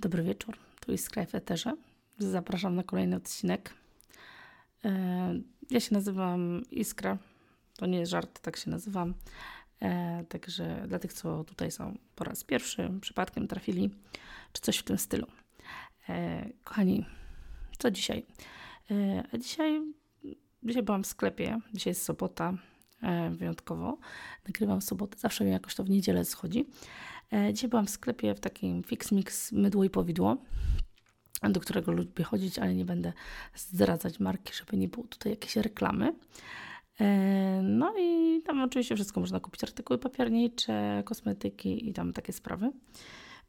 Dobry 0.00 0.22
wieczór, 0.22 0.56
tu 0.80 0.96
Skype 0.96 1.26
w 1.26 1.34
Eterze. 1.34 1.76
Zapraszam 2.18 2.74
na 2.74 2.82
kolejny 2.82 3.16
odcinek. 3.16 3.74
E, 4.84 5.34
ja 5.70 5.80
się 5.80 5.94
nazywam 5.94 6.62
Iskra, 6.70 7.18
to 7.76 7.86
nie 7.86 7.98
jest 7.98 8.10
żart, 8.10 8.40
tak 8.40 8.56
się 8.56 8.70
nazywam. 8.70 9.14
E, 9.82 10.24
także 10.28 10.84
dla 10.88 10.98
tych, 10.98 11.12
co 11.12 11.44
tutaj 11.44 11.70
są 11.70 11.98
po 12.14 12.24
raz 12.24 12.44
pierwszy, 12.44 12.90
przypadkiem 13.00 13.48
trafili, 13.48 13.90
czy 14.52 14.62
coś 14.62 14.78
w 14.78 14.82
tym 14.82 14.98
stylu. 14.98 15.26
E, 16.08 16.46
kochani, 16.64 17.06
co 17.78 17.90
dzisiaj? 17.90 18.26
Dzisiaj, 19.38 19.82
dzisiaj 20.62 20.82
byłam 20.82 21.02
w 21.02 21.06
sklepie, 21.06 21.58
dzisiaj 21.74 21.90
jest 21.90 22.02
sobota, 22.02 22.54
wyjątkowo. 23.30 23.98
Nagrywam 24.46 24.80
w 24.80 24.84
sobotę, 24.84 25.18
zawsze 25.18 25.44
mi 25.44 25.50
jakoś 25.50 25.74
to 25.74 25.84
w 25.84 25.90
niedzielę 25.90 26.24
schodzi. 26.24 26.66
E, 27.32 27.54
dzisiaj 27.54 27.70
byłam 27.70 27.86
w 27.86 27.90
sklepie 27.90 28.34
w 28.34 28.40
takim 28.40 28.82
Fix 28.82 29.12
Mix 29.12 29.52
mydło 29.52 29.84
i 29.84 29.90
powidło, 29.90 30.36
do 31.42 31.60
którego 31.60 31.92
lubię 31.92 32.24
chodzić, 32.24 32.58
ale 32.58 32.74
nie 32.74 32.84
będę 32.84 33.12
zdradzać 33.54 34.20
marki, 34.20 34.54
żeby 34.54 34.76
nie 34.76 34.88
było 34.88 35.06
tutaj 35.06 35.32
jakiejś 35.32 35.56
reklamy. 35.56 36.14
E, 37.00 37.62
no 37.62 37.94
i 37.98 38.42
tam 38.42 38.62
oczywiście 38.62 38.94
wszystko 38.94 39.20
można 39.20 39.40
kupić, 39.40 39.64
artykuły 39.64 39.98
papiernicze, 39.98 41.02
kosmetyki 41.06 41.88
i 41.88 41.92
tam 41.92 42.12
takie 42.12 42.32
sprawy. 42.32 42.72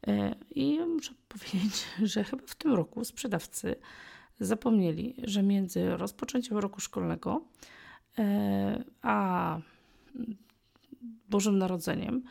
E, 0.06 0.34
I 0.50 0.78
muszę 0.80 1.12
powiedzieć, 1.28 1.86
że 2.02 2.24
chyba 2.24 2.42
w 2.46 2.54
tym 2.54 2.74
roku 2.74 3.04
sprzedawcy 3.04 3.76
zapomnieli, 4.40 5.14
że 5.22 5.42
między 5.42 5.96
rozpoczęciem 5.96 6.58
roku 6.58 6.80
szkolnego 6.80 7.44
a 9.02 9.58
Bożym 11.28 11.58
Narodzeniem 11.58 12.22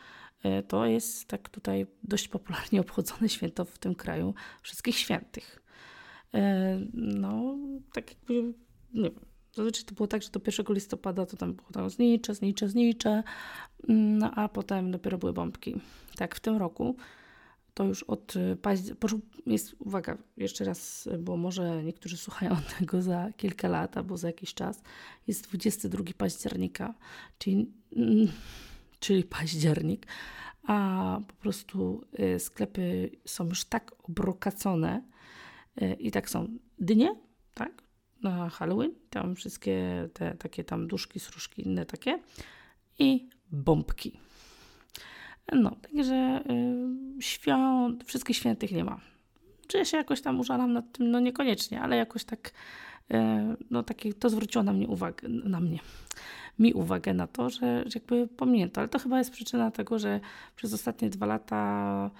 E, 0.42 0.62
to 0.62 0.86
jest 0.86 1.28
tak 1.28 1.48
tutaj 1.48 1.86
dość 2.02 2.28
popularnie 2.28 2.80
obchodzone 2.80 3.28
święto 3.28 3.64
w 3.64 3.78
tym 3.78 3.94
kraju 3.94 4.34
wszystkich 4.62 4.96
świętych. 4.96 5.62
E, 6.34 6.78
no, 6.94 7.56
tak 7.92 8.10
jakby, 8.10 8.34
nie 8.94 9.10
wiem, 9.10 9.20
zazwyczaj 9.52 9.84
to 9.84 9.94
było 9.94 10.06
tak, 10.06 10.22
że 10.22 10.30
do 10.30 10.40
1 10.46 10.66
listopada 10.74 11.26
to 11.26 11.36
tam 11.36 11.54
było 11.54 11.68
tam 11.72 11.90
znicze, 11.90 12.34
znicze, 12.34 12.68
znicze, 12.68 13.22
mm, 13.88 14.18
no 14.18 14.30
a 14.34 14.48
potem 14.48 14.90
dopiero 14.90 15.18
były 15.18 15.32
bombki. 15.32 15.80
Tak, 16.16 16.34
w 16.34 16.40
tym 16.40 16.56
roku 16.56 16.96
to 17.74 17.84
już 17.84 18.02
od 18.02 18.34
października, 18.62 19.08
jest, 19.46 19.74
uwaga, 19.78 20.18
jeszcze 20.36 20.64
raz, 20.64 21.08
bo 21.18 21.36
może 21.36 21.82
niektórzy 21.82 22.16
słuchają 22.16 22.56
tego 22.78 23.02
za 23.02 23.32
kilka 23.36 23.68
lat 23.68 23.96
albo 23.96 24.16
za 24.16 24.26
jakiś 24.26 24.54
czas, 24.54 24.82
jest 25.26 25.48
22 25.48 26.04
października, 26.16 26.94
czyli 27.38 27.72
mm, 27.96 28.28
czyli 29.00 29.24
październik, 29.24 30.06
a 30.62 31.18
po 31.28 31.34
prostu 31.34 32.04
y, 32.20 32.38
sklepy 32.38 33.10
są 33.24 33.46
już 33.46 33.64
tak 33.64 33.92
obrokacone 34.02 35.02
y, 35.82 35.94
i 35.94 36.10
tak 36.10 36.30
są 36.30 36.48
dnie, 36.78 37.14
tak, 37.54 37.82
na 38.22 38.48
Halloween, 38.48 38.94
tam 39.10 39.34
wszystkie 39.34 40.08
te 40.12 40.34
takie 40.34 40.64
tam 40.64 40.88
duszki, 40.88 41.20
sruszki, 41.20 41.66
inne 41.66 41.86
takie 41.86 42.18
i 42.98 43.28
bombki. 43.50 44.20
No, 45.52 45.70
także 45.70 46.42
y, 47.18 47.22
świąt, 47.22 48.04
wszystkich 48.04 48.36
świętych 48.36 48.72
nie 48.72 48.84
ma. 48.84 49.00
Czy 49.66 49.78
ja 49.78 49.84
się 49.84 49.96
jakoś 49.96 50.20
tam 50.22 50.40
użalam 50.40 50.72
nad 50.72 50.92
tym? 50.92 51.10
No 51.10 51.20
niekoniecznie, 51.20 51.80
ale 51.80 51.96
jakoś 51.96 52.24
tak, 52.24 52.52
y, 53.14 53.16
no 53.70 53.82
takie, 53.82 54.14
to 54.14 54.30
zwróciło 54.30 54.64
na 54.64 54.72
mnie 54.72 54.88
uwagę, 54.88 55.28
na 55.28 55.60
mnie, 55.60 55.78
mi 56.58 56.72
uwagę 56.72 57.14
na 57.14 57.26
to, 57.26 57.50
że, 57.50 57.82
że 57.86 57.90
jakby 57.94 58.28
pominięto. 58.28 58.80
Ale 58.80 58.88
to 58.88 58.98
chyba 58.98 59.18
jest 59.18 59.30
przyczyna 59.30 59.70
tego, 59.70 59.98
że 59.98 60.20
przez 60.56 60.74
ostatnie 60.74 61.10
dwa 61.10 61.26
lata 61.26 62.10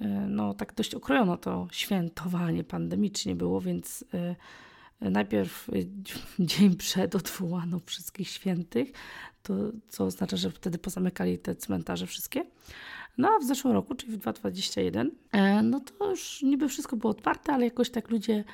y, 0.00 0.04
no 0.28 0.54
tak 0.54 0.74
dość 0.74 0.94
okrojono 0.94 1.36
to 1.36 1.68
świętowanie 1.72 2.64
pandemicznie 2.64 3.34
było, 3.34 3.60
więc 3.60 4.02
y, 4.14 4.36
najpierw 5.10 5.68
dzień 6.38 6.76
przed 6.76 7.14
odwołano 7.14 7.80
wszystkich 7.86 8.28
świętych, 8.28 8.92
to, 9.42 9.54
co 9.88 10.04
oznacza, 10.04 10.36
że 10.36 10.50
wtedy 10.50 10.78
pozamykali 10.78 11.38
te 11.38 11.54
cmentarze 11.54 12.06
wszystkie. 12.06 12.44
No 13.18 13.28
a 13.28 13.38
w 13.38 13.44
zeszłym 13.44 13.74
roku, 13.74 13.94
czyli 13.94 14.12
w 14.12 14.16
2021, 14.16 15.10
e, 15.32 15.62
no 15.62 15.80
to 15.80 16.10
już 16.10 16.42
niby 16.42 16.68
wszystko 16.68 16.96
było 16.96 17.10
otwarte, 17.10 17.52
ale 17.52 17.64
jakoś 17.64 17.90
tak 17.90 18.10
ludzie 18.10 18.44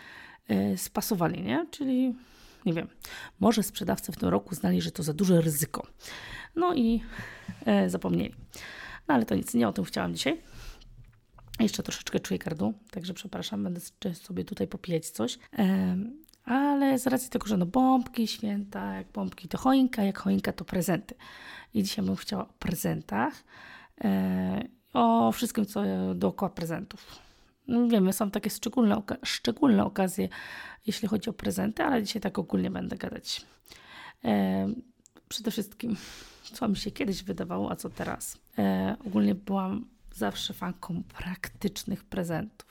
e, 0.48 0.76
spasowali, 0.76 1.42
nie? 1.42 1.66
Czyli 1.70 2.14
nie 2.66 2.72
wiem, 2.72 2.88
może 3.40 3.62
sprzedawcy 3.62 4.12
w 4.12 4.16
tym 4.16 4.28
roku 4.28 4.54
znali, 4.54 4.82
że 4.82 4.90
to 4.90 5.02
za 5.02 5.12
duże 5.12 5.40
ryzyko. 5.40 5.86
No 6.56 6.74
i 6.74 7.00
e, 7.66 7.90
zapomnieli. 7.90 8.34
No 9.08 9.14
ale 9.14 9.24
to 9.24 9.34
nic, 9.34 9.54
nie 9.54 9.68
o 9.68 9.72
tym 9.72 9.84
chciałam 9.84 10.14
dzisiaj. 10.14 10.40
Jeszcze 11.60 11.82
troszeczkę 11.82 12.20
czuję 12.20 12.38
kardu, 12.38 12.74
także 12.90 13.14
przepraszam, 13.14 13.64
będę 13.64 13.80
sobie 14.14 14.44
tutaj 14.44 14.66
popijać 14.66 15.10
coś. 15.10 15.38
Ale 16.48 16.98
z 16.98 17.06
racji 17.06 17.30
tego, 17.30 17.46
że 17.46 17.56
no 17.56 17.66
bombki, 17.66 18.26
święta, 18.26 18.94
jak 18.94 19.12
bombki 19.12 19.48
to 19.48 19.58
choinka, 19.58 20.02
jak 20.02 20.18
choinka 20.18 20.52
to 20.52 20.64
prezenty. 20.64 21.14
I 21.74 21.82
dzisiaj 21.82 22.04
bym 22.04 22.16
chciała 22.16 22.42
o 22.42 22.52
prezentach, 22.58 23.44
e, 24.04 24.68
o 24.92 25.32
wszystkim, 25.32 25.66
co 25.66 25.82
dookoła 26.14 26.50
prezentów. 26.50 27.18
No, 27.66 27.88
wiemy, 27.88 28.12
są 28.12 28.30
takie 28.30 28.50
szczególne, 28.50 28.96
oka 28.96 29.16
szczególne 29.24 29.84
okazje, 29.84 30.28
jeśli 30.86 31.08
chodzi 31.08 31.30
o 31.30 31.32
prezenty, 31.32 31.82
ale 31.82 32.02
dzisiaj 32.02 32.22
tak 32.22 32.38
ogólnie 32.38 32.70
będę 32.70 32.96
gadać. 32.96 33.46
E, 34.24 34.68
przede 35.28 35.50
wszystkim, 35.50 35.96
co 36.42 36.68
mi 36.68 36.76
się 36.76 36.90
kiedyś 36.90 37.22
wydawało, 37.22 37.70
a 37.70 37.76
co 37.76 37.90
teraz. 37.90 38.38
E, 38.58 38.96
ogólnie 39.06 39.34
byłam 39.34 39.88
zawsze 40.14 40.54
fanką 40.54 41.02
praktycznych 41.02 42.04
prezentów. 42.04 42.67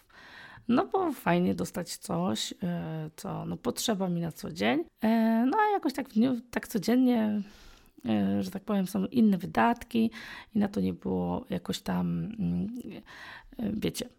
No 0.67 0.85
bo 0.85 1.11
fajnie 1.11 1.55
dostać 1.55 1.97
coś, 1.97 2.53
e, 2.63 3.09
co 3.15 3.45
no, 3.45 3.57
potrzeba 3.57 4.09
mi 4.09 4.21
na 4.21 4.31
co 4.31 4.51
dzień. 4.51 4.83
E, 5.01 5.45
no 5.45 5.57
a 5.57 5.71
jakoś 5.73 5.93
tak, 5.93 6.07
tak 6.51 6.67
codziennie 6.67 7.41
e, 8.05 8.43
że 8.43 8.51
tak 8.51 8.63
powiem, 8.63 8.87
są 8.87 9.05
inne 9.05 9.37
wydatki 9.37 10.11
i 10.55 10.59
na 10.59 10.67
to 10.67 10.81
nie 10.81 10.93
było 10.93 11.45
jakoś 11.49 11.79
tam, 11.79 12.29
mm, 12.39 12.67
wiecie, 13.59 14.09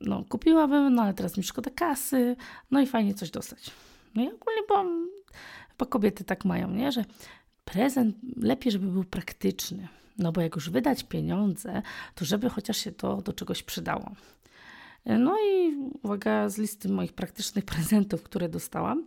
no, 0.00 0.24
kupiłabym, 0.28 0.94
no 0.94 1.02
ale 1.02 1.14
teraz 1.14 1.36
mi 1.36 1.42
szkoda 1.42 1.70
kasy, 1.70 2.36
no 2.70 2.80
i 2.80 2.86
fajnie 2.86 3.14
coś 3.14 3.30
dostać. 3.30 3.70
No 4.14 4.22
i 4.22 4.26
ogólnie, 4.26 4.62
bo 4.68 4.84
bo 5.78 5.86
kobiety 5.86 6.24
tak 6.24 6.44
mają, 6.44 6.70
nie? 6.70 6.92
że 6.92 7.04
prezent 7.64 8.16
lepiej, 8.36 8.72
żeby 8.72 8.86
był 8.86 9.04
praktyczny. 9.04 9.88
No 10.18 10.32
bo 10.32 10.40
jak 10.40 10.54
już 10.54 10.70
wydać 10.70 11.04
pieniądze, 11.04 11.82
to 12.14 12.24
żeby 12.24 12.50
chociaż 12.50 12.76
się 12.76 12.92
to 12.92 13.22
do 13.22 13.32
czegoś 13.32 13.62
przydało. 13.62 14.10
No 15.06 15.36
i 15.38 15.76
uwaga, 16.02 16.48
z 16.48 16.58
listy 16.58 16.88
moich 16.88 17.12
praktycznych 17.12 17.64
prezentów, 17.74 18.22
które 18.22 18.48
dostałam, 18.48 19.06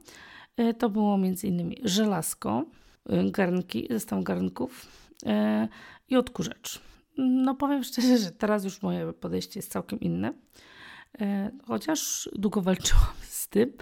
e, 0.58 0.74
to 0.74 0.90
było 0.90 1.20
innymi 1.44 1.78
żelazko, 1.84 2.66
e, 3.10 3.32
garnki, 3.32 3.88
zestaw 3.90 4.24
garnków 4.24 4.86
e, 5.26 5.68
i 6.10 6.16
odkurzacz. 6.16 6.82
No 7.18 7.56
powiem 7.56 7.84
szczerze, 7.94 8.18
że 8.18 8.32
teraz 8.32 8.64
już 8.64 8.82
moje 8.82 9.14
podejście 9.14 9.60
jest 9.60 9.72
całkiem 9.72 10.00
inne. 10.00 10.34
E, 11.22 11.52
chociaż 11.68 12.30
długo 12.36 12.62
walczyłam 12.62 13.14
z 13.22 13.48
tym. 13.48 13.74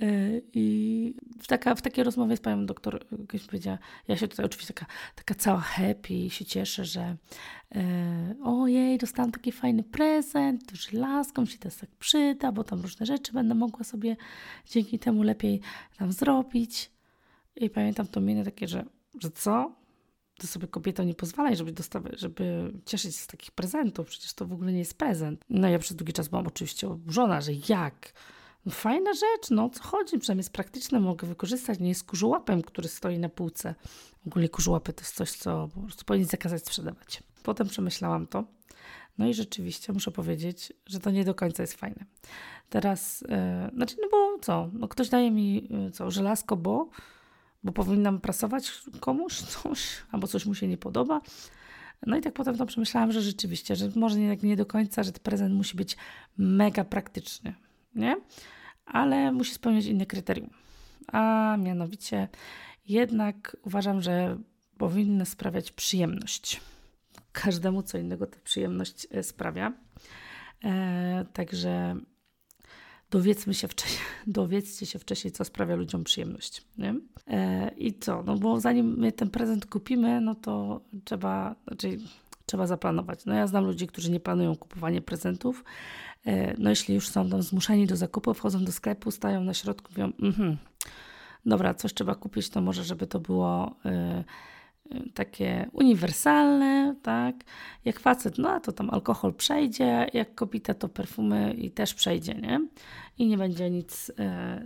E, 0.00 0.40
I 0.54 1.14
w, 1.40 1.46
taka, 1.46 1.74
w 1.74 1.82
takiej 1.82 2.04
rozmowie 2.04 2.36
z 2.36 2.40
panią 2.40 2.66
doktor 2.66 3.06
kiedyś 3.08 3.46
powiedziała, 3.46 3.78
ja 4.08 4.16
się 4.16 4.28
tutaj 4.28 4.46
oczywiście 4.46 4.74
taka, 4.74 4.92
taka 5.14 5.34
cała 5.34 5.60
happy 5.60 6.30
się 6.30 6.44
cieszę, 6.44 6.84
że 6.84 7.16
e, 7.74 8.34
ojej, 8.44 8.98
dostałam 8.98 9.32
taki 9.32 9.52
fajny 9.52 9.82
prezent, 9.82 10.70
żelazką 10.72 11.46
się 11.46 11.58
teraz 11.58 11.76
tak 11.76 11.90
przyda, 11.90 12.52
bo 12.52 12.64
tam 12.64 12.80
różne 12.80 13.06
rzeczy 13.06 13.32
będę 13.32 13.54
mogła 13.54 13.84
sobie 13.84 14.16
dzięki 14.70 14.98
temu 14.98 15.22
lepiej 15.22 15.60
tam 15.98 16.12
zrobić. 16.12 16.90
I 17.56 17.70
pamiętam 17.70 18.06
to 18.06 18.20
minę 18.20 18.44
takie, 18.44 18.68
że, 18.68 18.84
że 19.20 19.30
co? 19.30 19.80
to 20.40 20.46
sobie 20.46 20.68
kobieta 20.68 21.04
nie 21.04 21.14
pozwalaj, 21.14 21.56
żeby, 21.56 21.72
dostawać, 21.72 22.20
żeby 22.20 22.72
cieszyć 22.84 23.16
się 23.16 23.22
z 23.22 23.26
takich 23.26 23.50
prezentów. 23.50 24.08
Przecież 24.08 24.32
to 24.32 24.46
w 24.46 24.52
ogóle 24.52 24.72
nie 24.72 24.78
jest 24.78 24.98
prezent. 24.98 25.44
No 25.50 25.68
ja 25.68 25.78
przez 25.78 25.96
długi 25.96 26.12
czas 26.12 26.28
byłam 26.28 26.46
oczywiście 26.46 26.88
oburzona, 26.88 27.40
że 27.40 27.52
jak? 27.68 28.12
No 28.66 28.72
fajna 28.72 29.12
rzecz, 29.12 29.50
no 29.50 29.70
co 29.70 29.82
chodzi, 29.82 30.18
przynajmniej 30.18 30.40
jest 30.40 30.52
praktyczne, 30.52 31.00
mogę 31.00 31.26
wykorzystać, 31.26 31.78
nie 31.78 31.88
jest 31.88 32.04
kurzułapem, 32.04 32.62
który 32.62 32.88
stoi 32.88 33.18
na 33.18 33.28
półce. 33.28 33.74
Ogólnie 34.26 34.48
kurzułapy 34.48 34.92
to 34.92 35.00
jest 35.00 35.14
coś, 35.14 35.32
co 35.32 35.68
po 35.74 35.80
prostu 35.80 36.04
powinien 36.04 36.28
zakazać 36.28 36.66
sprzedawać. 36.66 37.22
Potem 37.42 37.68
przemyślałam 37.68 38.26
to, 38.26 38.44
no 39.18 39.26
i 39.26 39.34
rzeczywiście 39.34 39.92
muszę 39.92 40.10
powiedzieć, 40.10 40.72
że 40.86 41.00
to 41.00 41.10
nie 41.10 41.24
do 41.24 41.34
końca 41.34 41.62
jest 41.62 41.74
fajne. 41.74 42.04
Teraz, 42.70 43.20
yy, 43.20 43.76
znaczy, 43.76 43.96
no 44.02 44.08
bo 44.10 44.38
co, 44.38 44.70
no 44.72 44.88
ktoś 44.88 45.08
daje 45.08 45.30
mi, 45.30 45.68
yy, 45.70 45.90
co, 45.90 46.10
żelazko, 46.10 46.56
bo 46.56 46.88
bo 47.64 47.72
powinnam 47.72 48.20
prasować 48.20 48.82
komuś 49.00 49.34
coś, 49.34 49.80
albo 50.12 50.26
coś 50.26 50.46
mu 50.46 50.54
się 50.54 50.68
nie 50.68 50.78
podoba. 50.78 51.20
No 52.06 52.16
i 52.16 52.20
tak 52.20 52.34
potem 52.34 52.56
to 52.56 52.66
przemyślałam, 52.66 53.12
że 53.12 53.22
rzeczywiście, 53.22 53.76
że 53.76 53.90
może 53.96 54.18
nie, 54.18 54.36
nie 54.42 54.56
do 54.56 54.66
końca, 54.66 55.02
że 55.02 55.12
ten 55.12 55.22
prezent 55.22 55.54
musi 55.54 55.76
być 55.76 55.96
mega 56.38 56.84
praktyczny, 56.84 57.54
nie? 57.94 58.16
Ale 58.86 59.32
musi 59.32 59.54
spełniać 59.54 59.84
inne 59.84 60.06
kryterium. 60.06 60.50
A 61.06 61.56
mianowicie 61.58 62.28
jednak 62.86 63.56
uważam, 63.62 64.02
że 64.02 64.38
powinny 64.78 65.26
sprawiać 65.26 65.72
przyjemność. 65.72 66.60
Każdemu 67.32 67.82
co 67.82 67.98
innego 67.98 68.26
tę 68.26 68.38
przyjemność 68.44 69.06
e, 69.10 69.22
sprawia. 69.22 69.72
E, 70.64 71.24
także 71.32 71.96
dowiedzmy 73.10 73.54
się 73.54 73.68
wcześniej, 73.68 74.00
dowiedzcie 74.26 74.86
się 74.86 74.98
wcześniej, 74.98 75.32
co 75.32 75.44
sprawia 75.44 75.74
ludziom 75.74 76.04
przyjemność. 76.04 76.62
Nie? 76.78 76.94
E, 77.26 77.70
I 77.76 77.98
co? 77.98 78.22
No 78.22 78.36
bo 78.36 78.60
zanim 78.60 78.98
my 78.98 79.12
ten 79.12 79.30
prezent 79.30 79.66
kupimy, 79.66 80.20
no 80.20 80.34
to 80.34 80.80
trzeba, 81.04 81.54
znaczy 81.68 81.98
trzeba 82.46 82.66
zaplanować. 82.66 83.24
No 83.24 83.34
ja 83.34 83.46
znam 83.46 83.64
ludzi, 83.64 83.86
którzy 83.86 84.10
nie 84.10 84.20
planują 84.20 84.56
kupowania 84.56 85.00
prezentów. 85.00 85.64
E, 86.26 86.54
no 86.58 86.70
jeśli 86.70 86.94
już 86.94 87.08
są 87.08 87.30
tam 87.30 87.42
zmuszeni 87.42 87.86
do 87.86 87.96
zakupu, 87.96 88.34
wchodzą 88.34 88.64
do 88.64 88.72
sklepu, 88.72 89.10
stają 89.10 89.44
na 89.44 89.54
środku, 89.54 89.88
mówią, 89.90 90.12
mhm, 90.22 90.56
dobra, 91.46 91.74
coś 91.74 91.94
trzeba 91.94 92.14
kupić, 92.14 92.50
to 92.50 92.60
może, 92.60 92.84
żeby 92.84 93.06
to 93.06 93.20
było 93.20 93.76
y, 93.86 95.10
takie 95.14 95.70
uniwersalne, 95.72 96.96
tak? 97.02 97.36
Jak 97.84 98.00
facet, 98.00 98.38
no 98.38 98.60
to 98.60 98.72
tam 98.72 98.90
alkohol 98.90 99.34
przejdzie, 99.34 100.06
jak 100.12 100.34
kobieta 100.34 100.74
to 100.74 100.88
perfumy 100.88 101.52
i 101.52 101.70
też 101.70 101.94
przejdzie, 101.94 102.34
nie? 102.34 102.60
I 103.18 103.26
nie 103.26 103.38
będzie 103.38 103.70
nic 103.70 104.08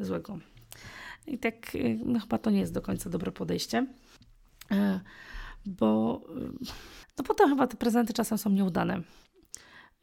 y, 0.00 0.04
złego. 0.04 0.38
I 1.26 1.38
tak 1.38 1.54
no 2.04 2.20
chyba 2.20 2.38
to 2.38 2.50
nie 2.50 2.60
jest 2.60 2.74
do 2.74 2.82
końca 2.82 3.10
dobre 3.10 3.32
podejście, 3.32 3.86
bo 5.66 6.20
no 7.18 7.24
potem 7.24 7.48
chyba 7.48 7.66
te 7.66 7.76
prezenty 7.76 8.12
czasem 8.12 8.38
są 8.38 8.50
nieudane. 8.50 9.02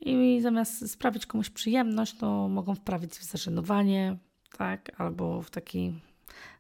I 0.02 0.42
zamiast 0.42 0.92
sprawić 0.92 1.26
komuś 1.26 1.50
przyjemność, 1.50 2.18
to 2.18 2.48
mogą 2.48 2.76
wprawić 2.76 3.12
w 3.12 3.24
zażenowanie, 3.24 4.18
tak, 4.58 4.92
albo 4.98 5.42
w 5.42 5.50
taki 5.50 5.94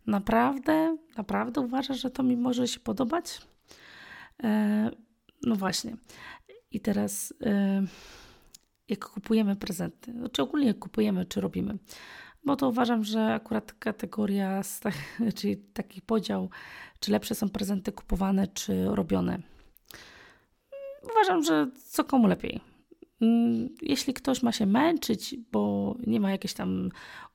Naprawdę, 0.08 0.98
naprawdę 1.18 1.62
uważasz, 1.62 2.02
że 2.02 2.10
to 2.10 2.24
mi 2.24 2.38
może 2.38 2.68
się 2.68 2.80
podobać? 2.80 3.42
E, 4.44 4.92
no 5.44 5.56
właśnie. 5.56 5.98
I 6.72 6.80
teraz, 6.80 7.34
e, 7.42 7.84
jak 8.90 9.06
kupujemy 9.06 9.56
prezenty, 9.56 10.14
czy 10.32 10.42
ogólnie 10.42 10.68
jak 10.68 10.80
kupujemy, 10.80 11.26
czy 11.26 11.42
robimy, 11.42 11.78
bo 12.46 12.56
to 12.56 12.70
uważam, 12.70 13.04
że 13.04 13.34
akurat 13.34 13.74
kategoria, 13.74 14.62
czyli 15.38 15.58
taki 15.58 16.02
podział, 16.02 16.50
czy 17.00 17.12
lepsze 17.12 17.36
są 17.36 17.50
prezenty 17.50 17.92
kupowane, 17.92 18.48
czy 18.48 18.86
robione. 18.86 19.40
Uważam, 21.12 21.44
że 21.44 21.68
co 21.88 22.04
komu 22.04 22.28
lepiej. 22.28 22.71
Mm, 23.22 23.70
jeśli 23.82 24.14
ktoś 24.14 24.44
ma 24.44 24.52
się 24.52 24.66
męczyć, 24.66 25.36
bo 25.52 25.96
nie 26.08 26.20
ma 26.20 26.32
jakiejś 26.32 26.54
tam 26.54 26.90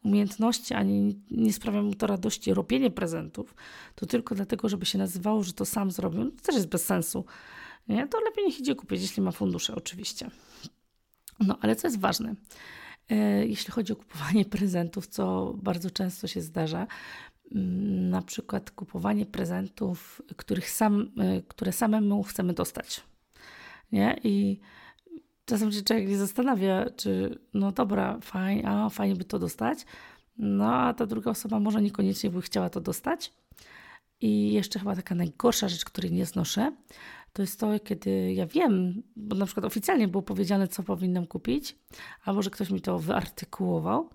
umiejętności, 0.04 0.74
ani 0.74 1.20
nie 1.30 1.52
sprawia 1.52 1.82
mu 1.82 1.94
to 1.94 2.06
radości 2.06 2.54
robienie 2.54 2.90
prezentów, 2.90 3.54
to 3.94 4.06
tylko 4.06 4.34
dlatego, 4.34 4.68
żeby 4.68 4.86
się 4.86 4.98
nazywało, 4.98 5.42
że 5.42 5.52
to 5.52 5.64
sam 5.64 5.90
zrobił, 5.90 6.24
no 6.24 6.30
to 6.30 6.42
też 6.42 6.54
jest 6.54 6.68
bez 6.68 6.84
sensu. 6.84 7.24
Nie? 7.88 8.08
To 8.08 8.20
lepiej 8.20 8.44
niech 8.44 8.60
idzie 8.60 8.74
kupić, 8.74 9.02
jeśli 9.02 9.22
ma 9.22 9.32
fundusze, 9.32 9.74
oczywiście. 9.74 10.30
No, 11.40 11.58
ale 11.60 11.76
co 11.76 11.86
jest 11.86 12.00
ważne, 12.00 12.34
e, 13.08 13.46
jeśli 13.46 13.72
chodzi 13.72 13.92
o 13.92 13.96
kupowanie 13.96 14.44
prezentów, 14.56 15.06
co 15.06 15.54
bardzo 15.62 15.90
często 15.90 16.26
się 16.26 16.40
zdarza, 16.40 16.86
mm, 17.54 18.10
na 18.10 18.22
przykład 18.22 18.70
kupowanie 18.70 19.26
prezentów, 19.26 20.22
których 20.36 20.70
sam, 20.70 21.10
e, 21.18 21.42
które 21.42 21.72
samemu 21.72 22.22
chcemy 22.22 22.52
dostać. 22.52 23.02
Nie? 23.92 24.20
I 24.24 24.60
czasem 25.46 25.72
się 25.72 25.82
człowiek 25.82 26.08
nie 26.08 26.19
zastanawia, 26.19 26.87
czy 26.96 27.38
no 27.54 27.72
dobra, 27.72 28.19
fajnie, 28.20 28.69
a 28.69 28.88
fajnie 28.88 29.16
by 29.16 29.25
to 29.25 29.38
dostać, 29.38 29.78
no 30.38 30.75
a 30.75 30.94
ta 30.94 31.06
druga 31.06 31.31
osoba 31.31 31.60
może 31.60 31.82
niekoniecznie 31.82 32.31
by 32.31 32.43
chciała 32.43 32.70
to 32.70 32.81
dostać. 32.81 33.32
I 34.20 34.52
jeszcze 34.52 34.78
chyba 34.78 34.96
taka 34.96 35.14
najgorsza 35.14 35.69
rzecz, 35.69 35.84
której 35.84 36.12
nie 36.12 36.26
znoszę, 36.26 36.72
to 37.32 37.43
jest 37.43 37.60
to, 37.60 37.81
kiedy 37.81 38.32
ja 38.32 38.46
wiem, 38.46 39.02
bo 39.16 39.37
na 39.37 39.46
przykład 39.46 39.64
oficjalnie 39.66 40.08
było 40.08 40.22
powiedziane, 40.22 40.69
co 40.69 40.82
powinnam 40.82 41.26
kupić, 41.26 41.76
albo 42.25 42.43
że 42.43 42.50
ktoś 42.50 42.70
mi 42.70 42.81
to 42.81 42.98
wyartykułował, 42.98 44.10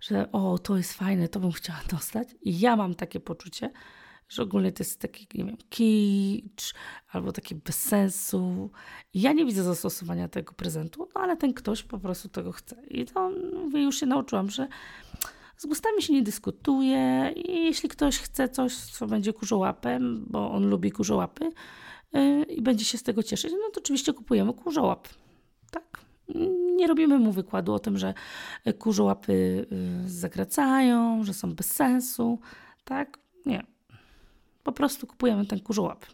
że 0.00 0.32
o, 0.32 0.58
to 0.58 0.76
jest 0.76 0.92
fajne, 0.92 1.28
to 1.28 1.40
bym 1.40 1.52
chciała 1.52 1.80
dostać. 1.96 2.28
I 2.42 2.60
ja 2.60 2.76
mam 2.76 2.94
takie 2.94 3.20
poczucie, 3.20 3.70
że 4.28 4.42
ogólnie 4.42 4.72
to 4.72 4.82
jest 4.82 5.00
taki, 5.00 5.26
nie 5.34 5.44
wiem, 5.44 5.56
kicz 5.70 6.74
albo 7.12 7.32
taki 7.32 7.54
bez 7.54 7.82
sensu. 7.82 8.70
Ja 9.14 9.32
nie 9.32 9.44
widzę 9.44 9.62
zastosowania 9.62 10.28
tego 10.28 10.52
prezentu, 10.52 11.08
no 11.14 11.20
ale 11.20 11.36
ten 11.36 11.54
ktoś 11.54 11.82
po 11.82 11.98
prostu 11.98 12.28
tego 12.28 12.52
chce. 12.52 12.76
I 12.88 13.04
to 13.04 13.30
mówię, 13.54 13.82
już 13.82 14.00
się 14.00 14.06
nauczyłam, 14.06 14.50
że 14.50 14.68
z 15.56 15.66
gustami 15.66 16.02
się 16.02 16.12
nie 16.12 16.22
dyskutuje 16.22 17.32
i 17.36 17.64
jeśli 17.64 17.88
ktoś 17.88 18.18
chce 18.18 18.48
coś, 18.48 18.76
co 18.76 19.06
będzie 19.06 19.32
kurzołapem, 19.32 20.26
bo 20.28 20.50
on 20.50 20.70
lubi 20.70 20.92
kurzołapy 20.92 21.50
yy, 22.12 22.42
i 22.42 22.62
będzie 22.62 22.84
się 22.84 22.98
z 22.98 23.02
tego 23.02 23.22
cieszyć, 23.22 23.52
no 23.52 23.70
to 23.72 23.80
oczywiście 23.80 24.12
kupujemy 24.12 24.54
kurzołap. 24.54 25.08
Tak? 25.70 26.00
Nie 26.76 26.86
robimy 26.86 27.18
mu 27.18 27.32
wykładu 27.32 27.74
o 27.74 27.78
tym, 27.78 27.98
że 27.98 28.14
kurzołapy 28.78 29.66
yy, 30.02 30.10
zagracają, 30.10 31.24
że 31.24 31.34
są 31.34 31.54
bez 31.54 31.70
sensu. 31.70 32.38
Tak? 32.84 33.18
Nie. 33.46 33.75
Po 34.66 34.72
prostu 34.72 35.06
kupujemy 35.06 35.46
ten 35.46 35.60
kurzołap. 35.60 36.06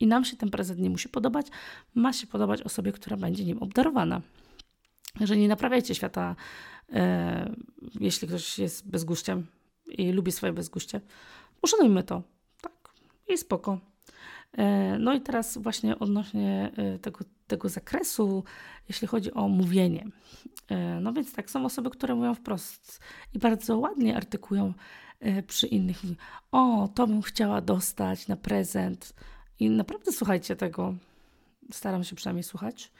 I 0.00 0.06
nam 0.06 0.24
się 0.24 0.36
ten 0.36 0.50
prezent 0.50 0.80
nie 0.80 0.90
musi 0.90 1.08
podobać, 1.08 1.46
ma 1.94 2.12
się 2.12 2.26
podobać 2.26 2.62
osobie, 2.62 2.92
która 2.92 3.16
będzie 3.16 3.44
nim 3.44 3.58
obdarowana. 3.58 4.20
Że 5.20 5.36
nie 5.36 5.48
naprawiajcie 5.48 5.94
świata, 5.94 6.36
e, 6.92 7.54
jeśli 8.00 8.28
ktoś 8.28 8.58
jest 8.58 8.88
bezguściem 8.88 9.46
i 9.86 10.12
lubi 10.12 10.32
swoje 10.32 10.52
bezguście. 10.52 11.00
Uszanujmy 11.62 12.02
to. 12.02 12.22
Tak. 12.60 12.72
I 13.28 13.38
spoko. 13.38 13.78
E, 14.52 14.98
no 14.98 15.14
i 15.14 15.20
teraz 15.20 15.58
właśnie 15.58 15.98
odnośnie 15.98 16.72
e, 16.76 16.98
tego, 16.98 17.24
tego 17.46 17.68
zakresu, 17.68 18.44
jeśli 18.88 19.08
chodzi 19.08 19.32
o 19.32 19.48
mówienie. 19.48 20.06
E, 20.68 21.00
no 21.00 21.12
więc 21.12 21.32
tak, 21.32 21.50
są 21.50 21.64
osoby, 21.64 21.90
które 21.90 22.14
mówią 22.14 22.34
wprost 22.34 23.00
i 23.34 23.38
bardzo 23.38 23.78
ładnie 23.78 24.16
artykują 24.16 24.72
przy 25.46 25.66
innych 25.66 26.02
o, 26.52 26.88
to 26.94 27.06
bym 27.06 27.22
chciała 27.22 27.60
dostać 27.60 28.28
na 28.28 28.36
prezent. 28.36 29.14
I 29.60 29.70
naprawdę 29.70 30.12
słuchajcie 30.12 30.56
tego. 30.56 30.94
Staram 31.72 32.04
się 32.04 32.16
przynajmniej 32.16 32.44
słuchać 32.44 32.92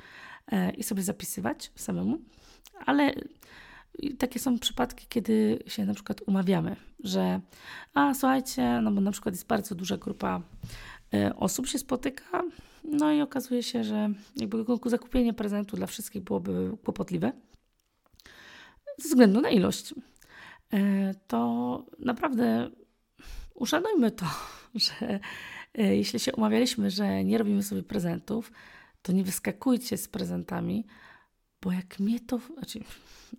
e, 0.53 0.71
i 0.71 0.83
sobie 0.83 1.03
zapisywać 1.03 1.73
samemu. 1.75 2.19
Ale 2.87 3.15
takie 4.19 4.41
są 4.41 4.59
przypadki, 4.59 5.07
kiedy 5.09 5.59
się 5.67 5.85
na 5.85 5.95
przykład 5.95 6.23
umawiamy, 6.27 6.77
że 7.05 7.41
a 7.95 8.15
słuchajcie, 8.15 8.81
no 8.83 8.91
bo 8.91 9.01
na 9.01 9.11
przykład 9.11 9.35
jest 9.35 9.47
bardzo 9.47 9.75
duża 9.75 9.97
grupa 9.97 10.41
e, 11.15 11.37
osób 11.37 11.67
się 11.67 11.79
spotyka, 11.79 12.43
no 12.85 13.13
i 13.13 13.21
okazuje 13.21 13.63
się, 13.63 13.85
że 13.85 14.11
jakby 14.37 14.65
zakupienie 14.87 15.33
prezentu 15.33 15.77
dla 15.77 15.87
wszystkich 15.87 16.23
byłoby 16.23 16.77
kłopotliwe 16.85 17.33
ze 18.99 19.09
względu 19.09 19.41
na 19.41 19.51
ilość. 19.51 19.95
E, 20.73 21.15
to 21.27 21.85
naprawdę 21.99 22.71
uszanujmy 23.55 24.11
to, 24.11 24.27
że 24.75 25.21
e, 25.75 25.97
jeśli 25.97 26.21
się 26.21 26.33
umawialiśmy, 26.33 26.91
że 26.91 27.25
nie 27.25 27.39
robimy 27.39 27.63
sobie 27.63 27.83
prezentów, 27.83 28.53
to 29.03 29.13
nie 29.13 29.25
wyskakujcie 29.25 29.97
z 29.97 30.09
prezentami, 30.09 30.87
bo 31.63 31.73
jak 31.73 32.01
mnie 32.01 32.21
to. 32.21 32.39
Znaczy, 32.55 32.81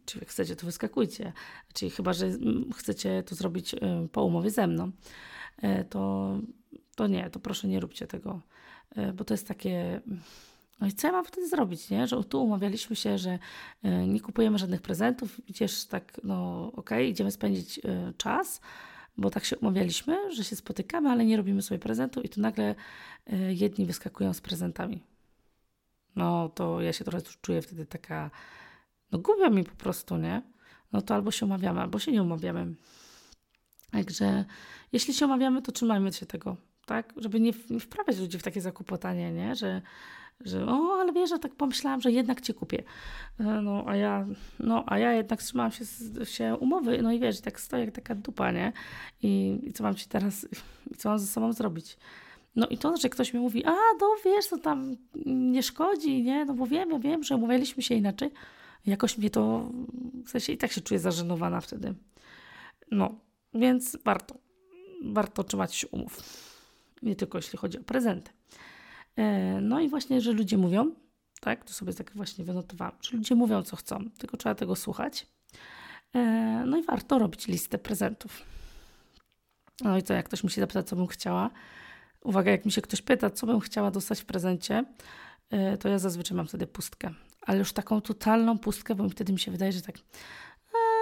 czy 0.06 0.26
chcecie, 0.26 0.56
to 0.56 0.66
wyskakujcie. 0.66 1.34
Znaczy, 1.68 1.90
chyba, 1.90 2.14
że 2.14 2.30
chcecie 2.76 3.24
to 3.24 3.36
zrobić 3.36 3.74
e, 3.74 4.08
po 4.12 4.24
umowie 4.24 4.52
ze 4.52 4.68
mną, 4.68 4.92
to, 5.90 6.34
to 6.96 7.08
nie, 7.08 7.30
to 7.30 7.40
proszę 7.40 7.68
nie 7.68 7.80
róbcie 7.80 8.08
tego, 8.08 8.42
bo 9.16 9.24
to 9.24 9.34
jest 9.34 9.48
takie 9.48 10.02
no 10.80 10.88
i 10.88 10.92
co 10.92 11.08
ja 11.08 11.14
mam 11.14 11.26
wtedy 11.26 11.48
zrobić, 11.48 11.90
nie? 11.90 12.08
Że 12.08 12.24
tu 12.24 12.44
umawialiśmy 12.44 12.96
się, 12.96 13.18
że 13.18 13.40
e, 13.84 14.08
nie 14.08 14.20
kupujemy 14.20 14.58
żadnych 14.58 14.82
prezentów, 14.82 15.50
idziesz 15.50 15.86
tak, 15.86 16.22
no 16.24 16.66
okej, 16.68 16.74
okay, 16.76 17.08
idziemy 17.08 17.32
spędzić 17.32 17.80
e, 17.80 18.14
czas, 18.18 18.62
bo 19.18 19.30
tak 19.30 19.46
się 19.46 19.58
umawialiśmy, 19.58 20.34
że 20.34 20.44
się 20.44 20.56
spotykamy, 20.56 21.10
ale 21.10 21.26
nie 21.26 21.38
robimy 21.38 21.62
sobie 21.62 21.80
prezentu 21.80 22.22
i 22.22 22.30
tu 22.30 22.42
nagle 22.42 22.76
e, 23.28 23.54
jedni 23.54 23.86
wyskakują 23.86 24.34
z 24.34 24.42
prezentami. 24.42 25.04
No 26.16 26.50
to 26.50 26.82
ja 26.82 26.94
się 26.94 27.04
trochę 27.04 27.26
czuję 27.42 27.62
wtedy 27.62 27.86
taka, 27.86 28.32
no 29.12 29.20
głupia 29.20 29.50
mi 29.50 29.64
po 29.64 29.76
prostu, 29.76 30.18
nie? 30.18 30.42
No 30.92 31.02
to 31.02 31.16
albo 31.16 31.32
się 31.32 31.46
umawiamy, 31.46 31.82
albo 31.82 32.00
się 32.00 32.12
nie 32.12 32.24
umawiamy. 32.24 32.76
Także 33.92 34.46
jeśli 34.92 35.14
się 35.14 35.26
umawiamy, 35.26 35.62
to 35.62 35.72
trzymajmy 35.72 36.14
się 36.14 36.26
tego, 36.26 36.58
tak? 36.86 37.14
Żeby 37.18 37.40
nie, 37.40 37.52
nie 37.70 37.80
wprawiać 37.80 38.18
ludzi 38.18 38.40
w 38.40 38.44
takie 38.44 38.62
zakłopotanie, 38.62 39.32
nie? 39.32 39.56
Że 39.56 39.82
że 40.42 40.66
o, 40.66 40.98
ale 41.00 41.14
wiesz, 41.14 41.30
że 41.30 41.40
tak 41.40 41.56
pomyślałam, 41.56 42.02
że 42.02 42.12
jednak 42.12 42.42
cię 42.42 42.54
kupię. 42.54 42.84
E, 43.40 43.44
no, 43.44 43.84
a 43.88 43.96
ja, 43.96 44.26
no, 44.60 44.84
a 44.88 45.00
ja 45.00 45.14
jednak 45.14 45.44
trzymałam 45.44 45.72
się, 45.72 45.86
się 46.26 46.58
umowy, 46.60 47.02
no 47.02 47.12
i 47.12 47.20
wiesz, 47.20 47.42
tak 47.42 47.60
stoję 47.60 47.86
jak 47.86 47.96
taka 47.96 48.16
dupa, 48.16 48.52
nie? 48.52 48.74
I, 49.24 49.60
I, 49.64 49.74
co 49.74 49.84
mam 49.84 49.96
ci 49.96 50.08
teraz, 50.08 50.48
co 50.98 51.10
mam 51.10 51.20
ze 51.20 51.28
sobą 51.28 51.54
zrobić? 51.54 51.98
No 52.56 52.68
i 52.68 52.78
to, 52.78 52.98
że 52.98 53.10
ktoś 53.10 53.34
mi 53.34 53.40
mówi, 53.40 53.66
a 53.66 53.72
no 54.00 54.16
wiesz, 54.26 54.48
to 54.48 54.58
tam 54.58 54.96
nie 55.26 55.64
szkodzi, 55.64 56.24
nie? 56.24 56.46
No 56.46 56.54
bo 56.54 56.68
wiem, 56.68 56.92
ja 56.92 57.00
wiem, 57.00 57.24
że 57.24 57.36
umawialiśmy 57.36 57.84
się 57.84 57.96
inaczej. 57.96 58.32
Jakoś 58.86 59.18
mnie 59.18 59.30
to, 59.30 59.70
w 60.26 60.30
sensie 60.30 60.54
i 60.54 60.58
tak 60.58 60.72
się 60.72 60.82
czuję 60.82 61.00
zażenowana 61.00 61.62
wtedy. 61.62 61.94
No, 62.92 63.16
więc 63.54 63.98
warto, 64.06 64.36
warto 65.04 65.44
trzymać 65.44 65.76
się 65.76 65.88
umów. 65.88 66.24
Nie 67.02 67.16
tylko 67.16 67.38
jeśli 67.38 67.58
chodzi 67.58 67.80
o 67.80 67.84
prezenty. 67.84 68.32
E, 69.18 69.62
no 69.62 69.80
i 69.80 69.90
właśnie, 69.90 70.22
że 70.22 70.32
ludzie 70.34 70.58
mówią, 70.58 70.92
Tak? 71.42 71.66
To 71.66 71.74
sobie 71.74 71.94
tak 71.94 72.12
właśnie 72.16 72.46
wynotowałam. 72.46 72.94
Że 73.02 73.18
ludzie 73.18 73.36
mówią, 73.36 73.64
co 73.64 73.76
chcą, 73.76 74.10
tylko 74.18 74.38
trzeba 74.38 74.56
tego 74.56 74.76
słuchać. 74.76 75.28
E, 76.16 76.20
no 76.66 76.78
i 76.78 76.84
warto 76.84 77.20
robić 77.20 77.48
listę 77.48 77.78
prezentów. 77.78 78.42
No 79.82 79.98
i 79.98 80.04
to 80.04 80.14
jak 80.14 80.26
ktoś 80.26 80.44
mi 80.44 80.52
się 80.52 80.62
zapyta, 80.62 80.84
co 80.84 80.96
bym 80.96 81.08
chciała. 81.08 81.50
Uwaga, 82.24 82.52
jak 82.52 82.66
mi 82.66 82.72
się 82.72 82.82
ktoś 82.82 83.02
pyta, 83.02 83.30
co 83.30 83.48
bym 83.48 83.60
chciała 83.60 83.92
dostać 83.92 84.22
w 84.22 84.26
prezencie, 84.26 84.84
e, 85.50 85.78
to 85.78 85.90
ja 85.90 86.00
zazwyczaj 86.00 86.38
mam 86.38 86.48
wtedy 86.48 86.68
pustkę. 86.68 87.14
Ale 87.42 87.58
już 87.58 87.74
taką 87.74 88.02
totalną 88.02 88.58
pustkę, 88.60 88.96
bo 88.96 89.10
wtedy 89.10 89.34
mi 89.34 89.40
się 89.40 89.52
wydaje, 89.52 89.72
że 89.72 89.82
tak, 89.82 89.96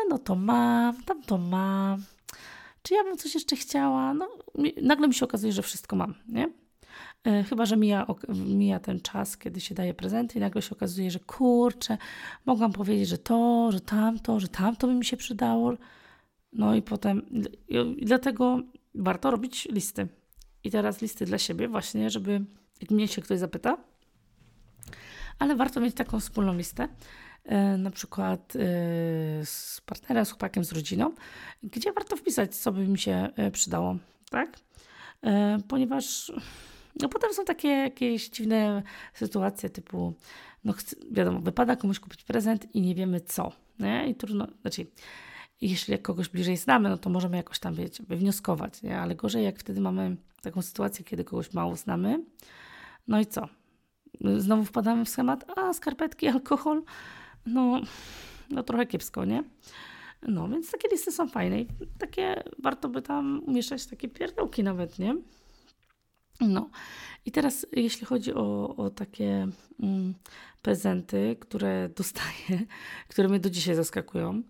no 0.10 0.18
to 0.20 0.36
mam, 0.36 1.04
tam 1.04 1.22
to 1.22 1.38
mam. 1.38 2.04
Czy 2.82 2.94
ja 2.94 3.04
bym 3.04 3.18
coś 3.18 3.36
jeszcze 3.36 3.56
chciała? 3.56 4.14
No, 4.14 4.30
nagle 4.82 5.08
mi 5.08 5.14
się 5.14 5.26
okazuje, 5.26 5.54
że 5.54 5.62
wszystko 5.62 5.96
mam, 5.96 6.16
nie? 6.28 6.50
E, 7.26 7.44
chyba, 7.44 7.66
że 7.66 7.78
mija, 7.78 8.06
mija 8.30 8.80
ten 8.80 9.00
czas, 9.00 9.38
kiedy 9.38 9.62
się 9.62 9.76
daje 9.76 9.94
prezenty 9.94 10.38
i 10.38 10.42
nagle 10.42 10.62
się 10.62 10.72
okazuje, 10.72 11.12
że 11.12 11.20
kurczę, 11.20 11.98
mogłam 12.46 12.74
powiedzieć, 12.74 13.10
że 13.10 13.18
to, 13.18 13.70
że 13.72 13.80
tamto, 13.80 14.40
że 14.40 14.48
tamto 14.48 14.88
by 14.88 14.94
mi 14.94 15.06
się 15.06 15.18
przydało. 15.18 15.74
No 16.54 16.76
i 16.76 16.82
potem, 16.82 17.22
i 17.98 18.06
dlatego 18.06 18.60
warto 18.96 19.32
robić 19.32 19.68
listy. 19.72 20.08
I 20.64 20.72
teraz 20.72 21.02
listy 21.02 21.26
dla 21.26 21.38
siebie 21.38 21.68
właśnie, 21.68 22.10
żeby, 22.10 22.42
jak 22.82 22.92
mnie 22.92 23.08
się 23.08 23.22
ktoś 23.22 23.40
zapyta, 23.40 23.78
ale 25.40 25.56
warto 25.56 25.80
mieć 25.80 25.96
taką 25.96 26.20
wspólną 26.20 26.54
listę, 26.54 26.88
e, 27.44 27.78
na 27.78 27.92
przykład 27.92 28.56
e, 28.56 28.60
z 29.46 29.82
partnerem, 29.86 30.26
z 30.26 30.30
chłopakiem, 30.30 30.64
z 30.64 30.72
rodziną, 30.72 31.12
gdzie 31.64 31.94
warto 31.94 32.16
wpisać, 32.16 32.56
co 32.56 32.72
by 32.72 32.88
mi 32.88 32.98
się 32.98 33.30
przydało, 33.52 33.98
tak? 34.30 34.60
Ponieważ 35.68 36.32
no 37.02 37.10
potem 37.10 37.34
są 37.34 37.46
takie 37.46 37.68
jakieś 37.68 38.30
dziwne 38.30 38.84
sytuacje 39.14 39.70
typu, 39.70 40.14
no 40.64 40.74
wiadomo, 41.12 41.40
wypada 41.40 41.76
komuś 41.76 42.00
kupić 42.00 42.24
prezent 42.24 42.76
i 42.76 42.82
nie 42.82 42.96
wiemy 42.96 43.22
co, 43.22 43.52
nie? 43.80 44.08
I 44.10 44.16
trudno, 44.16 44.48
znaczy, 44.62 44.88
jeśli 45.62 46.00
kogoś 46.00 46.30
bliżej 46.30 46.58
znamy, 46.58 46.90
no 46.90 46.98
to 46.98 47.10
możemy 47.10 47.38
jakoś 47.38 47.60
tam, 47.60 47.76
wiecie, 47.76 48.04
wywnioskować, 48.08 48.84
nie? 48.84 49.00
Ale 49.00 49.16
gorzej 49.16 49.44
jak 49.44 49.60
wtedy 49.60 49.82
mamy 49.82 50.18
taką 50.42 50.62
sytuację, 50.62 51.06
kiedy 51.06 51.24
kogoś 51.24 51.54
mało 51.54 51.76
znamy, 51.76 52.24
no 53.08 53.20
i 53.20 53.26
co? 53.26 53.48
Znowu 54.38 54.64
wpadamy 54.64 55.06
w 55.06 55.10
schemat, 55.10 55.58
a 55.58 55.74
skarpetki, 55.74 56.28
alkohol, 56.28 56.84
no, 57.46 57.82
no 58.50 58.64
trochę 58.64 58.86
kiepsko, 58.86 59.26
nie? 59.26 59.44
No, 60.28 60.48
więc 60.48 60.72
takie 60.72 60.88
listy 60.88 61.12
są 61.12 61.28
fajne 61.28 61.62
i 61.62 61.68
takie 62.00 62.44
warto 62.60 62.90
by 62.90 63.02
tam 63.02 63.42
umieszczać 63.46 63.86
takie 63.86 64.08
pierdołki 64.08 64.64
nawet, 64.64 65.00
nie? 65.00 65.16
No 66.42 66.70
i 67.26 67.32
teraz 67.32 67.66
jeśli 67.72 68.06
chodzi 68.06 68.34
o, 68.34 68.76
o 68.76 68.90
takie 68.90 69.48
mm, 69.80 70.14
prezenty, 70.62 71.36
które 71.40 71.90
dostaję, 71.98 72.66
które 73.08 73.28
mnie 73.28 73.40
do 73.40 73.50
dzisiaj 73.50 73.76
zaskakują, 73.76 74.44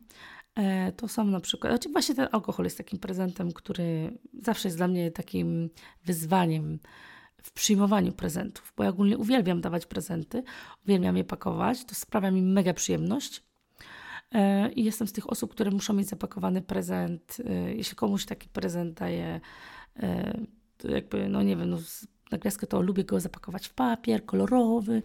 e, 0.56 0.92
to 0.92 1.08
są 1.08 1.24
na 1.24 1.40
przykład, 1.40 1.74
znaczy 1.74 1.90
właśnie 1.90 2.16
ten 2.16 2.28
alkohol 2.32 2.64
jest 2.64 2.78
takim 2.78 3.00
prezentem, 3.00 3.52
który 3.52 4.18
zawsze 4.42 4.68
jest 4.68 4.78
dla 4.78 4.88
mnie 4.88 5.12
takim 5.12 5.70
wyzwaniem 6.06 6.80
w 7.44 7.52
przyjmowaniu 7.52 8.12
prezentów, 8.12 8.74
bo 8.78 8.84
ja 8.84 8.90
ogólnie 8.90 9.18
uwielbiam 9.18 9.62
dawać 9.62 9.86
prezenty, 9.86 10.44
uwielbiam 10.86 11.18
je 11.18 11.24
pakować, 11.24 11.86
to 11.86 11.96
sprawia 11.96 12.32
mi 12.32 12.42
mega 12.42 12.74
przyjemność. 12.74 13.44
E, 14.32 14.72
I 14.72 14.84
jestem 14.84 15.08
z 15.08 15.14
tych 15.14 15.30
osób, 15.30 15.52
które 15.52 15.72
muszą 15.72 15.94
mieć 15.94 16.08
zapakowany 16.08 16.62
prezent. 16.62 17.38
E, 17.46 17.76
jeśli 17.76 17.96
komuś 17.96 18.26
taki 18.26 18.50
prezent 18.50 19.00
daje 19.00 19.42
jakby, 20.90 21.30
no 21.30 21.44
nie 21.44 21.56
wiem, 21.56 21.70
no, 21.70 21.78
na 22.32 22.38
gwiazdkę 22.38 22.68
to 22.68 22.82
lubię 22.82 23.04
go 23.04 23.20
zapakować 23.20 23.68
w 23.68 23.74
papier 23.74 24.26
kolorowy 24.26 25.02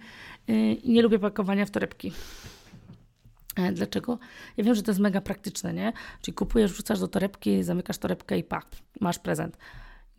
yy, 0.49 0.75
i 0.75 0.93
nie 0.93 1.03
lubię 1.03 1.19
pakowania 1.19 1.67
w 1.67 1.71
torebki. 1.71 2.13
E, 3.57 3.73
dlaczego? 3.73 4.19
Ja 4.57 4.65
wiem, 4.65 4.75
że 4.75 4.83
to 4.83 4.91
jest 4.91 5.01
mega 5.01 5.21
praktyczne, 5.21 5.75
nie? 5.75 5.93
Czyli 6.23 6.35
kupujesz, 6.35 6.73
wrzucasz 6.73 7.01
do 7.01 7.09
torebki, 7.09 7.63
zamykasz 7.63 7.99
torebkę 7.99 8.39
i 8.39 8.45
pak, 8.45 8.67
masz 9.01 9.19
prezent. 9.19 9.59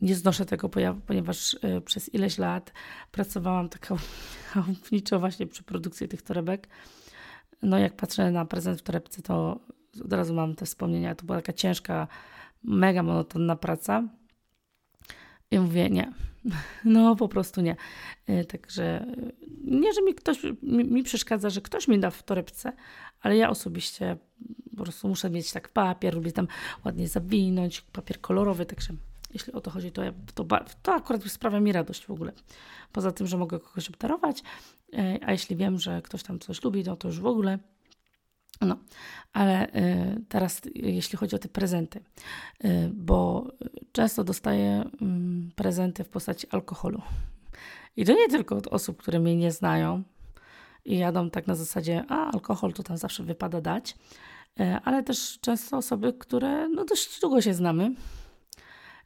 Nie 0.01 0.15
znoszę 0.15 0.45
tego, 0.45 0.69
ponieważ 1.07 1.53
y, 1.53 1.81
przez 1.85 2.13
ileś 2.13 2.37
lat 2.37 2.73
pracowałam 3.11 3.69
taką 3.69 3.97
chałupniczo 4.53 5.19
właśnie 5.19 5.47
przy 5.47 5.63
produkcji 5.63 6.07
tych 6.07 6.21
torebek. 6.21 6.67
No 7.61 7.79
jak 7.79 7.95
patrzę 7.95 8.31
na 8.31 8.45
prezent 8.45 8.79
w 8.79 8.83
torebce, 8.83 9.21
to 9.21 9.59
od 10.05 10.13
razu 10.13 10.33
mam 10.33 10.55
te 10.55 10.65
wspomnienia. 10.65 11.15
To 11.15 11.25
była 11.25 11.37
taka 11.37 11.53
ciężka, 11.53 12.07
mega 12.63 13.03
monotonna 13.03 13.55
praca. 13.55 14.03
I 15.51 15.59
mówię, 15.59 15.89
nie. 15.89 16.13
No 16.85 17.15
po 17.15 17.27
prostu 17.27 17.61
nie. 17.61 17.75
E, 18.27 18.45
także 18.45 19.05
nie, 19.63 19.93
że 19.93 20.01
mi 20.01 20.15
ktoś 20.15 20.43
mi, 20.63 20.83
mi, 20.83 21.03
przeszkadza, 21.03 21.49
że 21.49 21.61
ktoś 21.61 21.87
mi 21.87 21.99
da 21.99 22.09
w 22.09 22.23
torebce, 22.23 22.73
ale 23.21 23.37
ja 23.37 23.49
osobiście 23.49 24.17
po 24.77 24.83
prostu 24.83 25.07
muszę 25.07 25.29
mieć 25.29 25.51
tak 25.51 25.69
papier, 25.69 26.15
lubię 26.15 26.31
tam 26.31 26.47
ładnie 26.85 27.07
zawinąć, 27.07 27.81
papier 27.81 28.21
kolorowy, 28.21 28.65
także 28.65 28.93
jeśli 29.33 29.53
o 29.53 29.61
to 29.61 29.71
chodzi, 29.71 29.91
to, 29.91 30.03
ja, 30.03 30.13
to, 30.35 30.45
to 30.83 30.93
akurat 30.93 31.23
sprawia 31.23 31.59
mi 31.59 31.71
radość 31.71 32.05
w 32.05 32.11
ogóle. 32.11 32.31
Poza 32.91 33.11
tym, 33.11 33.27
że 33.27 33.37
mogę 33.37 33.59
kogoś 33.59 33.89
obdarować, 33.89 34.43
e, 34.93 35.19
a 35.25 35.31
jeśli 35.31 35.55
wiem, 35.55 35.79
że 35.79 36.01
ktoś 36.01 36.23
tam 36.23 36.39
coś 36.39 36.63
lubi, 36.63 36.83
no 36.83 36.95
to 36.95 37.07
już 37.07 37.19
w 37.19 37.25
ogóle 37.25 37.59
no, 38.65 38.77
ale 39.33 39.67
y, 39.67 40.23
teraz 40.29 40.61
jeśli 40.75 41.17
chodzi 41.17 41.35
o 41.35 41.39
te 41.39 41.49
prezenty, 41.49 41.99
y, 42.65 42.91
bo 42.93 43.47
często 43.91 44.23
dostaję 44.23 44.83
y, 45.01 45.55
prezenty 45.55 46.03
w 46.03 46.09
postaci 46.09 46.47
alkoholu. 46.49 47.01
I 47.95 48.05
to 48.05 48.13
nie 48.13 48.27
tylko 48.27 48.55
od 48.55 48.67
osób, 48.67 48.97
które 48.97 49.19
mnie 49.19 49.35
nie 49.35 49.51
znają 49.51 50.03
i 50.85 50.97
jadą 50.97 51.29
tak 51.29 51.47
na 51.47 51.55
zasadzie, 51.55 52.03
a 52.09 52.31
alkohol 52.31 52.73
to 52.73 52.83
tam 52.83 52.97
zawsze 52.97 53.23
wypada 53.23 53.61
dać, 53.61 53.97
y, 54.59 54.63
ale 54.83 55.03
też 55.03 55.39
często 55.41 55.77
osoby, 55.77 56.13
które 56.13 56.69
no 56.69 56.85
dość 56.85 57.19
długo 57.21 57.41
się 57.41 57.53
znamy. 57.53 57.95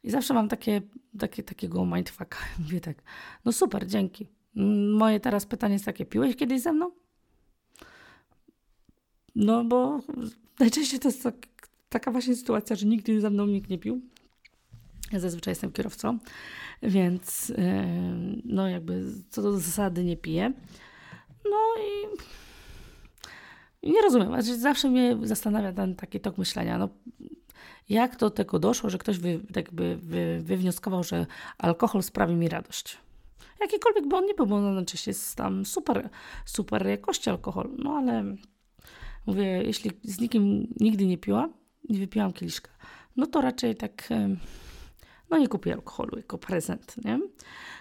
I 0.02 0.10
zawsze 0.10 0.34
mam 0.34 0.48
takie, 0.48 0.82
takie, 1.18 1.42
takiego 1.42 1.86
mindfucka. 1.86 2.38
Mówię 2.58 2.80
tak, 2.80 3.02
no 3.44 3.52
super, 3.52 3.86
dzięki. 3.86 4.28
Moje 4.94 5.20
teraz 5.20 5.46
pytanie 5.46 5.72
jest 5.72 5.84
takie, 5.84 6.06
piłeś 6.06 6.36
kiedyś 6.36 6.62
ze 6.62 6.72
mną? 6.72 6.90
No 9.36 9.64
bo 9.64 10.00
najczęściej 10.60 11.00
to 11.00 11.08
jest 11.08 11.22
tak, 11.22 11.34
taka 11.88 12.10
właśnie 12.10 12.36
sytuacja, 12.36 12.76
że 12.76 12.86
nigdy 12.86 13.20
ze 13.20 13.30
mną 13.30 13.46
nikt 13.46 13.70
nie 13.70 13.78
pił. 13.78 14.00
Ja 15.12 15.20
zazwyczaj 15.20 15.52
jestem 15.52 15.72
kierowcą, 15.72 16.18
więc 16.82 17.48
yy, 17.48 17.56
no 18.44 18.68
jakby 18.68 19.04
co 19.28 19.42
do 19.42 19.52
zasady 19.52 20.04
nie 20.04 20.16
piję. 20.16 20.52
No 21.44 21.58
i, 21.82 22.16
i 23.88 23.92
nie 23.92 24.02
rozumiem, 24.02 24.28
znaczy 24.28 24.58
zawsze 24.58 24.90
mnie 24.90 25.16
zastanawia 25.22 25.72
ten 25.72 25.94
taki 25.94 26.20
tok 26.20 26.38
myślenia. 26.38 26.78
No, 26.78 26.88
jak 27.88 28.16
do 28.16 28.30
tego 28.30 28.58
doszło, 28.58 28.90
że 28.90 28.98
ktoś 28.98 29.18
wy, 29.18 29.40
jakby 29.56 29.96
wy, 29.96 30.40
wywnioskował, 30.42 31.04
że 31.04 31.26
alkohol 31.58 32.02
sprawi 32.02 32.34
mi 32.34 32.48
radość. 32.48 32.98
Jakikolwiek 33.60 34.08
by 34.08 34.16
on 34.16 34.26
nie 34.26 34.34
był, 34.34 34.46
bo 34.46 34.56
on 34.56 34.74
najczęściej 34.74 35.10
jest 35.10 35.36
tam 35.36 35.64
super, 35.64 36.08
super 36.44 36.86
jakości 36.86 37.30
alkohol. 37.30 37.70
No 37.78 37.96
ale 37.96 38.36
Mówię, 39.26 39.44
jeśli 39.44 39.90
z 40.02 40.20
nikim 40.20 40.74
nigdy 40.80 41.06
nie 41.06 41.18
piłam, 41.18 41.52
nie 41.88 41.98
wypiłam 41.98 42.32
kieliszka, 42.32 42.70
no 43.16 43.26
to 43.26 43.40
raczej 43.40 43.76
tak, 43.76 44.08
no 45.30 45.38
nie 45.38 45.48
kupię 45.48 45.74
alkoholu 45.74 46.16
jako 46.16 46.38
prezent, 46.38 46.94
nie? 47.04 47.20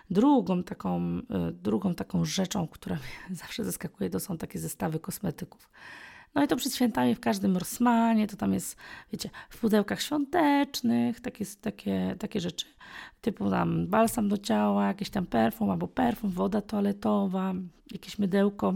Drugą 0.09 0.63
taką, 0.63 0.99
e, 1.29 1.51
drugą 1.51 1.95
taką 1.95 2.25
rzeczą, 2.25 2.67
która 2.67 2.95
mnie 2.95 3.35
zawsze 3.41 3.63
zaskakuje, 3.63 4.09
to 4.09 4.19
są 4.19 4.37
takie 4.37 4.59
zestawy 4.59 4.99
kosmetyków. 4.99 5.69
No 6.35 6.43
i 6.43 6.47
to 6.47 6.55
przed 6.55 6.75
świętami 6.75 7.15
w 7.15 7.19
każdym 7.19 7.57
Rossmanie, 7.57 8.27
to 8.27 8.37
tam 8.37 8.53
jest, 8.53 8.77
wiecie, 9.11 9.29
w 9.49 9.59
pudełkach 9.59 10.01
świątecznych, 10.01 11.19
takie, 11.19 11.45
takie, 11.61 12.15
takie 12.19 12.39
rzeczy, 12.39 12.65
typu 13.21 13.49
tam 13.49 13.87
balsam 13.87 14.29
do 14.29 14.37
ciała, 14.37 14.87
jakiś 14.87 15.09
tam 15.09 15.25
perfum 15.25 15.69
albo 15.69 15.87
perfum, 15.87 16.31
woda 16.31 16.61
toaletowa, 16.61 17.53
jakieś 17.91 18.19
mydełko, 18.19 18.73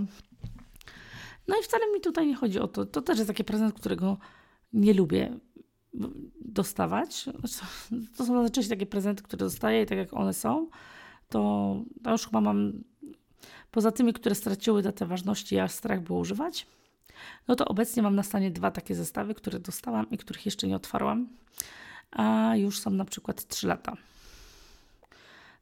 no 1.50 1.60
i 1.60 1.63
wcale 1.63 1.91
mi 1.94 2.01
tutaj 2.01 2.27
nie 2.27 2.36
chodzi 2.36 2.60
o 2.60 2.68
to. 2.68 2.86
To 2.86 3.01
też 3.01 3.18
jest 3.18 3.27
taki 3.27 3.44
prezent, 3.44 3.74
którego 3.74 4.18
nie 4.74 4.94
lubię 4.94 5.39
dostawać. 6.41 7.24
Znaczy, 7.24 7.65
to 8.18 8.25
są 8.25 8.34
zazwyczaj 8.34 8.70
takie 8.70 8.86
prezenty, 8.86 9.24
które 9.24 9.39
dostaję 9.39 9.84
i 9.84 9.86
tak 9.86 9.98
jak 9.98 10.13
one 10.13 10.34
są, 10.34 10.68
to, 11.29 11.75
to 12.03 12.12
już 12.12 12.25
chyba 12.25 12.41
mam 12.41 12.84
poza 13.72 13.91
tymi, 13.91 14.13
które 14.13 14.36
straciły 14.36 14.82
datę 14.82 15.06
ważności, 15.06 15.60
a 15.60 15.68
strach 15.68 16.01
było 16.01 16.20
używać, 16.20 16.68
no 17.48 17.56
to 17.56 17.65
obecnie 17.65 18.03
mam 18.03 18.15
na 18.15 18.24
stanie 18.24 18.51
dwa 18.51 18.72
takie 18.72 18.96
zestawy, 18.96 19.36
które 19.36 19.60
dostałam 19.60 20.10
i 20.10 20.18
których 20.18 20.46
jeszcze 20.46 20.68
nie 20.68 20.75
otwarłam, 20.75 21.27
a 22.12 22.56
już 22.56 22.79
są 22.79 22.89
na 22.89 23.06
przykład 23.06 23.48
3 23.48 23.68
lata. 23.68 23.98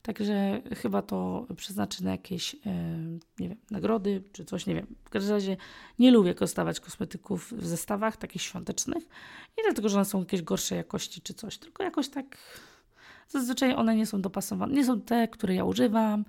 Także 0.07 0.61
chyba 0.75 1.01
to 1.01 1.47
przeznaczy 1.55 2.03
na 2.03 2.11
jakieś, 2.11 2.55
e, 2.55 2.59
nie 3.39 3.49
wiem, 3.49 3.57
nagrody 3.71 4.23
czy 4.31 4.45
coś, 4.45 4.65
nie 4.65 4.75
wiem. 4.75 4.95
W 5.03 5.09
każdym 5.09 5.33
razie 5.33 5.57
nie 5.99 6.11
lubię 6.11 6.35
kosztować 6.35 6.79
kosmetyków 6.79 7.53
w 7.57 7.65
zestawach 7.65 8.17
takich 8.17 8.41
świątecznych. 8.41 9.03
Nie 9.57 9.63
dlatego, 9.63 9.89
że 9.89 9.95
one 9.95 10.05
są 10.05 10.19
jakieś 10.19 10.41
gorszej 10.41 10.77
jakości 10.77 11.21
czy 11.21 11.33
coś, 11.33 11.57
tylko 11.57 11.83
jakoś 11.83 12.09
tak 12.09 12.37
zazwyczaj 13.29 13.75
one 13.75 13.95
nie 13.95 14.05
są 14.05 14.21
dopasowane. 14.21 14.73
Nie 14.73 14.85
są 14.85 15.01
te, 15.01 15.27
które 15.27 15.55
ja 15.55 15.63
używam, 15.63 16.25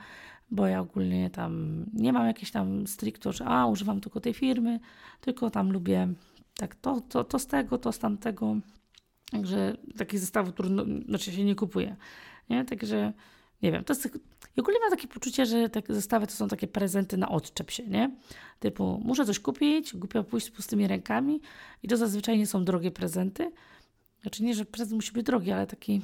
bo 0.51 0.67
ja 0.67 0.81
ogólnie 0.81 1.31
tam 1.31 1.85
nie 1.93 2.13
mam 2.13 2.27
jakiejś 2.27 2.51
tam 2.51 2.87
stricto, 2.87 3.33
że 3.33 3.45
a, 3.45 3.67
używam 3.67 4.01
tylko 4.01 4.21
tej 4.21 4.35
firmy, 4.35 4.81
tylko 5.21 5.51
tam 5.51 5.73
lubię 5.73 6.09
tak 6.57 6.75
to, 6.75 7.01
to, 7.01 7.25
to 7.25 7.39
z 7.39 7.47
tego, 7.47 7.79
to 7.79 7.93
z 7.93 7.99
tamtego. 7.99 8.57
Także 9.31 9.77
takich 9.99 10.21
zestawów 10.21 10.55
trudno, 10.55 10.85
znaczy 11.09 11.33
się 11.33 11.45
nie 11.45 11.55
kupuje. 11.55 11.97
Nie? 12.51 12.65
Także 12.65 13.13
nie 13.63 13.73
wiem, 13.73 13.85
to 13.85 13.93
jest, 13.93 14.19
i 14.57 14.61
ogólnie 14.61 14.81
mam 14.81 14.91
takie 14.91 15.09
poczucie, 15.09 15.47
że 15.47 15.69
te 15.69 15.83
zestawy 15.89 16.27
to 16.27 16.33
są 16.33 16.49
takie 16.49 16.69
prezenty 16.69 17.17
na 17.17 17.29
odczep 17.29 17.71
się, 17.71 17.87
nie? 17.87 18.11
Typu, 18.61 19.01
muszę 19.05 19.25
coś 19.25 19.41
kupić, 19.41 19.97
głupio 19.97 20.25
pójść 20.25 20.47
z 20.47 20.51
pustymi 20.51 20.89
rękami 20.89 21.41
i 21.83 21.89
to 21.89 21.97
zazwyczaj 21.97 22.39
nie 22.39 22.47
są 22.47 22.65
drogie 22.65 22.91
prezenty. 22.91 23.53
Znaczy 24.23 24.45
nie, 24.45 24.55
że 24.55 24.65
prezent 24.65 24.93
musi 24.95 25.13
być 25.13 25.27
drogi, 25.27 25.53
ale 25.53 25.67
taki, 25.67 26.01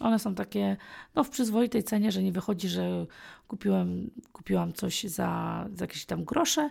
one 0.00 0.18
są 0.18 0.34
takie 0.34 0.76
no, 1.14 1.24
w 1.24 1.30
przyzwoitej 1.30 1.82
cenie, 1.82 2.12
że 2.12 2.22
nie 2.22 2.32
wychodzi, 2.32 2.68
że 2.68 3.06
kupiłem, 3.48 4.10
kupiłam 4.32 4.72
coś 4.72 5.04
za, 5.04 5.66
za 5.74 5.84
jakieś 5.84 6.06
tam 6.06 6.24
grosze, 6.24 6.70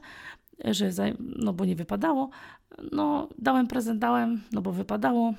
że 0.65 0.91
za, 0.91 1.03
no 1.20 1.53
bo 1.53 1.65
nie 1.65 1.75
wypadało. 1.75 2.29
No 2.91 3.29
dałem 3.39 3.67
prezent, 3.67 4.00
dałem, 4.00 4.41
no 4.51 4.62
bo 4.62 4.72
wypadało. 4.72 5.34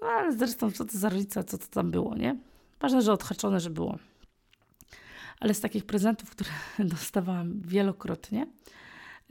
No 0.00 0.06
ale 0.06 0.32
zresztą 0.32 0.70
co 0.70 0.84
to 0.84 0.98
za 0.98 1.08
rodzica, 1.08 1.44
co 1.44 1.58
to 1.58 1.66
tam 1.66 1.90
było, 1.90 2.14
nie? 2.16 2.36
Ważne, 2.80 3.02
że 3.02 3.12
odhaczone, 3.12 3.60
że 3.60 3.70
było. 3.70 3.98
Ale 5.40 5.54
z 5.54 5.60
takich 5.60 5.84
prezentów, 5.84 6.30
które 6.30 6.50
dostawałam 6.94 7.60
wielokrotnie, 7.60 8.46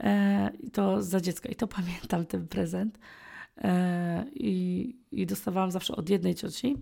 e, 0.00 0.50
i 0.60 0.70
to 0.70 1.02
za 1.02 1.20
dziecka, 1.20 1.48
i 1.48 1.54
to 1.54 1.66
pamiętam 1.78 2.26
ten 2.26 2.48
prezent, 2.48 2.98
e, 3.58 4.24
i, 4.34 4.96
i 5.12 5.26
dostawałam 5.26 5.70
zawsze 5.70 5.96
od 5.96 6.08
jednej 6.08 6.34
cioci, 6.34 6.76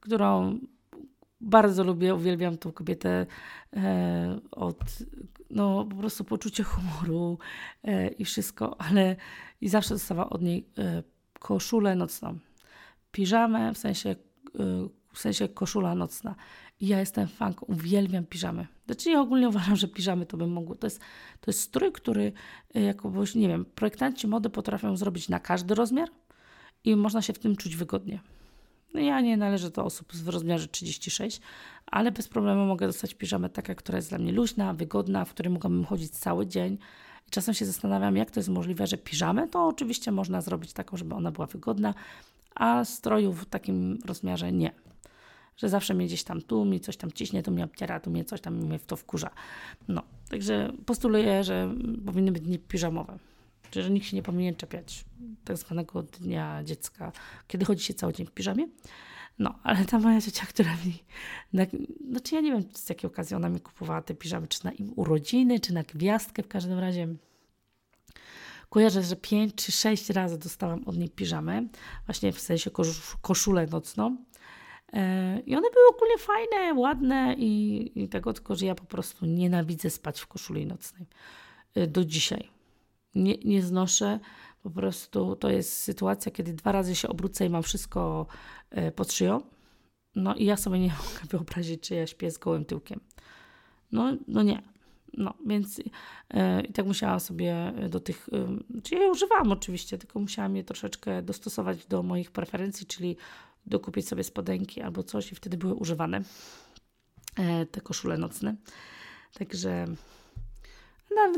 którą 0.00 0.58
bardzo 1.40 1.84
lubię, 1.84 2.14
uwielbiam 2.14 2.58
tą 2.58 2.72
kobietę 2.72 3.26
e, 3.76 4.40
od, 4.50 4.78
no 5.50 5.84
po 5.84 5.96
prostu 5.96 6.24
poczucie 6.24 6.62
humoru 6.62 7.38
i 8.18 8.24
wszystko, 8.24 8.80
ale 8.80 9.16
i 9.60 9.68
zawsze 9.68 9.94
dostawałam 9.94 10.32
od 10.32 10.42
niej 10.42 10.66
koszulę 11.38 11.94
nocną, 11.94 12.38
piżamę, 13.12 13.74
w 13.74 13.78
sensie 13.78 14.16
w 15.12 15.18
sensie 15.18 15.48
koszula 15.48 15.94
nocna. 15.94 16.34
I 16.80 16.86
ja 16.86 17.00
jestem 17.00 17.28
fanką, 17.28 17.66
uwielbiam 17.66 18.26
piżamy. 18.26 18.66
Znaczy 18.86 19.10
ja 19.10 19.20
ogólnie 19.20 19.48
uważam, 19.48 19.76
że 19.76 19.88
piżamy 19.88 20.26
to 20.26 20.36
bym 20.36 20.52
mogło. 20.52 20.74
To 20.74 20.86
jest, 20.86 21.00
to 21.40 21.50
jest 21.50 21.60
strój, 21.60 21.92
który 21.92 22.32
y, 22.76 22.80
jakoś, 22.80 23.34
nie 23.34 23.48
wiem, 23.48 23.64
projektanci 23.64 24.26
mody 24.26 24.50
potrafią 24.50 24.96
zrobić 24.96 25.28
na 25.28 25.40
każdy 25.40 25.74
rozmiar 25.74 26.08
i 26.84 26.96
można 26.96 27.22
się 27.22 27.32
w 27.32 27.38
tym 27.38 27.56
czuć 27.56 27.76
wygodnie. 27.76 28.20
No 28.94 29.00
ja 29.00 29.20
nie 29.20 29.36
należę 29.36 29.70
do 29.70 29.84
osób 29.84 30.12
w 30.12 30.28
rozmiarze 30.28 30.68
36, 30.68 31.40
ale 31.86 32.12
bez 32.12 32.28
problemu 32.28 32.66
mogę 32.66 32.86
dostać 32.86 33.14
piżamę 33.14 33.48
taką, 33.48 33.74
która 33.74 33.96
jest 33.96 34.08
dla 34.08 34.18
mnie 34.18 34.32
luźna, 34.32 34.74
wygodna, 34.74 35.24
w 35.24 35.30
której 35.30 35.52
mogłabym 35.52 35.84
chodzić 35.84 36.10
cały 36.10 36.46
dzień. 36.46 36.78
I 37.28 37.30
czasem 37.30 37.54
się 37.54 37.66
zastanawiam, 37.66 38.16
jak 38.16 38.30
to 38.30 38.40
jest 38.40 38.48
możliwe, 38.48 38.86
że 38.86 38.98
piżamę 38.98 39.48
to 39.48 39.66
oczywiście 39.66 40.12
można 40.12 40.40
zrobić 40.40 40.72
taką, 40.72 40.96
żeby 40.96 41.14
ona 41.14 41.30
była 41.30 41.46
wygodna, 41.46 41.94
a 42.60 42.84
stroju 42.84 43.32
w 43.32 43.46
takim 43.46 43.98
rozmiarze 44.06 44.52
nie 44.52 44.72
że 45.60 45.68
zawsze 45.68 45.94
mnie 45.94 46.06
gdzieś 46.06 46.24
tam 46.24 46.42
tu 46.42 46.64
mi 46.64 46.80
coś 46.80 46.96
tam 46.96 47.12
ciśnie, 47.12 47.42
tu 47.42 47.50
mnie 47.50 47.64
obciera, 47.64 48.00
tu 48.00 48.10
mnie 48.10 48.24
coś 48.24 48.40
tam 48.40 48.56
mnie 48.56 48.78
w 48.78 48.86
to 48.86 48.96
wkurza. 48.96 49.30
No, 49.88 50.02
także 50.28 50.72
postuluję, 50.86 51.44
że 51.44 51.74
powinny 52.06 52.32
być 52.32 52.42
dni 52.42 52.58
piżamowe. 52.58 53.18
Czyli, 53.70 53.84
że 53.84 53.90
nikt 53.90 54.06
się 54.06 54.16
nie 54.16 54.22
powinien 54.22 54.54
czepiać 54.54 55.04
tak 55.44 55.56
zwanego 55.56 56.02
dnia 56.02 56.64
dziecka, 56.64 57.12
kiedy 57.48 57.64
chodzi 57.64 57.84
się 57.84 57.94
cały 57.94 58.12
dzień 58.12 58.26
w 58.26 58.30
piżamie. 58.30 58.68
No, 59.38 59.58
ale 59.62 59.84
ta 59.84 59.98
moja 59.98 60.20
ciocia, 60.20 60.46
która 60.46 60.70
mi, 60.84 60.98
na, 61.52 61.66
znaczy 62.10 62.34
ja 62.34 62.40
nie 62.40 62.52
wiem 62.52 62.62
z 62.74 62.88
jakiej 62.88 63.10
okazji 63.10 63.36
ona 63.36 63.48
mi 63.48 63.60
kupowała 63.60 64.02
te 64.02 64.14
piżamy, 64.14 64.48
czy 64.48 64.64
na 64.64 64.72
im 64.72 64.92
urodziny, 64.96 65.60
czy 65.60 65.74
na 65.74 65.82
gwiazdkę, 65.82 66.42
w 66.42 66.48
każdym 66.48 66.78
razie 66.78 67.08
kojarzę, 68.70 69.02
że 69.02 69.16
pięć 69.16 69.54
czy 69.54 69.72
sześć 69.72 70.10
razy 70.10 70.38
dostałam 70.38 70.84
od 70.86 70.96
niej 70.96 71.10
piżamę, 71.10 71.68
właśnie 72.06 72.32
w 72.32 72.40
sensie 72.40 72.70
kosz, 72.70 73.16
koszulę 73.22 73.66
nocną. 73.66 74.16
E, 74.92 75.40
I 75.40 75.56
one 75.56 75.70
były 75.70 75.86
ogólnie 75.96 76.18
fajne, 76.18 76.74
ładne 76.74 77.34
i, 77.38 77.92
i 78.02 78.08
tego, 78.08 78.32
tylko 78.32 78.56
że 78.56 78.66
ja 78.66 78.74
po 78.74 78.84
prostu 78.84 79.26
nienawidzę 79.26 79.90
spać 79.90 80.20
w 80.20 80.26
koszuli 80.26 80.66
nocnej. 80.66 81.06
E, 81.74 81.86
do 81.86 82.04
dzisiaj. 82.04 82.50
Nie, 83.14 83.34
nie 83.44 83.62
znoszę. 83.62 84.18
Po 84.62 84.70
prostu 84.70 85.36
to 85.36 85.50
jest 85.50 85.72
sytuacja, 85.72 86.32
kiedy 86.32 86.52
dwa 86.52 86.72
razy 86.72 86.94
się 86.94 87.08
obrócę 87.08 87.46
i 87.46 87.50
mam 87.50 87.62
wszystko 87.62 88.26
e, 88.70 88.92
pod 88.92 89.12
szyją. 89.12 89.40
No 90.14 90.34
i 90.34 90.44
ja 90.44 90.56
sobie 90.56 90.78
nie 90.78 90.92
mogę 91.04 91.26
wyobrazić, 91.30 91.82
czy 91.82 91.94
ja 91.94 92.06
śpię 92.06 92.30
z 92.30 92.38
gołym 92.38 92.64
tyłkiem. 92.64 93.00
No, 93.92 94.16
no 94.28 94.42
nie. 94.42 94.62
No, 95.14 95.34
więc 95.46 95.80
e, 96.30 96.60
i 96.62 96.72
tak 96.72 96.86
musiałam 96.86 97.20
sobie 97.20 97.72
do 97.88 98.00
tych, 98.00 98.28
e, 98.32 98.80
czy 98.82 98.94
ja 98.94 99.02
je 99.02 99.10
używałam 99.10 99.52
oczywiście, 99.52 99.98
tylko 99.98 100.20
musiałam 100.20 100.56
je 100.56 100.64
troszeczkę 100.64 101.22
dostosować 101.22 101.86
do 101.86 102.02
moich 102.02 102.30
preferencji, 102.30 102.86
czyli 102.86 103.16
dokupić 103.66 104.08
sobie 104.08 104.24
spodenki 104.24 104.80
albo 104.80 105.02
coś 105.02 105.32
i 105.32 105.34
wtedy 105.34 105.56
były 105.56 105.74
używane 105.74 106.22
e, 107.36 107.66
te 107.66 107.80
koszule 107.80 108.18
nocne. 108.18 108.56
Także 109.34 109.86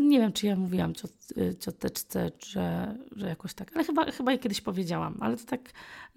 nie 0.00 0.20
wiem, 0.20 0.32
czy 0.32 0.46
ja 0.46 0.56
mówiłam 0.56 0.92
e, 1.37 1.54
cioteczce, 1.54 2.30
że, 2.46 2.96
że 3.16 3.28
jakoś 3.28 3.54
tak, 3.54 3.76
ale 3.76 3.85
chyba, 3.85 4.11
chyba 4.11 4.32
je 4.32 4.38
kiedyś 4.38 4.61
powiedziałam, 4.61 5.18
ale 5.20 5.37
to 5.37 5.44
tak 5.44 5.61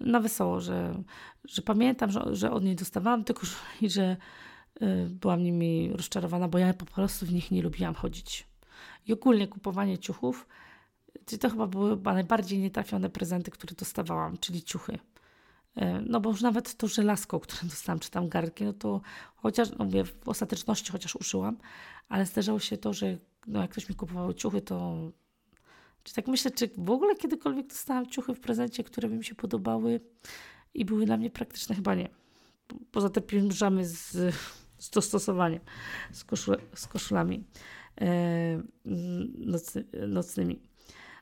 na 0.00 0.20
wesoło, 0.20 0.60
że, 0.60 1.02
że 1.44 1.62
pamiętam, 1.62 2.10
że, 2.10 2.22
że 2.30 2.50
od 2.50 2.64
niej 2.64 2.76
dostawałam 2.76 3.24
koszule 3.24 3.70
i 3.80 3.90
że 3.90 4.12
y, 4.12 4.16
byłam 5.08 5.42
nimi 5.42 5.92
rozczarowana, 5.92 6.48
bo 6.48 6.58
ja 6.58 6.74
po 6.74 6.86
prostu 6.86 7.26
w 7.26 7.32
nich 7.32 7.50
nie 7.50 7.62
lubiłam 7.62 7.94
chodzić. 7.94 8.46
I 9.06 9.12
ogólnie 9.12 9.48
kupowanie 9.48 9.98
ciuchów, 9.98 10.46
to 11.40 11.50
chyba 11.50 11.66
były 11.66 11.96
najbardziej 12.04 12.58
nietrafione 12.58 13.10
prezenty, 13.10 13.50
które 13.50 13.74
dostawałam, 13.74 14.38
czyli 14.38 14.62
ciuchy. 14.62 14.98
E, 15.76 16.00
no 16.00 16.20
bo 16.20 16.30
już 16.30 16.42
nawet 16.42 16.74
to 16.74 16.88
żelazko, 16.88 17.40
które 17.40 17.68
dostałam, 17.70 17.98
czy 17.98 18.10
tam 18.10 18.28
garki, 18.28 18.64
no 18.64 18.72
to 18.72 19.00
chociaż, 19.36 19.70
no 19.78 19.84
mówię, 19.84 20.04
w 20.04 20.28
ostateczności 20.28 20.92
chociaż 20.92 21.16
uszyłam, 21.16 21.56
ale 22.08 22.26
zdarzało 22.26 22.58
się 22.58 22.76
to, 22.76 22.92
że 22.92 23.18
no 23.46 23.62
jak 23.62 23.70
ktoś 23.70 23.88
mi 23.88 23.94
kupował 23.94 24.32
ciuchy, 24.32 24.60
to 24.60 24.96
czy 26.02 26.14
tak 26.14 26.28
myślę, 26.28 26.50
czy 26.50 26.70
w 26.78 26.90
ogóle 26.90 27.16
kiedykolwiek 27.16 27.66
dostałam 27.66 28.06
ciuchy 28.06 28.34
w 28.34 28.40
prezencie, 28.40 28.84
które 28.84 29.08
by 29.08 29.16
mi 29.16 29.24
się 29.24 29.34
podobały 29.34 30.00
i 30.74 30.84
były 30.84 31.06
dla 31.06 31.16
mnie 31.16 31.30
praktyczne? 31.30 31.74
Chyba 31.74 31.94
nie. 31.94 32.08
Poza 32.90 33.10
te 33.10 33.20
piżamy 33.20 33.86
z, 33.86 34.34
z 34.78 34.90
dostosowaniem, 34.90 35.60
z, 36.12 36.24
koszul, 36.24 36.56
z 36.74 36.86
koszulami 36.86 37.44
e, 38.00 38.62
nocnymi. 40.08 40.62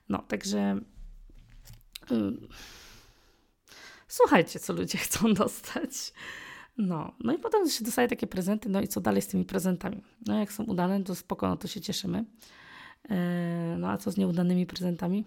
No, 0.09 0.19
także... 0.19 0.81
Y, 2.13 2.15
słuchajcie, 4.09 4.59
co 4.59 4.73
ludzie 4.73 4.99
chcą 5.09 5.35
dostać. 5.35 6.13
No, 6.79 7.13
no 7.21 7.33
i 7.33 7.39
potem 7.39 7.71
się 7.71 7.85
dostaje 7.85 8.09
takie 8.09 8.27
prezenty, 8.27 8.69
no 8.69 8.81
i 8.81 8.89
co 8.89 9.01
dalej 9.01 9.23
z 9.23 9.27
tymi 9.27 9.45
prezentami? 9.45 10.03
No 10.27 10.39
jak 10.39 10.53
są 10.53 10.65
udane, 10.65 11.05
to 11.05 11.15
spoko, 11.15 11.49
no 11.49 11.57
to 11.57 11.69
się 11.69 11.81
cieszymy. 11.81 12.25
E, 13.11 13.77
no 13.79 13.91
a 13.91 13.97
co 13.99 14.11
z 14.11 14.17
nieudanymi 14.17 14.67
prezentami? 14.67 15.25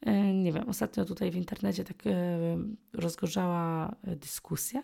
E, 0.00 0.34
nie 0.34 0.52
wiem, 0.52 0.68
ostatnio 0.68 1.04
tutaj 1.04 1.30
w 1.30 1.36
internecie 1.36 1.84
tak 1.84 2.06
e, 2.06 2.12
rozgorzała 2.92 3.94
dyskusja, 4.04 4.82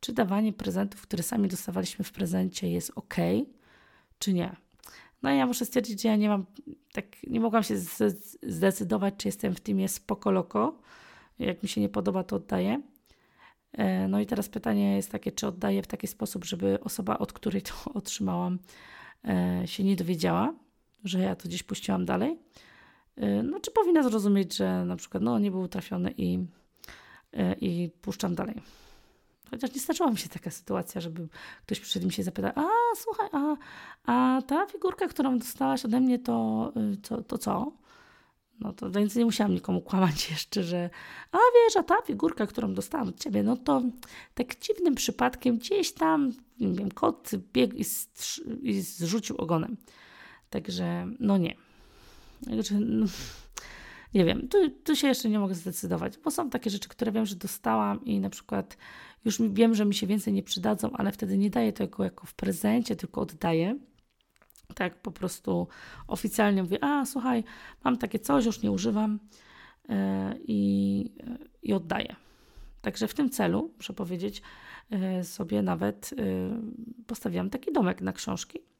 czy 0.00 0.12
dawanie 0.12 0.52
prezentów, 0.52 1.02
które 1.02 1.22
sami 1.22 1.48
dostawaliśmy 1.48 2.04
w 2.04 2.12
prezencie 2.12 2.70
jest 2.70 2.92
ok, 2.94 3.14
czy 4.18 4.32
nie. 4.32 4.56
No 5.22 5.32
i 5.32 5.38
ja 5.38 5.46
muszę 5.46 5.64
stwierdzić, 5.64 6.02
że 6.02 6.08
ja 6.08 6.16
nie 6.16 6.28
mam, 6.28 6.46
tak 6.92 7.06
nie 7.26 7.40
mogłam 7.40 7.62
się 7.62 7.78
zdecydować, 8.42 9.14
czy 9.18 9.28
jestem 9.28 9.54
w 9.54 9.60
teamie 9.60 9.88
spoko 9.88 10.30
loko, 10.30 10.78
jak 11.38 11.62
mi 11.62 11.68
się 11.68 11.80
nie 11.80 11.88
podoba, 11.88 12.24
to 12.24 12.36
oddaję. 12.36 12.82
E, 13.72 14.08
no 14.08 14.20
i 14.20 14.26
teraz 14.26 14.48
pytanie 14.48 14.96
jest 14.96 15.10
takie, 15.12 15.32
czy 15.32 15.46
oddaję 15.46 15.82
w 15.82 15.86
taki 15.86 16.06
sposób, 16.06 16.44
żeby 16.44 16.80
osoba, 16.80 17.18
od 17.18 17.32
której 17.32 17.62
to 17.62 17.72
otrzymałam, 17.94 18.58
e, 19.24 19.62
się 19.66 19.84
nie 19.84 19.96
dowiedziała, 19.96 20.54
że 21.04 21.18
ja 21.18 21.36
to 21.36 21.48
gdzieś 21.48 21.62
puściłam 21.62 22.04
dalej. 22.04 22.38
E, 23.16 23.42
no, 23.42 23.60
czy 23.60 23.70
powinna 23.70 24.02
zrozumieć, 24.02 24.56
że 24.56 24.84
na 24.84 24.96
przykład 24.96 25.22
no, 25.22 25.38
nie 25.38 25.50
był 25.50 25.68
trafiony 25.68 26.14
i, 26.16 26.38
i 27.60 27.90
puszczam 28.02 28.34
dalej. 28.34 28.62
Chociaż 29.50 29.74
nie 29.74 29.80
zdarzyła 29.80 30.10
mi 30.10 30.18
się 30.18 30.28
taka 30.28 30.50
sytuacja, 30.50 31.00
żeby 31.00 31.28
ktoś 31.62 31.80
przyszedł 31.80 32.06
mi 32.06 32.12
się 32.12 32.22
zapytał, 32.22 32.52
a 32.54 32.68
słuchaj, 32.96 33.28
a, 33.32 33.56
a 34.12 34.42
ta 34.42 34.66
figurka, 34.66 35.08
którą 35.08 35.38
dostałaś 35.38 35.84
ode 35.84 36.00
mnie, 36.00 36.18
to, 36.18 36.72
to, 37.02 37.22
to 37.22 37.38
co? 37.38 37.72
No 38.60 38.72
to 38.72 38.90
więc 38.90 39.16
nie 39.16 39.24
musiałam 39.24 39.54
nikomu 39.54 39.80
kłamać 39.90 40.30
jeszcze, 40.30 40.62
że 40.62 40.90
a 41.32 41.38
wiesz, 41.54 41.76
a 41.76 41.82
ta 41.82 42.02
figurka, 42.02 42.46
którą 42.46 42.74
dostałam 42.74 43.08
od 43.08 43.20
ciebie, 43.20 43.42
no 43.42 43.56
to 43.56 43.82
tak 44.34 44.60
dziwnym 44.60 44.94
przypadkiem 44.94 45.58
gdzieś 45.58 45.92
tam, 45.92 46.32
nie 46.60 46.74
wiem, 46.74 46.90
kot 46.90 47.30
biegł 47.52 47.76
i, 47.76 47.84
i 48.62 48.82
zrzucił 48.82 49.36
ogonem. 49.36 49.76
Także 50.50 51.06
no 51.20 51.38
nie. 51.38 51.54
Także, 52.46 52.80
no, 52.80 53.06
nie 54.14 54.24
wiem, 54.24 54.48
tu, 54.48 54.70
tu 54.70 54.96
się 54.96 55.06
jeszcze 55.06 55.28
nie 55.28 55.38
mogę 55.38 55.54
zdecydować, 55.54 56.18
bo 56.18 56.30
są 56.30 56.50
takie 56.50 56.70
rzeczy, 56.70 56.88
które 56.88 57.12
wiem, 57.12 57.26
że 57.26 57.36
dostałam 57.36 58.04
i 58.04 58.20
na 58.20 58.30
przykład 58.30 58.76
już 59.24 59.42
wiem, 59.50 59.74
że 59.74 59.84
mi 59.84 59.94
się 59.94 60.06
więcej 60.06 60.32
nie 60.32 60.42
przydadzą, 60.42 60.90
ale 60.92 61.12
wtedy 61.12 61.38
nie 61.38 61.50
daję 61.50 61.72
tego 61.72 62.04
jako 62.04 62.26
w 62.26 62.34
prezencie, 62.34 62.96
tylko 62.96 63.20
oddaję. 63.20 63.78
Tak 64.74 65.02
po 65.02 65.10
prostu 65.10 65.68
oficjalnie 66.08 66.62
mówię, 66.62 66.84
a 66.84 67.06
słuchaj, 67.06 67.44
mam 67.84 67.96
takie 67.96 68.18
coś, 68.18 68.44
już 68.44 68.62
nie 68.62 68.70
używam 68.70 69.20
yy, 69.88 69.96
i, 70.46 71.12
i 71.62 71.72
oddaję. 71.72 72.16
Także 72.80 73.08
w 73.08 73.14
tym 73.14 73.30
celu, 73.30 73.74
muszę 73.76 73.92
powiedzieć, 73.92 74.42
yy, 74.90 75.24
sobie 75.24 75.62
nawet 75.62 76.14
yy, 76.16 76.50
postawiłam 77.06 77.50
taki 77.50 77.72
domek 77.72 78.00
na 78.00 78.12
książki. 78.12 78.71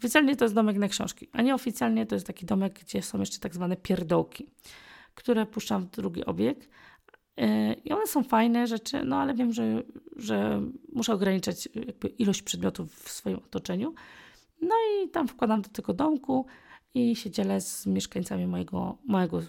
Oficjalnie 0.00 0.36
to 0.36 0.44
jest 0.44 0.54
domek 0.54 0.76
na 0.76 0.88
książki, 0.88 1.28
a 1.32 1.42
nieoficjalnie 1.42 2.06
to 2.06 2.14
jest 2.14 2.26
taki 2.26 2.46
domek, 2.46 2.80
gdzie 2.80 3.02
są 3.02 3.20
jeszcze 3.20 3.38
tak 3.38 3.54
zwane 3.54 3.76
pierdołki, 3.76 4.50
które 5.14 5.46
puszczam 5.46 5.86
w 5.86 5.90
drugi 5.90 6.24
obieg. 6.24 6.68
E, 7.36 7.72
I 7.72 7.92
one 7.92 8.06
są 8.06 8.22
fajne 8.22 8.66
rzeczy, 8.66 9.04
no 9.04 9.16
ale 9.16 9.34
wiem, 9.34 9.52
że, 9.52 9.82
że 10.16 10.62
muszę 10.92 11.12
ograniczać 11.12 11.68
ilość 12.18 12.42
przedmiotów 12.42 12.94
w 12.94 13.10
swoim 13.10 13.36
otoczeniu. 13.36 13.94
No 14.62 14.74
i 14.74 15.08
tam 15.08 15.28
wkładam 15.28 15.62
do 15.62 15.68
tego 15.68 15.92
domku 15.92 16.46
i 16.94 17.16
się 17.16 17.30
dzielę 17.30 17.60
z 17.60 17.86
mieszkańcami 17.86 18.46
mojego, 18.46 18.98
mojego, 19.04 19.42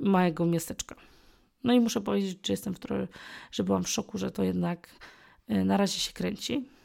mojego 0.00 0.46
miasteczka. 0.46 0.94
No 1.64 1.72
i 1.72 1.80
muszę 1.80 2.00
powiedzieć, 2.00 2.46
że 2.46 2.52
jestem 2.52 2.74
w 2.74 2.78
że 3.52 3.64
byłam 3.64 3.84
w 3.84 3.88
szoku, 3.88 4.18
że 4.18 4.30
to 4.30 4.44
jednak 4.44 4.88
e, 5.48 5.64
na 5.64 5.76
razie 5.76 6.00
się 6.00 6.12
kręci. 6.12 6.77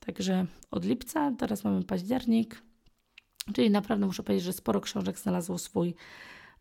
Także 0.00 0.46
od 0.70 0.84
lipca, 0.84 1.32
teraz 1.38 1.64
mamy 1.64 1.84
październik, 1.84 2.62
czyli 3.54 3.70
naprawdę 3.70 4.06
muszę 4.06 4.22
powiedzieć, 4.22 4.44
że 4.44 4.52
sporo 4.52 4.80
książek 4.80 5.18
znalazło 5.18 5.58
swój 5.58 5.94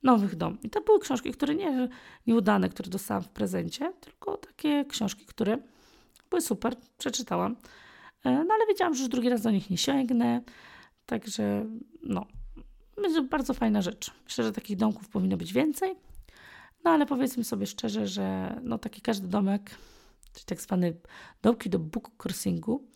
nowych 0.03 0.35
dom. 0.35 0.57
I 0.63 0.69
to 0.69 0.81
były 0.81 0.99
książki, 0.99 1.31
które 1.31 1.55
nie 1.55 1.89
nieudane, 2.27 2.69
które 2.69 2.89
dostałam 2.89 3.23
w 3.23 3.29
prezencie, 3.29 3.93
tylko 4.01 4.37
takie 4.37 4.85
książki, 4.85 5.25
które 5.25 5.57
były 6.29 6.41
super, 6.41 6.75
przeczytałam. 6.97 7.55
E, 8.23 8.31
no 8.31 8.53
ale 8.53 8.67
wiedziałam, 8.67 8.93
że 8.93 9.01
już 9.01 9.09
drugi 9.09 9.29
raz 9.29 9.41
do 9.41 9.51
nich 9.51 9.69
nie 9.69 9.77
sięgnę. 9.77 10.41
Także 11.05 11.65
no, 12.03 12.25
będzie 13.01 13.21
bardzo 13.21 13.53
fajna 13.53 13.81
rzecz. 13.81 14.11
Myślę, 14.25 14.43
że 14.43 14.51
takich 14.51 14.77
domków 14.77 15.09
powinno 15.09 15.37
być 15.37 15.53
więcej. 15.53 15.95
No 16.83 16.91
ale 16.91 17.05
powiedzmy 17.05 17.43
sobie 17.43 17.65
szczerze, 17.65 18.07
że 18.07 18.59
no 18.63 18.77
taki 18.77 19.01
każdy 19.01 19.27
domek, 19.27 19.77
czyli 20.33 20.45
tak 20.45 20.61
zwane 20.61 20.93
domki 21.41 21.69
do 21.69 21.79
book 21.79 22.11
crossingu, 22.25 22.87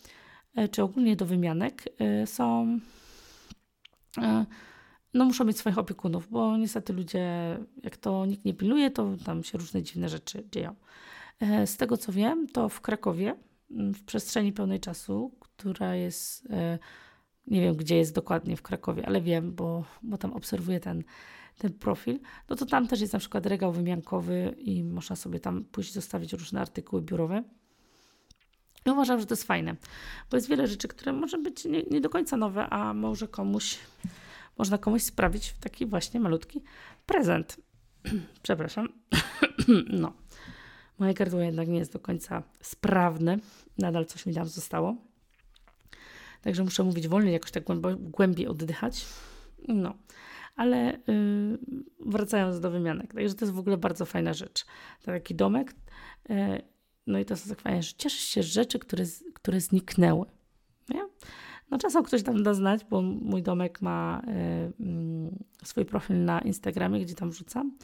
czy 0.71 0.83
ogólnie 0.83 1.15
do 1.15 1.25
wymianek, 1.25 1.83
e, 1.99 2.27
są 2.27 2.79
no 5.13 5.25
muszą 5.25 5.45
mieć 5.45 5.57
swoich 5.57 5.77
opiekunów, 5.77 6.29
bo 6.29 6.57
niestety 6.57 6.93
ludzie, 6.93 7.57
jak 7.83 7.97
to 7.97 8.25
nikt 8.25 8.45
nie 8.45 8.53
pilnuje, 8.53 8.91
to 8.91 9.15
tam 9.25 9.43
się 9.43 9.57
różne 9.57 9.83
dziwne 9.83 10.09
rzeczy 10.09 10.47
dzieją. 10.51 10.75
E, 11.39 11.67
z 11.67 11.77
tego 11.77 11.97
co 11.97 12.11
wiem, 12.11 12.47
to 12.47 12.69
w 12.69 12.81
Krakowie, 12.81 13.35
w 13.69 14.03
przestrzeni 14.03 14.53
pełnej 14.53 14.79
czasu, 14.79 15.31
która 15.39 15.95
jest, 15.95 16.47
e, 16.49 16.79
nie 17.47 17.61
wiem 17.61 17.75
gdzie 17.75 17.97
jest 17.97 18.15
dokładnie 18.15 18.57
w 18.57 18.61
Krakowie, 18.61 19.05
ale 19.05 19.21
wiem, 19.21 19.55
bo, 19.55 19.83
bo 20.01 20.17
tam 20.17 20.33
obserwuję 20.33 20.79
ten, 20.79 21.03
ten 21.57 21.73
profil, 21.73 22.19
no 22.49 22.55
to 22.55 22.65
tam 22.65 22.87
też 22.87 23.01
jest 23.01 23.13
na 23.13 23.19
przykład 23.19 23.45
regał 23.45 23.71
wymiankowy 23.71 24.55
i 24.57 24.83
można 24.83 25.15
sobie 25.15 25.39
tam 25.39 25.63
pójść 25.63 25.93
zostawić 25.93 26.33
różne 26.33 26.61
artykuły 26.61 27.01
biurowe. 27.01 27.43
I 28.85 28.89
uważam, 28.89 29.19
że 29.19 29.25
to 29.25 29.33
jest 29.33 29.43
fajne, 29.43 29.75
bo 30.31 30.37
jest 30.37 30.49
wiele 30.49 30.67
rzeczy, 30.67 30.87
które 30.87 31.13
może 31.13 31.37
być 31.37 31.65
nie, 31.65 31.83
nie 31.83 32.01
do 32.01 32.09
końca 32.09 32.37
nowe, 32.37 32.69
a 32.69 32.93
może 32.93 33.27
komuś 33.27 33.79
można 34.57 34.77
komuś 34.77 35.03
sprawić 35.03 35.49
w 35.49 35.59
taki 35.59 35.85
właśnie 35.85 36.19
malutki 36.19 36.61
prezent. 37.05 37.57
Przepraszam. 38.43 38.89
no. 40.03 40.13
Moje 40.99 41.13
gardło 41.13 41.39
jednak 41.39 41.67
nie 41.67 41.77
jest 41.77 41.93
do 41.93 41.99
końca 41.99 42.43
sprawne. 42.61 43.37
Nadal 43.77 44.05
coś 44.05 44.25
mi 44.25 44.33
tam 44.33 44.45
zostało. 44.45 44.95
Także 46.41 46.63
muszę 46.63 46.83
mówić 46.83 47.07
wolniej, 47.07 47.33
jakoś 47.33 47.51
tak 47.51 47.63
głębiej 47.99 48.47
oddychać. 48.47 49.05
No. 49.67 49.93
Ale 50.55 50.99
yy, 51.07 51.59
wracając 51.99 52.59
do 52.59 52.71
wymianek. 52.71 53.13
Także 53.13 53.35
to 53.35 53.45
jest 53.45 53.55
w 53.55 53.59
ogóle 53.59 53.77
bardzo 53.77 54.05
fajna 54.05 54.33
rzecz. 54.33 54.65
Taki 55.03 55.35
domek. 55.35 55.75
Yy, 56.29 56.61
no 57.07 57.19
i 57.19 57.25
to 57.25 57.35
tak 57.49 57.61
fajne, 57.61 57.83
że 57.83 57.93
cieszysz 57.97 58.25
się 58.25 58.43
z 58.43 58.45
rzeczy, 58.45 58.79
które, 58.79 59.03
które 59.33 59.61
zniknęły. 59.61 60.25
Nie? 60.89 61.01
No 61.71 61.77
czasem 61.77 62.03
ktoś 62.03 62.23
tam 62.23 62.43
da 62.43 62.53
znać, 62.53 62.85
bo 62.89 63.01
mój 63.01 63.43
domek 63.43 63.81
ma 63.81 64.21
y, 65.61 65.65
swój 65.65 65.85
profil 65.85 66.25
na 66.25 66.39
Instagramie, 66.39 67.01
gdzie 67.01 67.15
tam 67.15 67.29
wrzucam. 67.29 67.77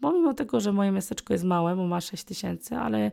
Bo 0.00 0.12
mimo 0.12 0.34
tego, 0.34 0.60
że 0.60 0.72
moje 0.72 0.90
miasteczko 0.90 1.32
jest 1.32 1.44
małe, 1.44 1.76
bo 1.76 1.86
ma 1.86 2.00
6 2.00 2.24
tysięcy, 2.24 2.76
ale 2.76 3.10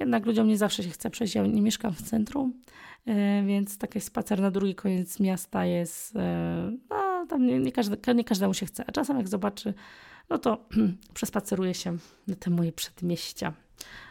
jednak 0.00 0.26
ludziom 0.26 0.48
nie 0.48 0.58
zawsze 0.58 0.82
się 0.82 0.90
chce 0.90 1.10
przejść. 1.10 1.34
Ja 1.34 1.46
nie 1.46 1.62
mieszkam 1.62 1.92
w 1.92 2.02
centrum, 2.02 2.54
y, 3.08 3.12
więc 3.46 3.78
taki 3.78 4.00
spacer 4.00 4.40
na 4.40 4.50
drugi 4.50 4.74
koniec 4.74 5.20
miasta 5.20 5.66
jest, 5.66 6.16
y, 6.16 6.18
no 6.90 7.26
tam 7.28 7.46
nie, 7.46 7.58
nie, 7.58 7.72
nie 8.14 8.24
każdemu 8.24 8.54
się 8.54 8.66
chce. 8.66 8.84
A 8.86 8.92
czasem 8.92 9.16
jak 9.16 9.28
zobaczy, 9.28 9.74
no 10.30 10.38
to 10.38 10.68
przespaceruje 11.14 11.74
się 11.74 11.96
na 12.26 12.34
te 12.36 12.50
moje 12.50 12.72
przedmieścia. 12.72 13.52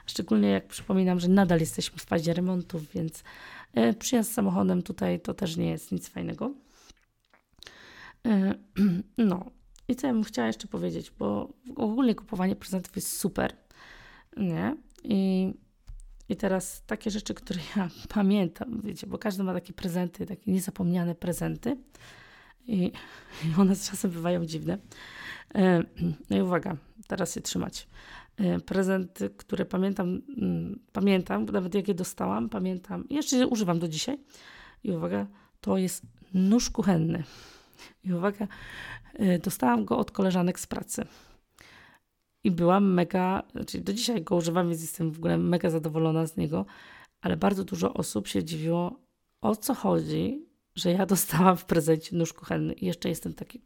Szczególnie 0.06 0.50
jak 0.50 0.68
przypominam, 0.68 1.20
że 1.20 1.28
nadal 1.28 1.60
jesteśmy 1.60 1.98
w 1.98 2.04
fazie 2.04 2.34
remontów, 2.34 2.92
więc 2.94 3.24
E, 3.74 3.94
przyjazd 3.94 4.34
samochodem 4.34 4.84
tutaj 4.84 5.20
to 5.20 5.34
też 5.34 5.58
nie 5.58 5.70
jest 5.70 5.92
nic 5.92 6.10
fajnego. 6.10 6.52
E, 8.28 8.54
no, 9.18 9.52
i 9.88 9.96
co 9.96 10.08
ja 10.08 10.14
bym 10.14 10.24
chciała 10.24 10.48
jeszcze 10.48 10.68
powiedzieć, 10.68 11.12
bo 11.12 11.54
ogólnie 11.76 12.16
kupowanie 12.16 12.56
prezentów 12.56 12.96
jest 12.96 13.18
super, 13.18 13.54
nie? 14.38 14.76
I, 15.04 15.54
i 16.30 16.36
teraz 16.36 16.84
takie 16.88 17.12
rzeczy, 17.12 17.34
które 17.34 17.60
ja 17.76 17.90
pamiętam, 18.16 18.82
wiecie, 18.84 19.08
bo 19.08 19.18
każdy 19.18 19.44
ma 19.44 19.54
takie 19.54 19.74
prezenty, 19.74 20.26
takie 20.26 20.52
niezapomniane 20.52 21.16
prezenty 21.16 21.78
i, 22.68 22.92
i 23.46 23.60
one 23.60 23.76
czasem 23.76 24.12
bywają 24.12 24.46
dziwne. 24.46 24.78
E, 25.56 25.84
no 26.30 26.38
i 26.38 26.42
uwaga, 26.42 26.78
teraz 27.08 27.34
się 27.34 27.42
trzymać. 27.42 27.88
E, 28.38 28.60
prezent, 28.60 29.20
który 29.38 29.66
pamiętam, 29.66 30.22
mm, 30.38 30.80
pamiętam, 30.92 31.46
nawet 31.46 31.76
jak 31.76 31.88
je 31.88 31.94
dostałam, 31.94 32.50
pamiętam, 32.50 33.06
jeszcze 33.10 33.48
używam 33.48 33.80
do 33.80 33.88
dzisiaj. 33.88 34.18
I 34.84 34.92
uwaga, 34.92 35.28
to 35.62 35.78
jest 35.78 36.04
nóż 36.34 36.70
kuchenny. 36.70 37.24
I 38.04 38.14
uwaga, 38.14 38.48
e, 39.14 39.40
dostałam 39.40 39.86
go 39.86 39.98
od 39.98 40.12
koleżanek 40.12 40.60
z 40.60 40.68
pracy. 40.68 41.06
I 42.44 42.52
byłam 42.52 42.94
mega, 42.94 43.44
znaczy 43.52 43.82
do 43.82 43.94
dzisiaj 43.94 44.24
go 44.24 44.36
używam, 44.36 44.70
więc 44.70 44.82
jestem 44.82 45.12
w 45.12 45.18
ogóle 45.18 45.38
mega 45.38 45.70
zadowolona 45.70 46.28
z 46.28 46.38
niego, 46.38 46.66
ale 47.22 47.38
bardzo 47.38 47.64
dużo 47.64 47.94
osób 47.94 48.28
się 48.28 48.44
dziwiło, 48.44 49.00
o 49.42 49.56
co 49.56 49.74
chodzi, 49.74 50.46
że 50.76 50.92
ja 50.92 51.06
dostałam 51.16 51.58
w 51.58 51.66
prezencie 51.66 52.16
nóż 52.16 52.34
kuchenny. 52.34 52.74
I 52.74 52.86
jeszcze 52.86 53.10
jestem 53.10 53.34
taki, 53.34 53.62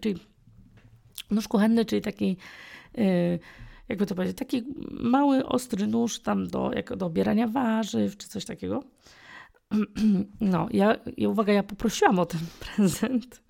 czyli 0.00 0.20
nóż 1.30 1.48
kuchenny, 1.48 1.84
czyli 1.84 2.02
taki. 2.02 2.36
Yy, 2.94 3.38
jakby 3.88 4.06
to 4.06 4.14
powiedzieć, 4.14 4.38
taki 4.38 4.64
mały, 4.90 5.46
ostry 5.46 5.86
nóż 5.86 6.20
tam 6.20 6.46
do, 6.46 6.72
jak 6.72 6.96
do 6.96 7.06
obierania 7.06 7.48
warzyw 7.48 8.16
czy 8.16 8.28
coś 8.28 8.44
takiego. 8.44 8.82
No, 10.40 10.68
ja, 10.70 10.94
i 11.16 11.26
uwaga, 11.26 11.52
ja 11.52 11.62
poprosiłam 11.62 12.18
o 12.18 12.26
ten 12.26 12.40
prezent. 12.76 13.42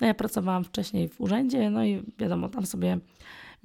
No, 0.00 0.06
ja 0.06 0.14
pracowałam 0.14 0.64
wcześniej 0.64 1.08
w 1.08 1.20
urzędzie, 1.20 1.70
no 1.70 1.84
i 1.84 2.02
wiadomo, 2.18 2.48
tam 2.48 2.66
sobie 2.66 2.98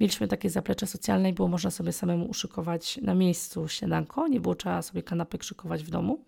mieliśmy 0.00 0.28
takie 0.28 0.50
zaplecze 0.50 0.86
socjalne 0.86 1.30
i 1.30 1.32
było 1.32 1.48
można 1.48 1.70
sobie 1.70 1.92
samemu 1.92 2.26
uszykować 2.26 2.96
na 3.02 3.14
miejscu 3.14 3.68
śniadanko, 3.68 4.28
nie 4.28 4.40
było 4.40 4.54
trzeba 4.54 4.82
sobie 4.82 5.02
kanapek 5.02 5.42
szykować 5.42 5.84
w 5.84 5.90
domu. 5.90 6.24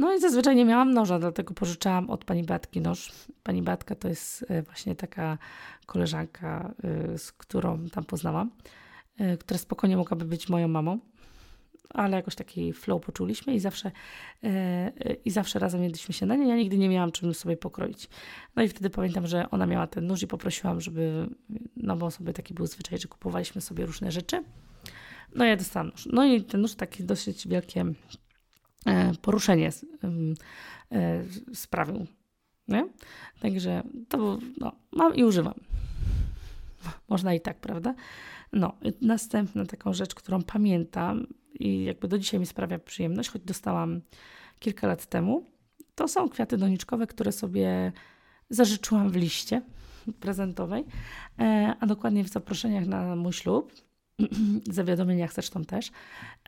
No 0.00 0.14
i 0.14 0.20
zazwyczaj 0.20 0.56
nie 0.56 0.64
miałam 0.64 0.94
noża, 0.94 1.18
dlatego 1.18 1.54
pożyczałam 1.54 2.10
od 2.10 2.24
pani 2.24 2.44
Batki 2.44 2.80
noż. 2.80 3.12
Pani 3.42 3.62
Batka 3.62 3.94
to 3.94 4.08
jest 4.08 4.44
e, 4.48 4.62
właśnie 4.62 4.96
taka 4.96 5.38
koleżanka, 5.86 6.74
e, 6.84 7.18
z 7.18 7.32
którą 7.32 7.86
tam 7.88 8.04
poznałam, 8.04 8.50
e, 9.18 9.36
która 9.36 9.58
spokojnie 9.58 9.96
mogłaby 9.96 10.24
być 10.24 10.48
moją 10.48 10.68
mamą, 10.68 10.98
ale 11.88 12.16
jakoś 12.16 12.34
taki 12.34 12.72
flow 12.72 13.02
poczuliśmy 13.02 13.54
i 13.54 13.60
zawsze, 13.60 13.90
i 15.24 15.30
zawsze 15.30 15.58
razem 15.58 15.82
jedliśmy 15.82 16.14
się 16.14 16.26
na 16.26 16.36
nie. 16.36 16.48
Ja 16.48 16.56
nigdy 16.56 16.78
nie 16.78 16.88
miałam 16.88 17.12
czym 17.12 17.34
sobie 17.34 17.56
pokroić. 17.56 18.08
No 18.56 18.62
i 18.62 18.68
wtedy 18.68 18.90
pamiętam, 18.90 19.26
że 19.26 19.50
ona 19.50 19.66
miała 19.66 19.86
ten 19.86 20.06
nóż 20.06 20.22
i 20.22 20.26
poprosiłam, 20.26 20.80
żeby, 20.80 21.28
no 21.76 21.96
bo 21.96 22.10
sobie 22.10 22.32
taki 22.32 22.54
był 22.54 22.66
zwyczaj, 22.66 22.98
że 22.98 23.08
kupowaliśmy 23.08 23.60
sobie 23.60 23.86
różne 23.86 24.12
rzeczy. 24.12 24.44
No 25.34 25.44
ja 25.44 25.56
dostałam 25.56 25.88
nóż. 25.88 26.08
No 26.12 26.24
i 26.24 26.44
ten 26.44 26.60
nóż 26.60 26.74
taki 26.74 27.04
dosyć 27.04 27.48
wielkie 27.48 27.84
poruszenie 29.22 29.70
e, 30.92 31.24
sprawił. 31.54 32.06
Nie? 32.68 32.88
Także 33.40 33.82
to 34.08 34.38
no, 34.58 34.72
mam 34.92 35.14
i 35.14 35.24
używam. 35.24 35.54
Można 37.08 37.34
i 37.34 37.40
tak, 37.40 37.60
prawda? 37.60 37.94
No, 38.52 38.76
następna 39.00 39.66
taką 39.66 39.92
rzecz, 39.92 40.14
którą 40.14 40.42
pamiętam 40.42 41.26
i 41.54 41.84
jakby 41.84 42.08
do 42.08 42.18
dzisiaj 42.18 42.40
mi 42.40 42.46
sprawia 42.46 42.78
przyjemność, 42.78 43.30
choć 43.30 43.42
dostałam 43.42 44.00
kilka 44.58 44.86
lat 44.86 45.06
temu, 45.06 45.46
to 45.94 46.08
są 46.08 46.28
kwiaty 46.28 46.56
doniczkowe, 46.56 47.06
które 47.06 47.32
sobie 47.32 47.92
zażyczyłam 48.50 49.10
w 49.10 49.16
liście. 49.16 49.62
prezentowej, 50.20 50.84
e, 51.38 51.74
a 51.80 51.86
dokładnie 51.86 52.24
w 52.24 52.28
zaproszeniach 52.28 52.86
na 52.86 53.16
mój 53.16 53.32
ślub, 53.32 53.72
zawiadomieniach 54.70 55.32
zresztą 55.32 55.64
też. 55.64 55.90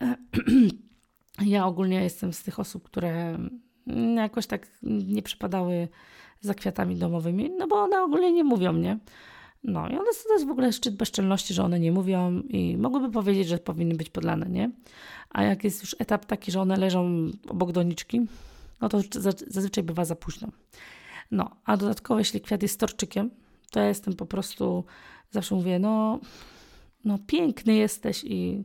Ja 1.41 1.67
ogólnie 1.67 2.03
jestem 2.03 2.33
z 2.33 2.43
tych 2.43 2.61
osób, 2.61 2.83
które 2.83 3.39
jakoś 4.17 4.47
tak 4.47 4.67
nie 4.83 5.23
przypadały 5.23 5.89
za 6.41 6.55
kwiatami 6.55 6.97
domowymi, 6.97 7.51
no 7.59 7.67
bo 7.67 7.77
one 7.77 8.03
ogólnie 8.03 8.33
nie 8.33 8.45
mówią, 8.45 8.73
nie? 8.73 8.99
No 9.65 9.89
i 9.89 9.93
one, 9.93 10.11
to 10.29 10.33
jest 10.33 10.47
w 10.47 10.51
ogóle 10.51 10.73
szczyt 10.73 10.97
bezczelności, 10.97 11.55
że 11.55 11.65
one 11.65 11.81
nie 11.81 11.93
mówią 11.93 12.41
i 12.49 12.77
mogłyby 12.77 13.11
powiedzieć, 13.11 13.49
że 13.49 13.59
powinny 13.59 13.95
być 13.95 14.11
podlane, 14.11 14.47
nie? 14.47 14.71
A 15.31 15.43
jak 15.43 15.65
jest 15.65 15.83
już 15.83 15.97
etap 15.99 16.27
taki, 16.27 16.53
że 16.53 16.61
one 16.61 16.77
leżą 16.77 17.31
obok 17.49 17.73
doniczki, 17.73 18.21
no 18.81 18.89
to 18.89 19.01
zazwyczaj 19.47 19.85
bywa 19.85 20.05
za 20.05 20.17
późno. 20.17 20.49
No, 21.31 21.51
a 21.65 21.77
dodatkowo 21.77 22.19
jeśli 22.19 22.41
kwiat 22.41 22.63
jest 22.63 22.81
torczykiem, 22.81 23.31
to 23.71 23.81
ja 23.81 23.87
jestem 23.87 24.15
po 24.15 24.27
prostu, 24.27 24.85
zawsze 25.31 25.55
mówię, 25.55 25.79
no, 25.79 26.21
no 27.05 27.19
piękny 27.27 27.75
jesteś 27.75 28.25
i 28.25 28.65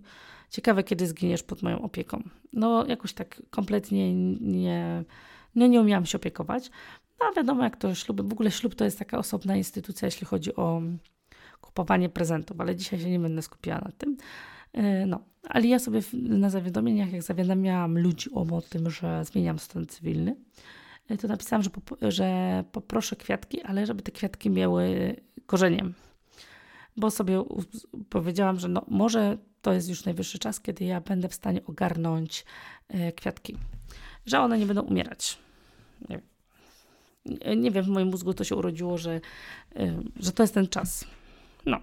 ciekawe, 0.50 0.84
kiedy 0.84 1.08
zginiesz 1.08 1.44
pod 1.44 1.64
moją 1.64 1.82
opieką. 1.82 2.24
No 2.54 2.86
jakoś 2.86 3.14
tak 3.14 3.42
kompletnie 3.50 4.14
nie, 4.14 5.04
nie, 5.56 5.70
nie 5.70 5.82
umiałam 5.82 6.06
się 6.06 6.18
opiekować. 6.18 6.72
No 7.20 7.26
wiadomo, 7.36 7.64
jak 7.64 7.78
to 7.78 7.96
śluby, 7.96 8.24
w 8.24 8.34
ogóle 8.34 8.52
ślub 8.52 8.76
to 8.76 8.86
jest 8.86 9.00
taka 9.00 9.18
osobna 9.18 9.56
instytucja, 9.56 10.06
jeśli 10.06 10.28
chodzi 10.28 10.56
o 10.56 10.82
kupowanie 11.62 12.10
prezentów, 12.10 12.62
ale 12.62 12.76
dzisiaj 12.76 13.00
się 13.00 13.10
nie 13.10 13.20
będę 13.20 13.42
skupiała 13.42 13.82
na 13.82 13.92
tym. 13.98 14.18
E, 14.74 15.06
no, 15.06 15.20
ale 15.44 15.68
ja 15.68 15.80
sobie 15.80 16.02
na 16.14 16.50
zawiadomieniach, 16.50 17.12
jak 17.12 17.24
zawiadamiałam 17.24 17.98
ludzi 17.98 18.30
o 18.34 18.62
tym, 18.62 18.90
że 18.90 19.26
zmieniam 19.26 19.60
stan 19.60 19.86
cywilny, 19.86 20.36
e, 21.10 21.18
to 21.18 21.28
napisałam, 21.28 21.64
że, 21.64 21.70
pop 21.70 21.92
że 22.02 22.64
poproszę 22.72 23.16
kwiatki, 23.16 23.62
ale 23.62 23.86
żeby 23.86 24.02
te 24.02 24.12
kwiatki 24.12 24.50
miały 24.50 25.16
korzeniem. 25.46 25.94
Bo 26.98 27.12
sobie 27.12 27.44
powiedziałam, 28.10 28.60
że 28.60 28.68
no, 28.68 28.86
może 28.88 29.38
to 29.62 29.74
jest 29.74 29.90
już 29.90 30.06
najwyższy 30.06 30.40
czas, 30.40 30.60
kiedy 30.60 30.86
ja 30.86 31.02
będę 31.02 31.30
w 31.30 31.34
stanie 31.34 31.66
ogarnąć 31.66 32.46
e, 32.88 33.12
kwiatki, 33.12 33.58
że 34.26 34.40
one 34.40 34.58
nie 34.58 34.66
będą 34.66 34.82
umierać. 34.82 35.38
Nie 36.10 36.22
nie 37.58 37.72
wiem 37.72 37.84
w 37.84 37.88
moim 37.88 38.08
mózgu 38.08 38.34
to 38.34 38.44
się 38.44 38.56
urodziło, 38.56 38.98
że, 38.98 39.22
że 40.20 40.32
to 40.32 40.44
jest 40.44 40.54
ten 40.54 40.68
czas. 40.68 41.06
No. 41.66 41.80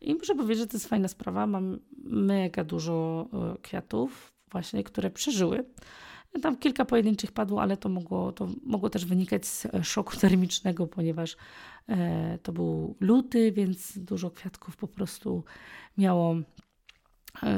I 0.00 0.14
muszę 0.14 0.34
powiedzieć, 0.34 0.58
że 0.58 0.66
to 0.66 0.76
jest 0.76 0.88
fajna 0.88 1.08
sprawa. 1.08 1.46
Mam 1.46 1.78
mega 2.04 2.64
dużo 2.64 3.26
e, 3.32 3.58
kwiatów, 3.62 4.32
właśnie, 4.50 4.84
które 4.84 5.10
przeżyły. 5.10 5.64
Tam 6.42 6.56
kilka 6.56 6.84
pojedynczych 6.84 7.32
padło, 7.32 7.62
ale 7.62 7.76
to 7.76 7.88
mogło, 7.88 8.32
to 8.32 8.48
mogło 8.62 8.90
też 8.90 9.04
wynikać 9.04 9.46
z 9.46 9.66
e, 9.66 9.84
szoku 9.84 10.16
termicznego, 10.16 10.86
ponieważ 10.86 11.36
e, 11.88 12.38
to 12.42 12.52
był 12.52 12.96
luty, 13.00 13.52
więc 13.52 13.98
dużo 13.98 14.30
kwiatków 14.30 14.76
po 14.76 14.88
prostu 14.88 15.44
miało 15.98 16.34
e, 16.34 16.42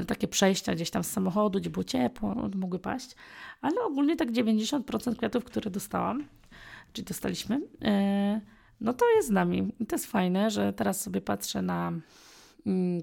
takie 0.07 0.29
przejścia 0.29 0.75
gdzieś 0.75 0.91
tam 0.91 1.05
z 1.05 1.11
samochodu, 1.11 1.61
gdzie 1.61 1.71
było 1.71 1.85
ciepło, 1.85 2.35
no, 2.35 2.51
mogły 2.55 2.79
paść. 2.79 3.17
Ale 3.61 3.81
ogólnie 3.81 4.17
tak 4.17 4.33
90% 4.33 5.17
kwiatów, 5.17 5.45
które 5.45 5.71
dostałam, 5.71 6.25
czyli 6.93 7.05
dostaliśmy, 7.05 7.61
e, 7.83 8.41
no 8.81 8.93
to 8.93 9.05
jest 9.17 9.29
z 9.29 9.31
nami. 9.31 9.73
I 9.81 9.87
to 9.87 9.95
jest 9.97 10.07
fajne, 10.07 10.51
że 10.51 10.73
teraz 10.73 11.01
sobie 11.01 11.21
patrzę 11.21 11.63
na 11.63 11.93
Mm, 12.67 13.03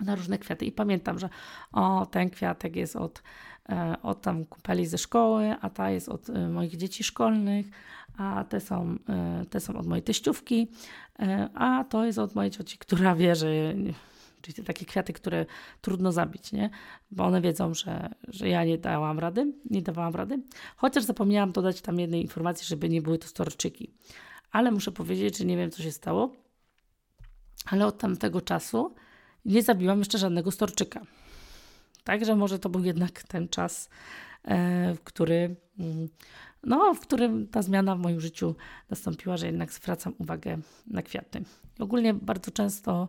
na 0.00 0.14
różne 0.14 0.38
kwiaty. 0.38 0.64
I 0.64 0.72
pamiętam, 0.72 1.18
że 1.18 1.28
o, 1.72 2.06
ten 2.06 2.30
kwiatek 2.30 2.76
jest 2.76 2.96
od, 2.96 3.22
e, 3.68 3.96
od 4.02 4.22
tam 4.22 4.44
kupeli 4.44 4.86
ze 4.86 4.98
szkoły, 4.98 5.54
a 5.60 5.70
ta 5.70 5.90
jest 5.90 6.08
od 6.08 6.30
e, 6.30 6.48
moich 6.48 6.76
dzieci 6.76 7.04
szkolnych, 7.04 7.66
a 8.18 8.44
te 8.48 8.60
są, 8.60 8.96
e, 9.08 9.44
te 9.50 9.60
są 9.60 9.76
od 9.76 9.86
mojej 9.86 10.02
teściówki, 10.02 10.68
a 11.54 11.84
to 11.84 12.04
jest 12.04 12.18
od 12.18 12.34
mojej 12.34 12.50
cioci, 12.50 12.78
która 12.78 13.14
wie, 13.14 13.34
że 13.34 13.48
czyli 14.42 14.54
te 14.54 14.62
takie 14.62 14.86
kwiaty, 14.86 15.12
które 15.12 15.46
trudno 15.80 16.12
zabić, 16.12 16.52
nie? 16.52 16.70
Bo 17.10 17.24
one 17.24 17.40
wiedzą, 17.40 17.74
że, 17.74 18.14
że 18.28 18.48
ja 18.48 18.64
nie 18.64 18.78
dałam 18.78 19.18
rady, 19.18 19.52
nie 19.70 19.82
dawałam 19.82 20.14
rady. 20.14 20.42
Chociaż 20.76 21.04
zapomniałam 21.04 21.52
dodać 21.52 21.80
tam 21.80 22.00
jednej 22.00 22.22
informacji, 22.22 22.66
żeby 22.66 22.88
nie 22.88 23.02
były 23.02 23.18
to 23.18 23.26
storczyki. 23.26 23.90
Ale 24.52 24.70
muszę 24.70 24.92
powiedzieć, 24.92 25.38
że 25.38 25.44
nie 25.44 25.56
wiem, 25.56 25.70
co 25.70 25.82
się 25.82 25.92
stało 25.92 26.32
ale 27.66 27.86
od 27.86 27.98
tamtego 27.98 28.40
czasu 28.40 28.94
nie 29.44 29.62
zabiłam 29.62 29.98
jeszcze 29.98 30.18
żadnego 30.18 30.50
storczyka. 30.50 31.00
Także 32.04 32.36
może 32.36 32.58
to 32.58 32.68
był 32.68 32.84
jednak 32.84 33.22
ten 33.22 33.48
czas, 33.48 33.88
e, 34.44 34.94
w 34.94 35.00
który, 35.00 35.56
mm, 35.78 36.08
no, 36.64 36.94
w 36.94 37.00
którym 37.00 37.48
ta 37.48 37.62
zmiana 37.62 37.96
w 37.96 37.98
moim 37.98 38.20
życiu 38.20 38.54
nastąpiła, 38.90 39.36
że 39.36 39.46
jednak 39.46 39.72
zwracam 39.72 40.14
uwagę 40.18 40.58
na 40.86 41.02
kwiaty. 41.02 41.42
Ogólnie 41.78 42.14
bardzo 42.14 42.50
często, 42.50 43.08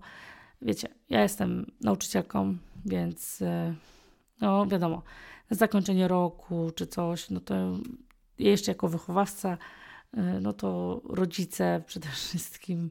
wiecie, 0.62 0.88
ja 1.10 1.22
jestem 1.22 1.72
nauczycielką, 1.82 2.58
więc 2.86 3.42
e, 3.42 3.76
no 4.42 4.66
wiadomo, 4.66 5.04
zakończenie 5.52 6.08
roku 6.08 6.72
czy 6.76 6.88
coś, 6.88 7.30
no 7.30 7.40
to 7.40 7.78
jeszcze 8.40 8.72
jako 8.72 8.88
wychowawca, 8.88 9.58
e, 10.14 10.22
no 10.22 10.54
to 10.54 11.02
rodzice 11.06 11.84
przede 11.88 12.10
wszystkim 12.28 12.90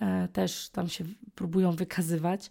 E, 0.00 0.28
też 0.28 0.68
tam 0.68 0.88
się 0.88 1.04
próbują 1.34 1.72
wykazywać. 1.72 2.50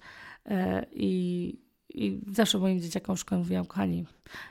I, 0.91 1.59
I 1.89 2.21
zawsze 2.31 2.57
moim 2.59 2.79
dzieciakom 2.79 3.15
w 3.15 3.19
szkole 3.19 3.39
mówiłam, 3.39 3.65
kochani, 3.65 4.05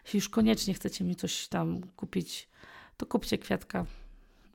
jeśli 0.05 0.17
już 0.17 0.29
koniecznie 0.29 0.75
chcecie 0.75 1.05
mi 1.05 1.17
coś 1.17 1.49
tam 1.49 1.81
kupić, 1.97 2.49
to 2.97 3.07
kupcie 3.07 3.39
kwiatka. 3.39 3.87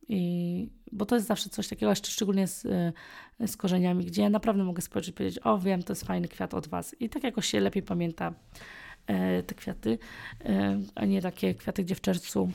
I, 0.10 0.70
bo 0.92 1.06
to 1.06 1.16
jest 1.16 1.28
zawsze 1.28 1.50
coś 1.50 1.68
takiego, 1.68 1.90
jeszcze 1.90 2.12
szczególnie 2.12 2.48
z, 2.48 2.66
e, 2.66 3.48
z 3.48 3.58
korzeniami, 3.58 4.06
gdzie 4.06 4.22
ja 4.22 4.30
naprawdę 4.30 4.64
mogę 4.64 4.82
spojrzeć 4.82 5.10
i 5.10 5.14
powiedzieć, 5.14 5.40
o 5.44 5.60
wiem, 5.60 5.84
to 5.84 5.94
jest 5.94 6.04
fajny 6.04 6.28
kwiat 6.28 6.54
od 6.54 6.68
Was. 6.68 6.96
I 7.00 7.10
tak 7.10 7.24
jakoś 7.24 7.46
się 7.48 7.60
lepiej 7.60 7.84
pamięta 7.84 8.34
te 9.48 9.56
kwiaty, 9.56 9.98
a 10.96 11.06
nie 11.06 11.22
takie 11.22 11.56
kwiaty, 11.56 11.84
gdzie 11.84 11.96
w 11.96 12.02
czerwcu, 12.02 12.52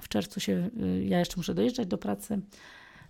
w 0.00 0.08
czerwcu 0.08 0.40
się, 0.40 0.70
ja 1.04 1.18
jeszcze 1.18 1.36
muszę 1.36 1.54
dojeżdżać 1.54 1.86
do 1.86 1.98
pracy, 1.98 2.40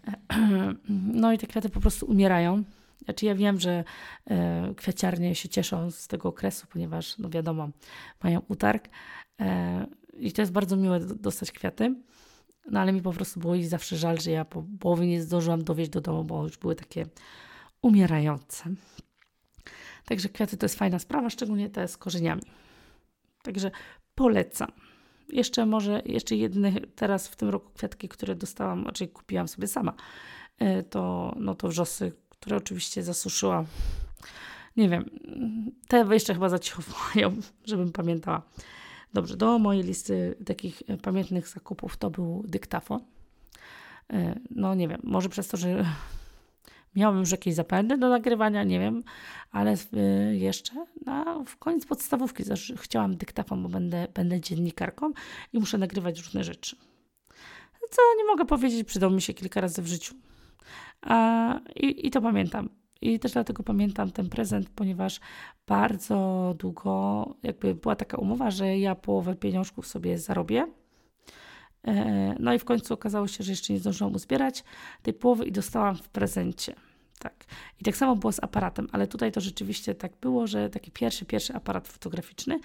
no 1.22 1.32
i 1.32 1.38
te 1.38 1.46
kwiaty 1.46 1.68
po 1.68 1.80
prostu 1.80 2.06
umierają. 2.06 2.64
Znaczy 3.04 3.26
ja 3.26 3.34
wiem, 3.34 3.60
że 3.60 3.84
e, 4.30 4.74
kwiaciarnie 4.76 5.34
się 5.34 5.48
cieszą 5.48 5.90
z 5.90 6.08
tego 6.08 6.28
okresu, 6.28 6.66
ponieważ, 6.70 7.18
no 7.18 7.28
wiadomo, 7.28 7.68
mają 8.22 8.42
utarg 8.48 8.88
e, 9.40 9.86
i 10.18 10.32
to 10.32 10.42
jest 10.42 10.52
bardzo 10.52 10.76
miłe 10.76 11.00
dostać 11.00 11.52
kwiaty. 11.52 11.94
No 12.70 12.80
ale 12.80 12.92
mi 12.92 13.02
po 13.02 13.12
prostu 13.12 13.40
było 13.40 13.54
ich 13.54 13.68
zawsze 13.68 13.96
żal, 13.96 14.20
że 14.20 14.30
ja 14.30 14.44
po 14.44 14.64
połowie 14.80 15.06
nie 15.06 15.22
zdążyłam 15.22 15.64
dowieść 15.64 15.90
do 15.90 16.00
domu, 16.00 16.24
bo 16.24 16.42
już 16.42 16.56
były 16.58 16.74
takie 16.74 17.06
umierające. 17.82 18.64
Także 20.04 20.28
kwiaty 20.28 20.56
to 20.56 20.64
jest 20.64 20.78
fajna 20.78 20.98
sprawa, 20.98 21.30
szczególnie 21.30 21.70
te 21.70 21.88
z 21.88 21.96
korzeniami. 21.96 22.42
Także 23.42 23.70
polecam. 24.14 24.72
Jeszcze 25.28 25.66
może, 25.66 26.02
jeszcze 26.04 26.36
jedne 26.36 26.72
teraz 26.96 27.28
w 27.28 27.36
tym 27.36 27.48
roku 27.48 27.70
kwiatki, 27.74 28.08
które 28.08 28.34
dostałam, 28.34 28.90
czyli 28.94 29.10
kupiłam 29.10 29.48
sobie 29.48 29.68
sama, 29.68 29.92
e, 30.58 30.82
to, 30.82 31.34
no 31.38 31.54
to 31.54 31.68
wrzosy, 31.68 32.12
które 32.28 32.56
oczywiście 32.56 33.02
zasuszyłam. 33.02 33.66
Nie 34.76 34.88
wiem, 34.88 35.10
te 35.88 36.06
jeszcze 36.10 36.34
chyba 36.34 36.48
zacichowają, 36.48 37.36
żebym 37.64 37.92
pamiętała. 37.92 38.42
Dobrze, 39.14 39.36
do 39.36 39.58
mojej 39.58 39.82
listy 39.82 40.34
takich 40.46 40.82
pamiętnych 41.02 41.48
zakupów 41.48 41.96
to 41.96 42.10
był 42.10 42.44
dyktafon. 42.46 43.00
E, 44.12 44.38
no 44.50 44.74
nie 44.74 44.88
wiem, 44.88 45.00
może 45.04 45.28
przez 45.28 45.48
to, 45.48 45.56
że 45.56 45.84
Miałabym 46.96 47.20
już 47.20 47.30
jakieś 47.30 47.54
zapędy 47.54 47.98
do 47.98 48.08
nagrywania, 48.08 48.64
nie 48.64 48.80
wiem, 48.80 49.04
ale 49.50 49.74
y, 49.74 50.36
jeszcze 50.36 50.86
na, 51.06 51.44
w 51.46 51.56
koniec 51.56 51.86
podstawówki 51.86 52.44
chciałam 52.76 53.16
dyktafon, 53.16 53.62
bo 53.62 53.68
będę, 53.68 54.08
będę 54.14 54.40
dziennikarką 54.40 55.12
i 55.52 55.58
muszę 55.58 55.78
nagrywać 55.78 56.18
różne 56.18 56.44
rzeczy. 56.44 56.76
Co 57.90 58.02
nie 58.18 58.24
mogę 58.24 58.44
powiedzieć, 58.44 58.88
przydał 58.88 59.10
mi 59.10 59.22
się 59.22 59.34
kilka 59.34 59.60
razy 59.60 59.82
w 59.82 59.86
życiu. 59.86 60.14
A, 61.02 61.60
i, 61.76 62.06
I 62.06 62.10
to 62.10 62.20
pamiętam. 62.20 62.68
I 63.00 63.18
też 63.18 63.32
dlatego 63.32 63.62
pamiętam 63.62 64.10
ten 64.10 64.28
prezent, 64.28 64.68
ponieważ 64.74 65.20
bardzo 65.66 66.54
długo 66.58 67.26
jakby 67.42 67.74
była 67.74 67.96
taka 67.96 68.16
umowa, 68.16 68.50
że 68.50 68.78
ja 68.78 68.94
połowę 68.94 69.34
pieniążków 69.34 69.86
sobie 69.86 70.18
zarobię. 70.18 70.66
E, 71.86 72.34
no 72.40 72.54
i 72.54 72.58
w 72.58 72.64
końcu 72.64 72.94
okazało 72.94 73.28
się, 73.28 73.44
że 73.44 73.52
jeszcze 73.52 73.72
nie 73.72 73.78
zdążyłam 73.78 74.14
uzbierać 74.14 74.64
tej 75.02 75.14
połowy 75.14 75.44
i 75.44 75.52
dostałam 75.52 75.96
w 75.96 76.08
prezencie. 76.08 76.74
Tak. 77.18 77.44
I 77.80 77.84
tak 77.84 77.96
samo 77.96 78.16
było 78.16 78.32
z 78.32 78.42
aparatem, 78.42 78.88
ale 78.92 79.06
tutaj 79.06 79.32
to 79.32 79.40
rzeczywiście 79.40 79.94
tak 79.94 80.12
było, 80.20 80.46
że 80.46 80.70
taki 80.70 80.90
pierwszy, 80.90 81.24
pierwszy 81.24 81.54
aparat 81.54 81.88
fotograficzny 81.88 82.60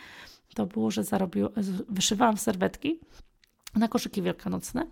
to 0.56 0.66
było, 0.66 0.92
że 0.92 1.04
zarobił, 1.04 1.50
wyszywałam 1.90 2.38
serwetki 2.38 3.00
na 3.76 3.88
koszyki 3.88 4.22
wielkanocne. 4.22 4.86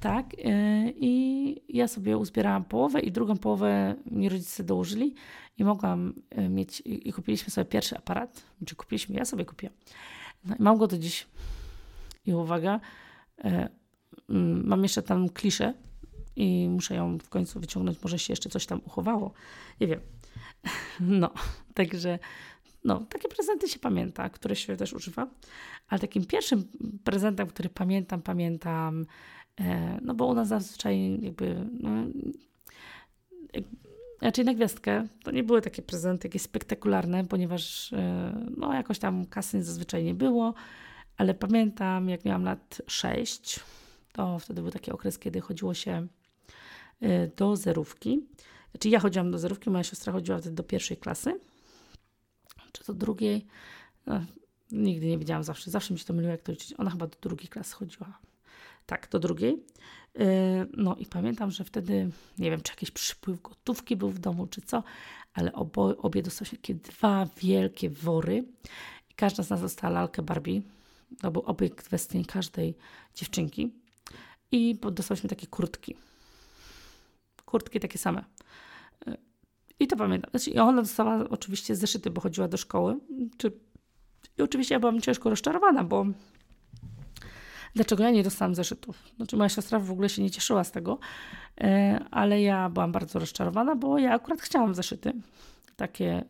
Tak, 0.00 0.26
e, 0.44 0.90
i 0.90 1.62
ja 1.68 1.88
sobie 1.88 2.18
uzbierałam 2.18 2.64
połowę 2.64 3.00
i 3.00 3.12
drugą 3.12 3.36
połowę 3.36 3.94
mi 4.10 4.28
rodzice 4.28 4.64
dołożyli 4.64 5.14
i 5.58 5.64
mogłam 5.64 6.14
e, 6.30 6.48
mieć, 6.48 6.82
i 6.84 7.12
kupiliśmy 7.12 7.50
sobie 7.50 7.64
pierwszy 7.64 7.96
aparat, 7.96 8.42
czy 8.66 8.76
kupiliśmy, 8.76 9.16
ja 9.16 9.24
sobie 9.24 9.44
kupiłam. 9.44 9.74
No 10.44 10.56
i 10.56 10.62
mam 10.62 10.78
go 10.78 10.86
do 10.86 10.98
dziś. 10.98 11.26
I 12.26 12.34
uwaga, 12.34 12.80
e, 13.44 13.68
mm, 14.30 14.66
mam 14.66 14.82
jeszcze 14.82 15.02
tam 15.02 15.28
kliszę 15.28 15.74
i 16.36 16.68
muszę 16.70 16.94
ją 16.94 17.18
w 17.18 17.28
końcu 17.28 17.60
wyciągnąć, 17.60 18.02
może 18.02 18.18
się 18.18 18.32
jeszcze 18.32 18.50
coś 18.50 18.66
tam 18.66 18.80
uchowało. 18.86 19.32
Nie 19.80 19.86
wiem. 19.86 20.00
No, 21.00 21.30
także 21.74 22.18
no, 22.84 23.00
takie 23.08 23.28
prezenty 23.28 23.68
się 23.68 23.78
pamięta, 23.78 24.30
które 24.30 24.56
się 24.56 24.76
też 24.76 24.92
używa. 24.92 25.26
Ale 25.88 26.00
takim 26.00 26.26
pierwszym 26.26 26.64
prezentem, 27.04 27.46
który 27.46 27.68
pamiętam, 27.68 28.22
pamiętam, 28.22 29.06
no 30.02 30.14
bo 30.14 30.26
u 30.26 30.34
nas 30.34 30.48
zazwyczaj 30.48 31.20
jakby, 31.22 31.66
no, 31.80 31.90
raczej 34.24 34.44
na 34.44 34.54
gwiazdkę, 34.54 35.06
to 35.22 35.30
nie 35.30 35.42
były 35.42 35.62
takie 35.62 35.82
prezenty 35.82 36.28
jakieś 36.28 36.42
spektakularne, 36.42 37.24
ponieważ 37.24 37.92
e, 37.92 38.32
no 38.56 38.74
jakoś 38.74 38.98
tam 38.98 39.26
kasy 39.26 39.62
zazwyczaj 39.62 40.04
nie 40.04 40.14
było, 40.14 40.54
ale 41.16 41.34
pamiętam 41.34 42.08
jak 42.08 42.24
miałam 42.24 42.44
lat 42.44 42.82
6, 42.86 43.60
to 44.12 44.38
wtedy 44.38 44.62
był 44.62 44.70
taki 44.70 44.90
okres, 44.90 45.18
kiedy 45.18 45.40
chodziło 45.40 45.74
się 45.74 46.06
e, 47.00 47.26
do 47.26 47.56
zerówki. 47.56 48.26
Znaczy 48.70 48.88
ja 48.88 49.00
chodziłam 49.00 49.30
do 49.30 49.38
zerówki, 49.38 49.70
moja 49.70 49.84
siostra 49.84 50.12
chodziła 50.12 50.38
wtedy 50.38 50.54
do 50.54 50.62
pierwszej 50.62 50.96
klasy, 50.96 51.40
czy 52.72 52.84
do 52.84 52.94
drugiej. 52.94 53.46
No, 54.06 54.20
nigdy 54.72 55.06
nie 55.06 55.18
wiedziałam 55.18 55.44
zawsze, 55.44 55.70
zawsze 55.70 55.94
mi 55.94 56.00
się 56.00 56.04
to 56.06 56.12
myliło, 56.12 56.32
jak 56.32 56.42
to 56.42 56.52
liczyć. 56.52 56.74
Ona 56.78 56.90
chyba 56.90 57.06
do 57.06 57.16
drugiej 57.20 57.48
klasy 57.48 57.74
chodziła. 57.74 58.18
Tak, 58.86 59.08
do 59.10 59.18
drugiej. 59.18 59.64
Yy, 60.14 60.24
no 60.76 60.96
i 60.96 61.06
pamiętam, 61.06 61.50
że 61.50 61.64
wtedy, 61.64 62.10
nie 62.38 62.50
wiem, 62.50 62.60
czy 62.60 62.72
jakiś 62.72 62.90
przypływ 62.90 63.42
gotówki 63.42 63.96
był 63.96 64.10
w 64.10 64.18
domu, 64.18 64.46
czy 64.46 64.60
co, 64.60 64.82
ale 65.34 65.52
obo, 65.52 65.96
obie 65.96 66.22
dostałyśmy 66.22 66.58
takie 66.58 66.74
dwa 66.74 67.28
wielkie 67.36 67.90
wory. 67.90 68.44
I 69.10 69.14
każda 69.14 69.42
z 69.42 69.50
nas 69.50 69.60
dostała 69.60 69.92
lalkę 69.92 70.22
Barbie. 70.22 70.62
To 71.20 71.30
był 71.30 71.42
obiekt 71.42 71.88
westchnień 71.88 72.24
każdej 72.24 72.74
dziewczynki. 73.14 73.72
I 74.52 74.78
dostałyśmy 74.92 75.28
takie 75.28 75.46
kurtki. 75.46 75.96
Kurtki 77.44 77.80
takie 77.80 77.98
same. 77.98 78.24
Yy, 79.06 79.16
I 79.80 79.86
to 79.86 79.96
pamiętam. 79.96 80.30
Znaczy, 80.30 80.50
I 80.50 80.58
ona 80.58 80.82
dostała 80.82 81.28
oczywiście 81.28 81.76
zeszyty, 81.76 82.10
bo 82.10 82.20
chodziła 82.20 82.48
do 82.48 82.56
szkoły. 82.56 82.98
Czy... 83.36 83.52
I 84.38 84.42
oczywiście 84.42 84.74
ja 84.74 84.80
byłam 84.80 85.00
ciężko 85.00 85.30
rozczarowana, 85.30 85.84
bo 85.84 86.06
dlaczego 87.74 88.02
ja 88.02 88.10
nie 88.10 88.22
dostałam 88.22 88.54
zeszytów. 88.54 88.98
Znaczy 89.16 89.36
moja 89.36 89.48
siostra 89.48 89.78
w 89.78 89.90
ogóle 89.90 90.08
się 90.08 90.22
nie 90.22 90.30
cieszyła 90.30 90.64
z 90.64 90.72
tego, 90.72 90.98
e, 91.60 92.00
ale 92.10 92.42
ja 92.42 92.70
byłam 92.70 92.92
bardzo 92.92 93.18
rozczarowana, 93.18 93.76
bo 93.76 93.98
ja 93.98 94.14
akurat 94.14 94.40
chciałam 94.40 94.74
zeszyty. 94.74 95.12
Takie 95.76 96.24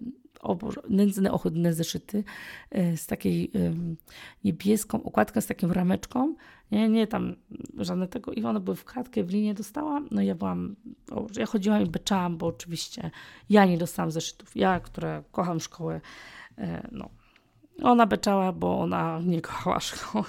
nędzne, 0.89 1.33
ohydne 1.33 1.73
zeszyty 1.73 2.25
e, 2.71 2.97
z 2.97 3.07
takiej 3.07 3.51
niebieską 4.45 5.03
okładką, 5.03 5.41
z 5.41 5.47
taką 5.47 5.73
rameczką. 5.73 6.35
Nie, 6.73 6.89
nie 6.89 7.07
tam 7.07 7.37
żadne 7.79 8.09
tego. 8.09 8.33
I 8.33 8.45
one 8.45 8.61
były 8.61 8.77
w 8.77 8.85
kratkę, 8.85 9.25
w 9.25 9.31
linię 9.31 9.55
dostałam. 9.55 10.09
No 10.11 10.23
ja 10.23 10.35
byłam, 10.35 10.77
ja 11.37 11.47
chodziłam 11.47 11.83
i 11.83 11.87
beczałam, 11.87 12.37
bo 12.37 12.47
oczywiście 12.47 13.11
ja 13.51 13.65
nie 13.65 13.79
dostałam 13.79 14.11
zeszytów. 14.11 14.57
Ja, 14.57 14.81
która 14.81 15.23
kocham 15.33 15.61
szkołę, 15.61 16.01
e, 16.59 16.89
no. 16.93 17.09
Ona 17.83 18.07
beczała, 18.07 18.53
bo 18.53 18.81
ona 18.81 19.21
nie 19.25 19.41
kochała 19.41 19.81
szkoły. 19.81 20.25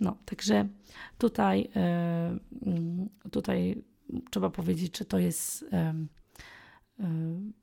No, 0.00 0.16
także 0.24 0.68
tutaj, 1.18 1.70
e, 1.76 2.38
mm, 2.66 3.08
tutaj 3.30 3.82
trzeba 4.30 4.50
powiedzieć, 4.50 4.98
że 4.98 5.04
to 5.04 5.18
jest 5.18 5.62
e, 5.72 5.94
e, 7.00 7.06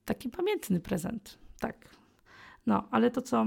taki 0.05 0.29
pamiętny 0.29 0.79
prezent. 0.79 1.37
Tak. 1.59 1.89
No, 2.65 2.87
ale 2.91 3.11
to 3.11 3.21
co, 3.21 3.45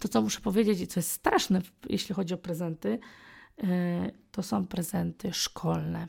to, 0.00 0.08
co 0.08 0.22
muszę 0.22 0.40
powiedzieć 0.40 0.80
i 0.80 0.86
co 0.86 1.00
jest 1.00 1.12
straszne, 1.12 1.60
jeśli 1.88 2.14
chodzi 2.14 2.34
o 2.34 2.38
prezenty, 2.38 2.98
to 4.30 4.42
są 4.42 4.66
prezenty 4.66 5.32
szkolne. 5.32 6.06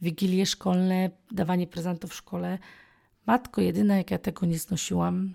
Wigilie 0.00 0.46
szkolne, 0.46 1.10
dawanie 1.30 1.66
prezentów 1.66 2.10
w 2.10 2.14
szkole. 2.14 2.58
Matko 3.26 3.60
jedyna, 3.60 3.96
jak 3.96 4.10
ja 4.10 4.18
tego 4.18 4.46
nie 4.46 4.58
znosiłam. 4.58 5.34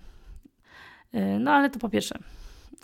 No 1.40 1.52
ale 1.52 1.70
to 1.70 1.80
po 1.80 1.90
pierwsze, 1.90 2.20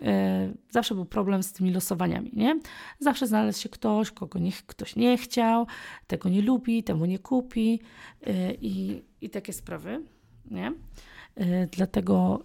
E, 0.02 0.52
zawsze 0.70 0.96
był 0.96 1.06
problem 1.06 1.44
z 1.44 1.54
tymi 1.54 1.72
losowaniami, 1.72 2.32
nie? 2.34 2.60
Zawsze 3.00 3.28
znalazł 3.28 3.62
się 3.62 3.70
ktoś, 3.70 4.12
kogo 4.12 4.40
nie, 4.40 4.52
ktoś 4.68 4.96
nie 4.96 5.18
chciał, 5.18 5.68
tego 6.08 6.30
nie 6.30 6.42
lubi, 6.42 6.84
temu 6.84 7.06
nie 7.06 7.20
kupi 7.20 7.80
e, 8.22 8.54
i, 8.54 9.04
i 9.22 9.30
takie 9.30 9.54
sprawy, 9.54 10.04
nie? 10.52 10.74
E, 11.36 11.68
dlatego, 11.68 12.44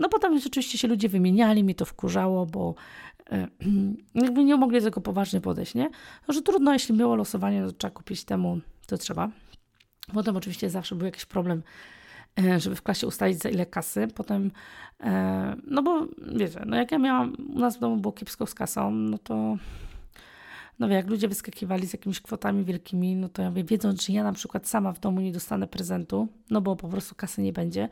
no 0.00 0.08
potem 0.08 0.38
rzeczywiście 0.38 0.78
się 0.78 0.88
ludzie 0.88 1.08
wymieniali, 1.08 1.64
mi 1.64 1.74
to 1.74 1.84
wkurzało, 1.84 2.46
bo 2.46 2.74
jakby 4.14 4.44
nie 4.44 4.56
mogli 4.56 4.78
do 4.78 4.84
tego 4.84 5.00
poważnie 5.00 5.40
podejść, 5.40 5.74
nie? 5.74 5.90
No, 6.28 6.34
że 6.34 6.42
trudno, 6.42 6.72
jeśli 6.72 6.94
było 6.94 7.16
losowanie, 7.16 7.62
to 7.66 7.72
trzeba 7.72 7.90
kupić 7.90 8.24
temu, 8.24 8.60
co 8.86 8.98
trzeba. 8.98 9.30
Potem 10.14 10.36
oczywiście 10.36 10.70
zawsze 10.70 10.94
był 10.94 11.06
jakiś 11.06 11.26
problem 11.26 11.62
żeby 12.58 12.76
w 12.76 12.82
klasie 12.82 13.06
ustalić 13.06 13.38
za 13.38 13.48
ile 13.48 13.66
kasy. 13.66 14.08
Potem, 14.14 14.50
e, 15.00 15.56
no 15.66 15.82
bo 15.82 16.06
wiecie, 16.36 16.62
no 16.66 16.76
jak 16.76 16.92
ja 16.92 16.98
miałam, 16.98 17.36
u 17.54 17.58
nas 17.58 17.76
w 17.76 17.80
domu 17.80 17.96
było 17.96 18.12
kiepsko 18.12 18.46
z 18.46 18.54
kasą, 18.54 18.90
no 18.90 19.18
to 19.18 19.56
no 20.78 20.88
jak 20.88 21.10
ludzie 21.10 21.28
wyskakiwali 21.28 21.86
z 21.86 21.92
jakimiś 21.92 22.20
kwotami 22.20 22.64
wielkimi, 22.64 23.16
no 23.16 23.28
to 23.28 23.42
ja 23.42 23.50
mówię, 23.50 23.64
wiedząc, 23.64 24.06
że 24.06 24.12
ja 24.12 24.24
na 24.24 24.32
przykład 24.32 24.68
sama 24.68 24.92
w 24.92 25.00
domu 25.00 25.20
nie 25.20 25.32
dostanę 25.32 25.66
prezentu, 25.66 26.28
no 26.50 26.60
bo 26.60 26.76
po 26.76 26.88
prostu 26.88 27.14
kasy 27.14 27.42
nie 27.42 27.52
będzie, 27.52 27.88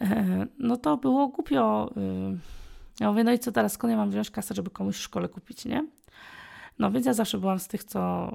e, 0.00 0.46
no 0.58 0.76
to 0.76 0.96
było 0.96 1.28
głupio. 1.28 1.90
Ja 3.00 3.10
mówię, 3.10 3.24
no 3.24 3.32
i 3.32 3.38
co 3.38 3.52
teraz, 3.52 3.72
skąd 3.72 3.90
ja 3.90 3.96
mam 3.96 4.10
wziąć 4.10 4.30
kasę, 4.30 4.54
żeby 4.54 4.70
komuś 4.70 4.96
w 4.96 5.02
szkole 5.02 5.28
kupić, 5.28 5.64
nie? 5.64 5.86
No 6.78 6.90
więc 6.90 7.06
ja 7.06 7.14
zawsze 7.14 7.38
byłam 7.38 7.58
z 7.58 7.68
tych, 7.68 7.84
co 7.84 8.32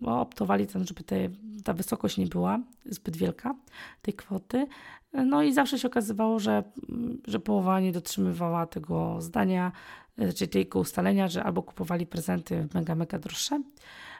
no, 0.00 0.20
optowali 0.20 0.66
żeby 0.84 1.02
te, 1.02 1.16
ta 1.64 1.72
wysokość 1.72 2.16
nie 2.16 2.26
była 2.26 2.58
zbyt 2.86 3.16
wielka, 3.16 3.54
tej 4.02 4.14
kwoty. 4.14 4.66
No 5.12 5.42
i 5.42 5.52
zawsze 5.52 5.78
się 5.78 5.88
okazywało, 5.88 6.38
że, 6.38 6.62
że 7.26 7.40
połowa 7.40 7.80
nie 7.80 7.92
dotrzymywała 7.92 8.66
tego 8.66 9.20
zdania, 9.20 9.72
e, 10.18 10.32
czyli 10.32 10.64
tego 10.64 10.80
ustalenia, 10.80 11.28
że 11.28 11.44
albo 11.44 11.62
kupowali 11.62 12.06
prezenty 12.06 12.68
mega, 12.74 12.94
mega 12.94 13.18
droższe, 13.18 13.62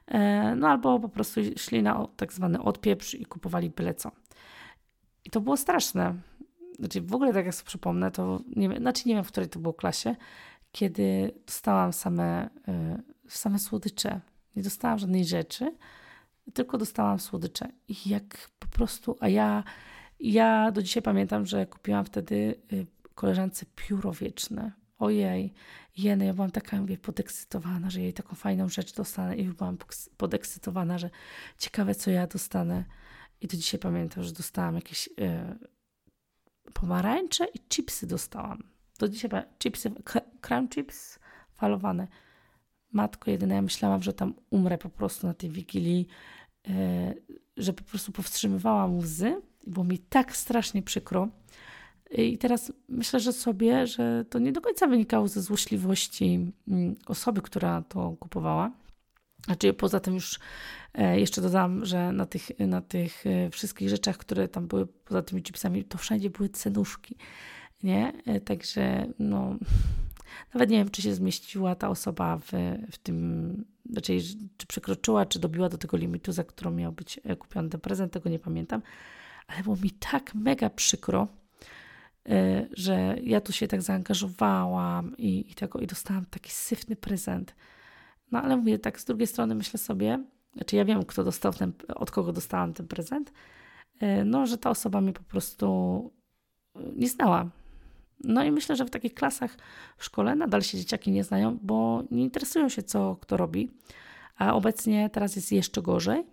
e, 0.07 0.55
no 0.57 0.68
albo 0.68 1.00
po 1.00 1.09
prostu 1.09 1.40
szli 1.57 1.83
na 1.83 2.07
tak 2.16 2.33
zwany 2.33 2.62
odpieprz 2.62 3.14
i 3.14 3.27
kupowali 3.27 3.70
byle 3.70 3.94
co. 3.94 4.11
I 5.24 5.31
to 5.31 5.40
było 5.40 5.57
straszne. 5.57 6.14
Znaczy 6.79 7.00
w 7.00 7.14
ogóle 7.14 7.33
tak 7.33 7.46
jak 7.46 7.55
sobie 7.55 7.66
przypomnę, 7.66 8.11
to 8.11 8.40
nie 8.57 8.77
znaczy 8.79 9.09
nie 9.09 9.14
wiem 9.14 9.24
w 9.24 9.29
której 9.29 9.48
to 9.48 9.59
było 9.59 9.74
klasie, 9.74 10.16
kiedy 10.72 11.35
dostałam 11.46 11.92
same 11.92 12.50
e, 13.35 13.38
same 13.38 13.59
słodycze. 13.59 14.20
Nie 14.57 14.62
dostałam 14.62 14.99
żadnej 14.99 15.25
rzeczy, 15.25 15.77
tylko 16.55 16.79
dostałam 16.79 17.20
słodycze. 17.20 17.68
I 17.88 18.09
jak 18.09 18.51
po 18.59 18.66
prostu, 18.66 19.16
a 19.20 19.29
ja, 19.29 19.64
ja 20.20 20.70
do 20.70 20.83
dzisiaj 20.83 21.03
pamiętam, 21.03 21.47
że 21.47 21.66
kupiłam 21.66 22.05
wtedy 22.05 22.35
y, 22.73 22.87
koleżance 23.14 23.66
pióro 23.77 24.12
wieczne. 24.12 24.73
Ojej, 24.99 25.53
jeny, 25.97 26.25
ja 26.25 26.35
byłam 26.35 26.51
taka, 26.51 26.81
mówię, 26.81 26.99
podekscytowana, 26.99 27.90
że 27.90 28.01
jej 28.01 28.12
taką 28.12 28.37
fajną 28.37 28.68
rzecz 28.68 28.94
dostanę 28.94 29.37
i 29.37 29.44
byłam 29.44 29.79
podekscytowana, 30.16 30.99
że 30.99 31.11
ciekawe, 31.59 31.94
co 31.94 32.11
ja 32.11 32.27
dostanę. 32.27 32.85
I 33.40 33.47
do 33.47 33.57
dzisiaj 33.57 33.81
pamiętam, 33.81 34.25
że 34.25 34.33
dostałam 34.33 34.75
jakieś 34.75 35.07
y, 35.07 35.12
pomarańcze 36.73 37.47
i 37.55 37.59
chipsy 37.68 38.07
dostałam. 38.07 38.62
Do 38.99 39.09
dzisiaj 39.09 39.31
chipsy, 39.59 39.90
crunch 40.40 40.75
chips 40.75 41.18
falowane 41.55 42.09
matko 42.94 43.30
jedyna, 43.30 43.54
ja 43.54 43.62
myślałam, 43.62 44.02
że 44.02 44.12
tam 44.12 44.35
umrę 44.50 44.78
po 44.78 44.88
prostu 44.88 45.26
na 45.26 45.35
tej 45.35 45.50
wigilii, 45.50 46.07
e, 46.68 47.14
że 47.57 47.72
po 47.72 47.85
prostu 47.85 48.12
powstrzymywałam 48.12 48.98
łzy. 48.98 49.42
Było 49.66 49.85
mi 49.85 49.98
tak 49.98 50.37
strasznie 50.37 50.83
przykro. 50.83 51.28
I 52.11 52.38
teraz 52.38 52.72
myślę, 52.88 53.20
że 53.20 53.33
sobie, 53.33 53.87
że 53.87 54.24
to 54.30 54.38
nie 54.38 54.52
do 54.52 54.61
końca 54.61 54.87
wynikało 54.87 55.28
ze 55.28 55.42
złośliwości 55.42 56.52
mm, 56.68 56.94
osoby, 57.07 57.42
która 57.42 57.83
to 57.83 58.16
kupowała. 58.20 58.70
Znaczy, 59.44 59.72
poza 59.72 60.00
tym 60.00 60.14
już 60.14 60.38
e, 60.94 61.20
jeszcze 61.20 61.40
dodam, 61.40 61.85
że 61.85 62.12
na 62.12 62.26
tych, 62.26 62.50
na 62.59 62.80
tych 62.80 63.26
e, 63.26 63.50
wszystkich 63.50 63.88
rzeczach, 63.88 64.16
które 64.16 64.48
tam 64.48 64.66
były 64.66 64.87
poza 64.87 65.22
tymi 65.22 65.42
chipsami, 65.42 65.85
to 65.85 65.98
wszędzie 65.98 66.30
były 66.30 66.48
cenówki. 66.48 67.16
Nie? 67.83 68.12
Także 68.44 69.07
no, 69.18 69.57
nawet 70.55 70.70
nie 70.70 70.77
wiem, 70.77 70.90
czy 70.90 71.03
się 71.03 71.14
zmieściła 71.14 71.75
ta 71.75 71.88
osoba 71.88 72.38
w, 72.38 72.53
w 72.92 72.99
tym, 72.99 73.65
raczej 73.94 74.21
czy 74.56 74.67
przekroczyła, 74.67 75.27
czy 75.27 75.38
dobiła 75.38 75.69
do 75.69 75.79
tego 75.79 75.96
limitu, 75.96 76.33
za 76.33 76.44
którą 76.44 76.71
miał 76.71 76.92
być 76.92 77.21
e, 77.25 77.37
kupiony 77.37 77.69
ten 77.69 77.81
prezent, 77.81 78.13
tego 78.13 78.31
nie 78.31 78.38
pamiętam. 78.38 78.83
Ale 79.46 79.63
było 79.63 79.77
mi 79.77 79.90
tak 79.90 80.35
mega 80.35 80.71
przykro, 80.71 81.29
e, 82.29 82.67
że 82.73 83.17
ja 83.23 83.40
tu 83.40 83.52
się 83.52 83.69
tak 83.69 83.83
zaangażowałam 83.83 85.17
i, 85.17 85.50
i, 85.50 85.54
tego, 85.54 85.81
i 85.81 85.87
dostałam 85.87 86.27
taki 86.27 86.50
syfny 86.50 86.96
prezent. 86.96 87.54
No 88.33 88.42
ale 88.42 88.56
mówię, 88.56 88.79
tak 88.79 89.00
z 89.00 89.04
drugiej 89.04 89.27
strony 89.27 89.54
myślę 89.54 89.79
sobie, 89.79 90.25
znaczy 90.54 90.77
ja 90.77 90.85
wiem, 90.85 91.04
kto 91.04 91.25
dostał 91.25 91.52
ten, 91.52 91.73
od 91.94 92.11
kogo 92.11 92.33
dostałam 92.33 92.75
ten 92.75 92.88
prezent, 92.88 93.33
e, 94.00 94.25
no, 94.25 94.46
że 94.46 94.58
ta 94.58 94.71
osoba 94.71 95.00
mnie 95.00 95.13
po 95.13 95.23
prostu 95.23 96.11
nie 96.96 97.08
znała. 97.08 97.50
No 98.21 98.44
i 98.44 98.50
myślę, 98.50 98.77
że 98.77 98.85
w 98.85 98.90
takich 98.90 99.15
klasach 99.15 99.56
w 99.96 100.04
szkole 100.04 100.37
nadal 100.37 100.62
się 100.62 100.79
dzieciaki 100.79 101.10
nie 101.10 101.25
znają, 101.25 101.58
bo 101.62 102.02
nie 102.10 102.23
interesują 102.23 102.69
się, 102.69 102.83
co 102.83 103.17
kto 103.21 103.37
robi. 103.37 103.71
A 104.37 104.54
obecnie 104.54 105.10
teraz 105.10 105.37
jest 105.37 105.52
jeszcze 105.52 105.83
gorzej. 105.83 106.25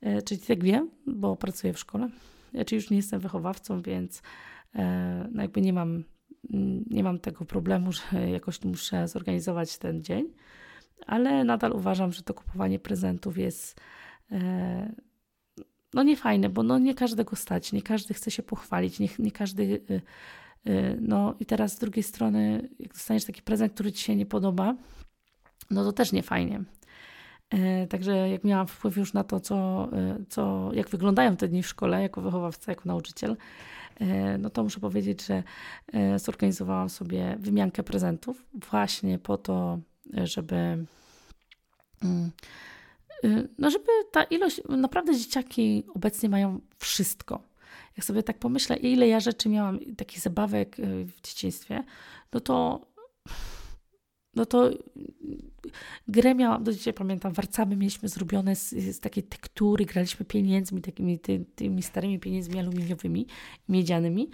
E, 0.00 0.22
czyli 0.22 0.40
tak 0.40 0.64
wiem, 0.64 0.90
bo 1.06 1.36
pracuję 1.36 1.72
w 1.72 1.78
szkole. 1.78 2.08
Ja 2.52 2.64
czyli 2.64 2.76
już 2.76 2.90
nie 2.90 2.96
jestem 2.96 3.20
wychowawcą, 3.20 3.82
więc 3.82 4.22
e, 4.74 5.28
no 5.32 5.42
jakby 5.42 5.60
nie 5.60 5.72
mam, 5.72 6.04
nie 6.90 7.04
mam 7.04 7.18
tego 7.18 7.44
problemu, 7.44 7.92
że 8.12 8.30
jakoś 8.30 8.64
muszę 8.64 9.08
zorganizować 9.08 9.78
ten 9.78 10.04
dzień. 10.04 10.32
Ale 11.06 11.44
nadal 11.44 11.72
uważam, 11.72 12.12
że 12.12 12.22
to 12.22 12.34
kupowanie 12.34 12.78
prezentów 12.78 13.38
jest 13.38 13.80
e, 14.32 14.92
no 15.94 16.02
niefajne, 16.02 16.48
bo 16.48 16.62
no 16.62 16.78
nie 16.78 16.94
każdego 16.94 17.36
stać, 17.36 17.72
nie 17.72 17.82
każdy 17.82 18.14
chce 18.14 18.30
się 18.30 18.42
pochwalić, 18.42 18.98
nie, 18.98 19.08
nie 19.18 19.32
każdy 19.32 19.80
no 21.00 21.34
i 21.40 21.46
teraz 21.46 21.72
z 21.72 21.78
drugiej 21.78 22.02
strony, 22.02 22.68
jak 22.78 22.92
dostaniesz 22.92 23.24
taki 23.24 23.42
prezent, 23.42 23.72
który 23.72 23.92
ci 23.92 24.04
się 24.04 24.16
nie 24.16 24.26
podoba, 24.26 24.74
no 25.70 25.84
to 25.84 25.92
też 25.92 26.12
nie 26.12 26.22
fajnie. 26.22 26.64
E, 27.50 27.86
także 27.86 28.30
jak 28.30 28.44
miałam 28.44 28.66
wpływ 28.66 28.96
już 28.96 29.12
na 29.12 29.24
to, 29.24 29.40
co, 29.40 29.88
e, 29.92 30.18
co, 30.28 30.70
jak 30.72 30.88
wyglądają 30.88 31.36
te 31.36 31.48
dni 31.48 31.62
w 31.62 31.66
szkole, 31.66 32.02
jako 32.02 32.20
wychowawca, 32.20 32.72
jako 32.72 32.82
nauczyciel, 32.84 33.36
no 34.38 34.50
to 34.50 34.62
muszę 34.62 34.80
powiedzieć, 34.80 35.26
że 35.26 35.42
zorganizowałam 36.16 36.88
sobie 36.88 37.36
wymiankę 37.40 37.82
prezentów 37.82 38.46
właśnie 38.54 39.18
po 39.18 39.38
to, 39.38 39.78
żeby 40.24 40.54
mm, 42.02 42.30
no 43.58 43.70
żeby 43.70 43.86
ta 44.12 44.22
ilość, 44.22 44.60
naprawdę 44.68 45.16
dzieciaki 45.16 45.84
obecnie 45.94 46.28
mają 46.28 46.60
wszystko. 46.76 47.47
Jak 47.98 48.04
sobie 48.04 48.22
tak 48.22 48.38
pomyślę, 48.38 48.76
ile 48.76 49.08
ja 49.08 49.20
rzeczy 49.20 49.48
miałam, 49.48 49.78
takich 49.96 50.20
zabawek 50.20 50.76
w 50.78 51.20
dzieciństwie, 51.22 51.84
no 52.32 52.40
to 52.40 52.86
no 54.34 54.46
to 54.46 54.70
grę 56.08 56.34
miałam, 56.34 56.64
do 56.64 56.72
dzisiaj 56.72 56.94
pamiętam, 56.94 57.32
warcaby 57.32 57.76
mieliśmy 57.76 58.08
zrobione 58.08 58.56
z, 58.56 58.70
z 58.70 59.00
takiej 59.00 59.22
tektury, 59.22 59.84
graliśmy 59.84 60.26
pieniędzmi, 60.26 60.80
takimi 60.80 61.18
ty, 61.18 61.44
tymi 61.54 61.82
starymi 61.82 62.18
pieniędzmi 62.18 62.58
aluminiowymi, 62.58 63.26
miedzianymi. 63.68 64.30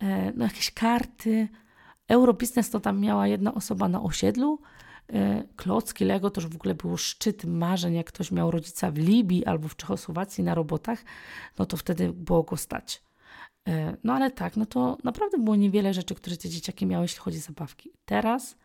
E, 0.00 0.32
no 0.36 0.44
jakieś 0.44 0.70
karty. 0.70 1.48
Eurobiznes 2.08 2.70
to 2.70 2.80
tam 2.80 3.00
miała 3.00 3.26
jedna 3.26 3.54
osoba 3.54 3.88
na 3.88 4.02
osiedlu. 4.02 4.58
E, 5.12 5.44
klocki 5.56 6.04
Lego 6.04 6.30
to 6.30 6.40
już 6.40 6.50
w 6.50 6.56
ogóle 6.56 6.74
był 6.74 6.96
szczyt 6.96 7.44
marzeń, 7.44 7.94
jak 7.94 8.06
ktoś 8.06 8.30
miał 8.30 8.50
rodzica 8.50 8.90
w 8.90 8.98
Libii 8.98 9.44
albo 9.44 9.68
w 9.68 9.76
Czechosłowacji 9.76 10.44
na 10.44 10.54
robotach, 10.54 11.04
no 11.58 11.66
to 11.66 11.76
wtedy 11.76 12.12
było 12.12 12.42
go 12.42 12.56
stać. 12.56 13.02
E, 13.68 13.96
no 14.04 14.12
ale 14.12 14.30
tak, 14.30 14.56
no 14.56 14.66
to 14.66 14.98
naprawdę 15.04 15.38
było 15.38 15.56
niewiele 15.56 15.94
rzeczy, 15.94 16.14
które 16.14 16.36
te 16.36 16.48
dzieciaki 16.48 16.86
miały, 16.86 17.04
jeśli 17.04 17.20
chodzi 17.20 17.38
o 17.38 17.40
zabawki. 17.40 17.90
Teraz 18.04 18.56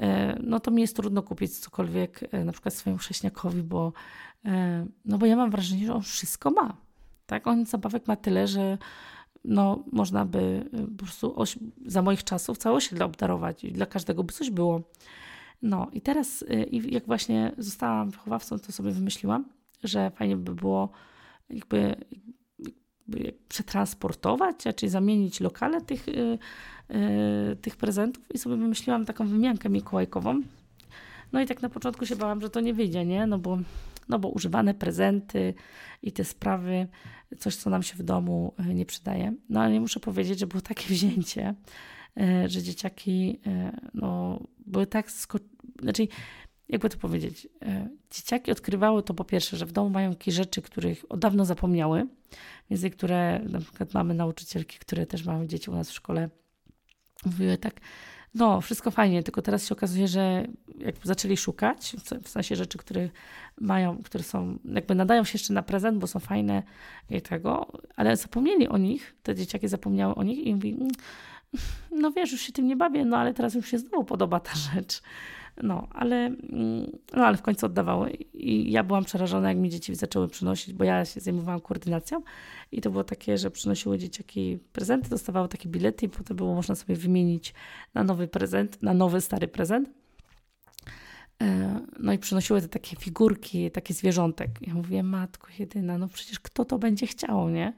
E, 0.00 0.36
no 0.42 0.60
to 0.60 0.70
mi 0.70 0.82
jest 0.82 0.96
trudno 0.96 1.22
kupić 1.22 1.58
cokolwiek 1.58 2.20
na 2.44 2.52
przykład 2.52 2.74
swojemu 2.74 2.98
chrześniakowi, 2.98 3.62
bo, 3.62 3.92
no 5.04 5.18
bo 5.18 5.26
ja 5.26 5.36
mam 5.36 5.50
wrażenie, 5.50 5.86
że 5.86 5.94
on 5.94 6.02
wszystko 6.02 6.50
ma. 6.50 6.76
Tak? 7.26 7.46
On 7.46 7.66
zabawek 7.66 8.08
ma 8.08 8.16
tyle, 8.16 8.46
że 8.46 8.78
no, 9.44 9.84
można 9.92 10.24
by 10.24 10.70
po 10.98 11.04
prostu 11.04 11.44
za 11.86 12.02
moich 12.02 12.24
czasów 12.24 12.58
całe 12.58 12.76
osiedle 12.76 13.04
obdarować 13.04 13.64
i 13.64 13.72
dla 13.72 13.86
każdego 13.86 14.24
by 14.24 14.32
coś 14.32 14.50
było. 14.50 14.80
No 15.62 15.90
i 15.92 16.00
teraz, 16.00 16.44
jak 16.70 17.06
właśnie 17.06 17.52
zostałam 17.58 18.10
wychowawcą, 18.10 18.58
to 18.58 18.72
sobie 18.72 18.90
wymyśliłam, 18.90 19.44
że 19.84 20.10
fajnie 20.10 20.36
by 20.36 20.54
było 20.54 20.88
jakby 21.50 21.96
przetransportować, 23.48 24.56
czyli 24.76 24.90
zamienić 24.90 25.40
lokale 25.40 25.80
tych, 25.80 26.08
y, 26.08 26.38
y, 26.90 27.56
tych 27.56 27.76
prezentów 27.76 28.30
i 28.34 28.38
sobie 28.38 28.56
wymyśliłam 28.56 29.04
taką 29.06 29.26
wymiankę 29.26 29.68
mikołajkową. 29.68 30.42
No 31.32 31.40
i 31.40 31.46
tak 31.46 31.62
na 31.62 31.68
początku 31.68 32.06
się 32.06 32.16
bałam, 32.16 32.40
że 32.40 32.50
to 32.50 32.60
nie 32.60 32.74
wyjdzie, 32.74 33.04
nie? 33.04 33.26
No 33.26 33.38
bo, 33.38 33.58
no 34.08 34.18
bo 34.18 34.28
używane 34.28 34.74
prezenty 34.74 35.54
i 36.02 36.12
te 36.12 36.24
sprawy, 36.24 36.86
coś 37.38 37.56
co 37.56 37.70
nam 37.70 37.82
się 37.82 37.96
w 37.96 38.02
domu 38.02 38.54
y, 38.70 38.74
nie 38.74 38.86
przydaje. 38.86 39.32
No 39.48 39.60
ale 39.60 39.80
muszę 39.80 40.00
powiedzieć, 40.00 40.38
że 40.38 40.46
było 40.46 40.60
takie 40.60 40.86
wzięcie, 40.94 41.54
że 42.46 42.62
dzieciaki 42.62 43.40
no, 43.94 44.40
były 44.66 44.86
tak 44.86 45.10
sko- 45.10 45.38
znaczy 45.82 46.08
jakby 46.68 46.88
to 46.88 46.98
powiedzieć, 46.98 47.48
dzieciaki 48.10 48.52
odkrywały 48.52 49.02
to 49.02 49.14
po 49.14 49.24
pierwsze, 49.24 49.56
że 49.56 49.66
w 49.66 49.72
domu 49.72 49.90
mają 49.90 50.10
jakieś 50.10 50.34
rzeczy, 50.34 50.62
których 50.62 51.04
od 51.08 51.20
dawno 51.20 51.44
zapomniały, 51.44 52.06
więc 52.70 52.82
niektóre, 52.82 53.40
na 53.48 53.60
przykład 53.60 53.94
mamy 53.94 54.14
nauczycielki, 54.14 54.78
które 54.78 55.06
też 55.06 55.24
mają 55.24 55.46
dzieci 55.46 55.70
u 55.70 55.74
nas 55.74 55.90
w 55.90 55.94
szkole, 55.94 56.30
mówiły 57.24 57.58
tak, 57.58 57.80
no 58.34 58.60
wszystko 58.60 58.90
fajnie, 58.90 59.22
tylko 59.22 59.42
teraz 59.42 59.66
się 59.66 59.74
okazuje, 59.74 60.08
że 60.08 60.46
jak 60.78 60.94
zaczęli 61.02 61.36
szukać, 61.36 61.96
w 62.22 62.28
sensie 62.28 62.56
rzeczy, 62.56 62.78
które 62.78 63.08
mają, 63.60 64.02
które 64.02 64.24
są, 64.24 64.58
jakby 64.64 64.94
nadają 64.94 65.24
się 65.24 65.30
jeszcze 65.34 65.52
na 65.52 65.62
prezent, 65.62 65.98
bo 65.98 66.06
są 66.06 66.20
fajne 66.20 66.62
i 67.10 67.22
tego, 67.22 67.72
ale 67.96 68.16
zapomnieli 68.16 68.68
o 68.68 68.78
nich, 68.78 69.14
te 69.22 69.34
dzieciaki 69.34 69.68
zapomniały 69.68 70.14
o 70.14 70.22
nich 70.22 70.46
i 70.46 70.54
mówi, 70.54 70.72
mm, 70.72 70.88
no 72.00 72.10
wiesz, 72.10 72.32
już 72.32 72.40
się 72.40 72.52
tym 72.52 72.66
nie 72.66 72.76
bawię, 72.76 73.04
no 73.04 73.16
ale 73.16 73.34
teraz 73.34 73.54
już 73.54 73.68
się 73.68 73.78
znowu 73.78 74.04
podoba 74.04 74.40
ta 74.40 74.52
rzecz. 74.54 75.02
No, 75.62 75.88
ale, 75.90 76.16
mm, 76.16 76.98
no, 77.12 77.26
ale 77.26 77.36
w 77.36 77.42
końcu 77.42 77.66
oddawały. 77.66 78.10
I 78.34 78.72
ja 78.72 78.84
byłam 78.84 79.04
przerażona, 79.04 79.48
jak 79.48 79.58
mi 79.58 79.70
dzieci 79.70 79.94
zaczęły 79.94 80.28
przynosić, 80.28 80.74
bo 80.74 80.84
ja 80.84 81.04
się 81.04 81.20
zajmowałam 81.20 81.60
koordynacją. 81.60 82.22
I 82.72 82.80
to 82.80 82.90
było 82.90 83.04
takie, 83.04 83.38
że 83.38 83.50
przynosiły 83.50 83.98
dzieciaki 83.98 84.58
prezenty, 84.72 85.10
dostawały 85.10 85.48
takie 85.48 85.68
bilety 85.68 86.06
i 86.06 86.08
potem 86.08 86.36
było 86.36 86.54
można 86.54 86.74
sobie 86.74 86.96
wymienić 86.96 87.54
na 87.94 88.04
nowy 88.04 88.28
prezent, 88.28 88.82
na 88.82 88.94
nowy, 88.94 89.20
stary 89.20 89.48
prezent. 89.48 89.88
E, 91.42 91.80
no 91.98 92.12
i 92.12 92.18
przynosiły 92.18 92.60
te 92.60 92.68
takie 92.68 92.96
figurki, 92.96 93.70
takie 93.70 93.94
zwierzątek. 93.94 94.50
Ja 94.60 94.74
mówię, 94.74 95.02
matko 95.02 95.48
jedyna, 95.58 95.98
no 95.98 96.08
przecież 96.08 96.40
kto 96.40 96.64
to 96.64 96.78
będzie 96.78 97.06
chciał, 97.06 97.48
nie? 97.48 97.72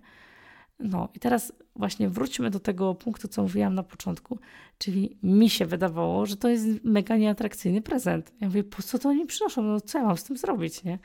No 0.78 1.08
i 1.14 1.18
teraz 1.18 1.52
właśnie 1.76 2.08
wróćmy 2.08 2.50
do 2.50 2.60
tego 2.60 2.94
punktu, 2.94 3.28
co 3.28 3.42
mówiłam 3.42 3.74
na 3.74 3.82
początku, 3.82 4.38
czyli 4.78 5.18
mi 5.22 5.50
się 5.50 5.66
wydawało, 5.66 6.26
że 6.26 6.36
to 6.36 6.48
jest 6.48 6.66
mega 6.84 7.16
nieatrakcyjny 7.16 7.82
prezent. 7.82 8.32
Ja 8.40 8.46
mówię, 8.46 8.64
po 8.64 8.82
co 8.82 8.98
to 8.98 9.08
oni 9.08 9.26
przynoszą? 9.26 9.62
No 9.62 9.80
co 9.80 9.98
ja 9.98 10.04
mam 10.04 10.16
z 10.16 10.24
tym 10.24 10.36
zrobić, 10.36 10.84
nie? 10.84 10.98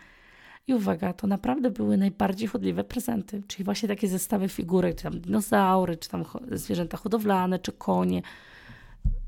I 0.68 0.74
uwaga, 0.74 1.14
to 1.14 1.28
naprawdę 1.28 1.72
były 1.72 1.98
najbardziej 1.98 2.48
chodliwe 2.48 2.84
prezenty, 2.84 3.44
czyli 3.48 3.64
właśnie 3.64 3.90
takie 3.90 4.08
zestawy 4.08 4.50
figurek, 4.50 4.96
czy 4.96 5.04
tam 5.04 5.20
dinozaury, 5.20 5.98
czy 5.98 6.10
tam 6.10 6.26
zwierzęta 6.52 6.98
hodowlane, 6.98 7.60
czy 7.60 7.72
konie. 7.72 8.22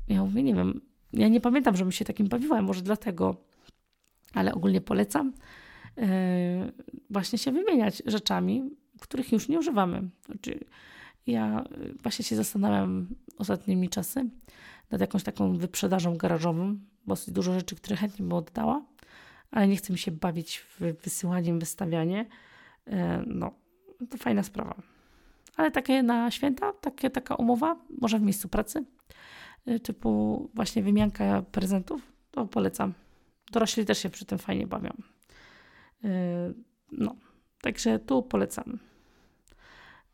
Ja 0.08 0.24
mówię, 0.24 0.42
nie 0.42 0.54
wiem, 0.54 0.80
ja 1.12 1.28
nie 1.28 1.40
pamiętam, 1.40 1.76
żebym 1.76 1.92
się 1.92 2.04
takim 2.04 2.28
bawiła, 2.28 2.62
może 2.62 2.82
dlatego, 2.82 3.36
ale 4.34 4.54
ogólnie 4.54 4.80
polecam 4.80 5.32
yy, 5.96 6.04
właśnie 7.10 7.38
się 7.38 7.52
wymieniać 7.52 8.02
rzeczami, 8.06 8.70
których 9.02 9.32
już 9.32 9.48
nie 9.48 9.58
używamy. 9.58 10.10
Znaczy, 10.26 10.64
ja 11.26 11.64
y, 11.64 11.94
właśnie 12.02 12.24
się 12.24 12.36
zastanawiam 12.36 13.06
ostatnimi 13.38 13.88
czasy 13.88 14.30
nad 14.90 15.00
jakąś 15.00 15.22
taką 15.22 15.56
wyprzedażą 15.56 16.16
garażową, 16.16 16.78
bo 17.06 17.12
jest 17.12 17.32
dużo 17.32 17.52
rzeczy, 17.52 17.76
które 17.76 17.96
chętnie 17.96 18.22
bym 18.26 18.32
oddała, 18.32 18.82
ale 19.50 19.68
nie 19.68 19.76
chcę 19.76 19.92
mi 19.92 19.98
się 19.98 20.10
bawić 20.10 20.58
w 20.58 21.02
wysyłaniem, 21.02 21.58
wystawianie. 21.58 22.26
E, 22.86 23.24
no, 23.26 23.54
to 24.10 24.18
fajna 24.18 24.42
sprawa. 24.42 24.74
Ale 25.56 25.70
takie 25.70 26.02
na 26.02 26.30
święta, 26.30 26.72
takie, 26.72 27.10
taka 27.10 27.34
umowa, 27.34 27.76
może 28.00 28.18
w 28.18 28.22
miejscu 28.22 28.48
pracy, 28.48 28.84
y, 29.68 29.80
typu 29.80 30.50
właśnie 30.54 30.82
wymianka 30.82 31.42
prezentów, 31.42 32.12
to 32.30 32.46
polecam. 32.46 32.94
Dorośli 33.52 33.84
też 33.84 33.98
się 33.98 34.10
przy 34.10 34.24
tym 34.24 34.38
fajnie 34.38 34.66
bawią. 34.66 34.90
Y, 36.04 36.08
no, 36.92 37.16
także 37.60 37.98
tu 37.98 38.22
polecam. 38.22 38.78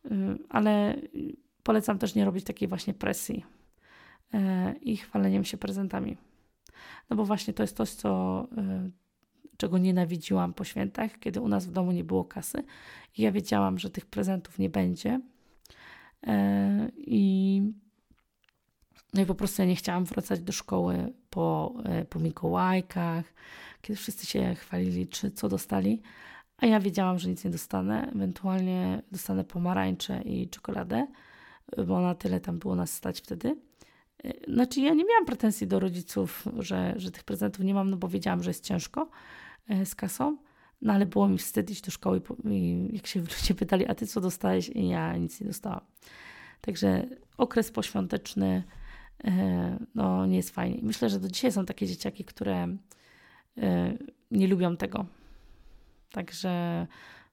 Y, 0.05 0.38
ale 0.49 0.96
polecam 1.62 1.99
też 1.99 2.14
nie 2.14 2.24
robić 2.24 2.44
takiej 2.44 2.68
właśnie 2.68 2.94
presji 2.94 3.44
y, 4.34 4.38
i 4.78 4.96
chwaleniem 4.96 5.44
się 5.44 5.57
prezentami. 5.57 6.16
No 7.11 7.16
bo 7.16 7.24
właśnie 7.24 7.55
to 7.55 7.62
jest 7.62 7.76
coś, 7.76 7.90
co, 7.90 8.42
y, 8.59 8.90
czego 9.57 9.78
nienawidziłam 9.78 10.55
po 10.55 10.64
świętach, 10.64 11.18
kiedy 11.18 11.40
u 11.40 11.49
nas 11.49 11.66
w 11.66 11.72
domu 11.72 11.92
nie 11.92 12.05
było 12.05 12.24
kasy 12.24 12.64
i 13.16 13.22
ja 13.22 13.32
wiedziałam, 13.32 13.78
że 13.78 13.90
tych 13.90 14.07
prezentów 14.07 14.59
nie 14.59 14.70
będzie. 14.70 15.20
I, 16.96 17.62
no 19.14 19.22
i 19.22 19.26
po 19.26 19.34
prostu 19.34 19.62
ja 19.62 19.68
nie 19.68 19.76
chciałam 19.76 20.05
wracać 20.05 20.40
do 20.40 20.53
szkoły 20.53 21.12
po, 21.30 21.74
po 22.11 22.18
Mikołajkach, 22.18 23.24
kiedy 23.82 23.96
wszyscy 23.96 24.26
się 24.26 24.55
chwalili, 24.55 25.09
czy 25.09 25.30
co 25.30 25.49
dostali, 25.49 26.03
a 26.59 26.67
ja 26.67 26.81
wiedziałam, 26.81 27.19
że 27.19 27.29
nic 27.29 27.45
nie 27.45 27.51
dostanę. 27.51 28.11
Ewentualnie 28.15 29.03
dostanę 29.13 29.45
pomarańcze 29.45 30.23
i 30.23 30.49
czekoladę, 30.49 31.07
bo 31.87 32.01
na 32.01 32.15
tyle 32.15 32.41
tam 32.41 32.59
było 32.59 32.75
nas 32.75 32.93
stać 32.93 33.21
wtedy. 33.21 33.57
Znaczy, 34.49 34.81
ja 34.81 34.95
nie 34.95 35.05
miałam 35.05 35.27
pretensji 35.27 35.67
do 35.67 35.81
rodziców, 35.81 36.45
że, 36.59 36.95
że 36.97 37.11
tych 37.11 37.25
prezentów 37.25 37.65
nie 37.65 37.75
mam, 37.75 37.91
no 37.91 37.97
bo 37.97 38.09
wiedziałam, 38.09 38.43
że 38.43 38.51
jest 38.51 38.65
ciężko 38.65 39.11
e, 39.69 39.87
z 39.87 39.95
kasą. 39.95 40.37
No 40.83 40.93
ale 40.93 41.07
było 41.07 41.29
mi 41.29 41.39
wstyd 41.39 41.71
iść 41.71 41.83
do 41.83 41.91
szkoły 41.91 42.23
i 42.45 42.89
jak 42.93 43.07
się 43.07 43.21
ludzie 43.41 43.55
pytali, 43.55 43.87
a 43.87 43.95
ty 43.95 44.07
co 44.07 44.21
dostałeś? 44.21 44.69
I 44.69 44.89
ja 44.89 45.17
nic 45.17 45.41
nie 45.41 45.47
dostałam. 45.47 45.81
Także 46.61 47.07
okres 47.37 47.71
poświąteczny 47.71 48.63
e, 49.25 49.79
no, 49.95 50.27
nie 50.27 50.37
jest 50.37 50.51
fajny. 50.51 50.79
Myślę, 50.83 51.11
że 51.11 51.21
do 51.21 51.29
dzisiaj 51.29 51.53
są 51.53 51.67
takie 51.67 51.87
dzieciaki, 51.87 52.25
które 52.25 52.69
e, 53.59 53.99
nie 54.31 54.49
lubią 54.49 54.77
tego. 54.77 55.07
Także 56.13 56.87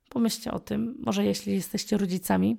pomyślcie 0.10 0.52
o 0.52 0.60
tym. 0.60 0.98
Może 1.06 1.26
jeśli 1.26 1.54
jesteście 1.54 1.98
rodzicami, 1.98 2.58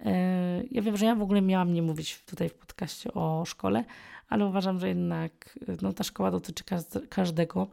e, 0.00 0.62
ja 0.70 0.82
wiem, 0.82 0.96
że 0.96 1.06
ja 1.06 1.14
w 1.14 1.22
ogóle 1.22 1.42
miałam 1.42 1.72
nie 1.72 1.82
mówić 1.82 2.22
tutaj 2.26 2.48
w 2.48 2.54
podcaście 2.54 3.12
o 3.14 3.44
szkole, 3.44 3.84
ale 4.28 4.46
uważam, 4.46 4.80
że 4.80 4.88
jednak 4.88 5.58
no, 5.82 5.92
ta 5.92 6.04
szkoła 6.04 6.30
dotyczy 6.30 6.64
każdego. 7.08 7.68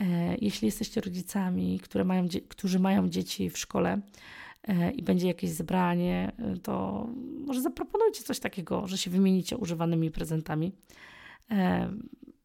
E, 0.00 0.36
jeśli 0.40 0.66
jesteście 0.66 1.00
rodzicami, 1.00 1.80
które 1.80 2.04
mają, 2.04 2.28
którzy 2.48 2.78
mają 2.78 3.08
dzieci 3.08 3.50
w 3.50 3.58
szkole 3.58 4.00
e, 4.62 4.90
i 4.90 5.02
będzie 5.02 5.26
jakieś 5.26 5.50
zebranie, 5.50 6.32
to 6.62 7.06
może 7.46 7.60
zaproponujcie 7.60 8.22
coś 8.22 8.40
takiego, 8.40 8.86
że 8.86 8.98
się 8.98 9.10
wymienicie 9.10 9.56
używanymi 9.56 10.10
prezentami. 10.10 10.72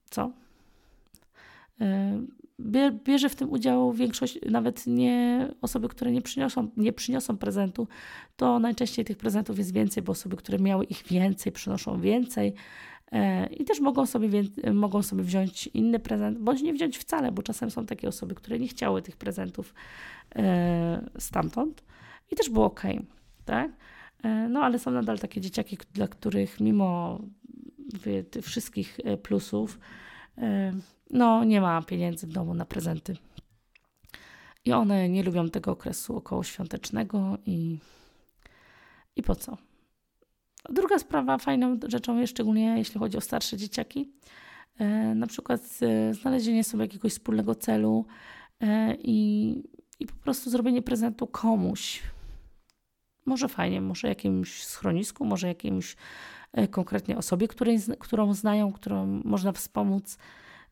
Co? 0.09 0.31
Bierze 3.03 3.29
w 3.29 3.35
tym 3.35 3.51
udział 3.51 3.93
większość, 3.93 4.39
nawet 4.49 4.87
nie 4.87 5.47
osoby, 5.61 5.87
które 5.87 6.11
nie 6.11 6.21
przyniosą, 6.21 6.67
nie 6.77 6.93
przyniosą 6.93 7.37
prezentu, 7.37 7.87
to 8.35 8.59
najczęściej 8.59 9.05
tych 9.05 9.17
prezentów 9.17 9.57
jest 9.57 9.73
więcej, 9.73 10.03
bo 10.03 10.11
osoby, 10.11 10.37
które 10.37 10.59
miały 10.59 10.85
ich 10.85 11.03
więcej, 11.03 11.51
przynoszą 11.51 12.01
więcej 12.01 12.53
e, 13.11 13.47
i 13.47 13.65
też 13.65 13.79
mogą 13.79 14.05
sobie, 14.05 14.43
mogą 14.73 15.03
sobie 15.03 15.23
wziąć 15.23 15.67
inny 15.67 15.99
prezent, 15.99 16.39
bądź 16.39 16.61
nie 16.61 16.73
wziąć 16.73 16.97
wcale, 16.97 17.31
bo 17.31 17.43
czasem 17.43 17.71
są 17.71 17.85
takie 17.85 18.07
osoby, 18.07 18.35
które 18.35 18.59
nie 18.59 18.67
chciały 18.67 19.01
tych 19.01 19.17
prezentów 19.17 19.73
e, 20.35 21.09
stamtąd 21.19 21.83
i 22.31 22.35
też 22.35 22.49
było 22.49 22.65
ok, 22.65 22.83
tak? 23.45 23.71
E, 24.23 24.49
no 24.49 24.59
ale 24.59 24.79
są 24.79 24.91
nadal 24.91 25.19
takie 25.19 25.41
dzieciaki, 25.41 25.77
dla 25.93 26.07
których 26.07 26.59
mimo 26.59 27.19
tych 28.31 28.45
wszystkich 28.45 28.99
plusów, 29.23 29.79
no 31.09 31.43
nie 31.43 31.61
ma 31.61 31.81
pieniędzy 31.81 32.27
w 32.27 32.31
domu 32.31 32.53
na 32.53 32.65
prezenty. 32.65 33.17
I 34.65 34.73
one 34.73 35.09
nie 35.09 35.23
lubią 35.23 35.49
tego 35.49 35.71
okresu 35.71 36.17
okołoświątecznego 36.17 37.37
i, 37.45 37.77
i 39.15 39.23
po 39.23 39.35
co? 39.35 39.57
Druga 40.69 40.99
sprawa, 40.99 41.37
fajną 41.37 41.79
rzeczą 41.87 42.19
jest 42.19 42.33
szczególnie 42.33 42.77
jeśli 42.77 42.99
chodzi 42.99 43.17
o 43.17 43.21
starsze 43.21 43.57
dzieciaki, 43.57 44.11
e, 44.79 44.85
na 45.15 45.27
przykład 45.27 45.61
znalezienie 46.11 46.63
sobie 46.63 46.83
jakiegoś 46.83 47.11
wspólnego 47.11 47.55
celu 47.55 48.05
e, 48.61 48.95
i, 48.95 49.49
i 49.99 50.05
po 50.05 50.15
prostu 50.15 50.49
zrobienie 50.49 50.81
prezentu 50.81 51.27
komuś. 51.27 52.03
Może 53.25 53.47
fajnie, 53.47 53.81
może 53.81 54.07
jakimś 54.07 54.63
schronisku, 54.63 55.25
może 55.25 55.47
jakimś 55.47 55.95
e, 56.53 56.67
konkretnie 56.67 57.17
osobie, 57.17 57.47
której, 57.47 57.79
którą 57.99 58.33
znają, 58.33 58.73
którą 58.73 59.21
można 59.25 59.51
wspomóc. 59.51 60.17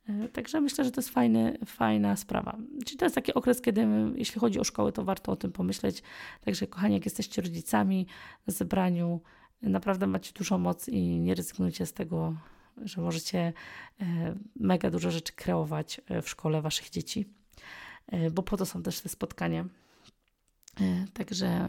E, 0.10 0.30
także 0.30 0.62
myślę, 0.62 0.84
że 0.84 0.92
to 0.92 1.02
jest 1.02 1.10
fajny, 1.10 1.58
fajna 1.66 2.16
sprawa. 2.16 2.58
Czyli 2.86 2.98
to 2.98 3.06
jest 3.06 3.16
taki 3.16 3.34
okres, 3.34 3.62
kiedy 3.62 3.88
jeśli 4.16 4.42
chodzi 4.42 4.60
o 4.60 4.64
szkołę, 4.64 4.92
to 4.92 5.04
warto 5.04 5.32
o 5.32 5.36
tym 5.36 5.52
pomyśleć. 5.52 6.04
Także 6.46 6.68
kochani, 6.68 6.94
jak 6.94 7.06
jesteście 7.06 7.42
rodzicami 7.42 8.08
na 8.48 8.54
zebraniu, 8.54 9.22
naprawdę 9.62 10.08
macie 10.08 10.34
dużą 10.34 10.58
moc 10.58 10.88
i 10.90 11.02
nie 11.02 11.36
rezygnujcie 11.36 11.86
z 11.86 11.94
tego, 11.94 12.36
że 12.78 13.02
możecie 13.02 13.54
e, 14.02 14.36
mega 14.56 14.92
dużo 14.92 15.12
rzeczy 15.12 15.34
kreować 15.34 16.02
e, 16.08 16.22
w 16.22 16.30
szkole 16.30 16.62
waszych 16.62 16.90
dzieci, 16.90 17.26
bo 18.32 18.44
po 18.44 18.58
to 18.58 18.66
są 18.66 18.84
też 18.84 19.00
te 19.00 19.10
spotkania. 19.10 19.66
Także 21.14 21.68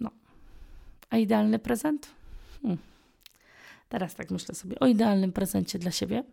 no. 0.00 0.10
A 1.10 1.16
idealny 1.16 1.58
prezent? 1.58 2.10
Hmm. 2.62 2.78
Teraz 3.88 4.14
tak 4.14 4.30
myślę 4.30 4.54
sobie 4.54 4.78
o 4.78 4.86
idealnym 4.86 5.32
prezencie 5.32 5.78
dla 5.78 5.90
siebie 5.90 6.24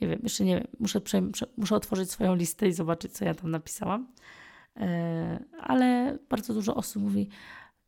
nie 0.00 0.08
wiem, 0.08 0.20
jeszcze 0.22 0.44
nie 0.44 0.54
wiem, 0.56 0.66
muszę, 0.80 1.00
muszę 1.56 1.76
otworzyć 1.76 2.10
swoją 2.10 2.34
listę 2.34 2.68
i 2.68 2.72
zobaczyć, 2.72 3.12
co 3.12 3.24
ja 3.24 3.34
tam 3.34 3.50
napisałam. 3.50 4.12
E, 4.76 5.44
ale 5.60 6.18
bardzo 6.28 6.54
dużo 6.54 6.74
osób 6.74 7.02
mówi, 7.02 7.28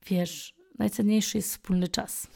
wiesz, 0.07 0.55
najcenniejszy 0.79 1.39
jest 1.39 1.51
wspólny 1.51 1.89
czas. 1.89 2.27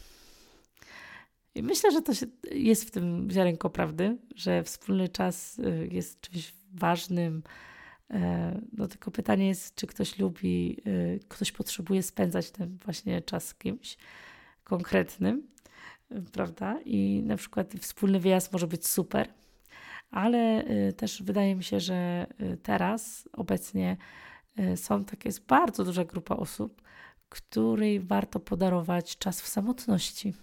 I 1.55 1.63
myślę, 1.63 1.91
że 1.91 2.03
to 2.03 2.15
się, 2.15 2.27
jest 2.51 2.85
w 2.85 2.91
tym 2.91 3.29
ziarenko 3.31 3.71
prawdy, 3.71 4.19
że 4.35 4.63
wspólny 4.63 5.09
czas 5.09 5.59
y, 5.59 5.89
jest 5.91 6.21
czymś 6.21 6.55
ważnym. 6.75 7.43
E, 8.11 8.61
no 8.73 8.89
tylko 8.89 9.11
pytanie 9.11 9.49
jest, 9.49 9.75
czy 9.75 9.87
ktoś 9.87 10.19
lubi, 10.19 10.83
ktoś 11.29 11.53
potrzebuje 11.53 12.03
spędzać 12.03 12.51
ten 12.51 12.79
właśnie 12.85 13.23
czas 13.23 13.49
z 13.49 13.55
kimś 13.55 13.97
konkretnym, 14.65 15.47
prawda? 16.33 16.81
I 16.85 17.23
na 17.27 17.37
przykład 17.37 17.75
wspólny 17.81 18.21
wyjazd 18.21 18.53
może 18.53 18.67
być 18.67 18.87
super, 18.87 19.29
ale 20.13 20.65
y, 20.89 20.93
też 20.93 21.23
wydaje 21.23 21.55
mi 21.55 21.65
się, 21.65 21.81
że 21.81 22.27
y, 22.41 22.57
teraz 22.57 23.29
obecnie 23.33 23.97
y, 24.59 24.77
są 24.77 25.05
takie, 25.05 25.29
jest 25.29 25.47
bardzo 25.47 25.85
duża 25.85 26.05
grupa 26.05 26.37
osób, 26.37 26.83
której 27.29 28.01
warto 28.01 28.41
podarować 28.41 29.19
czas 29.19 29.43
w 29.43 29.47
samotności. 29.47 30.35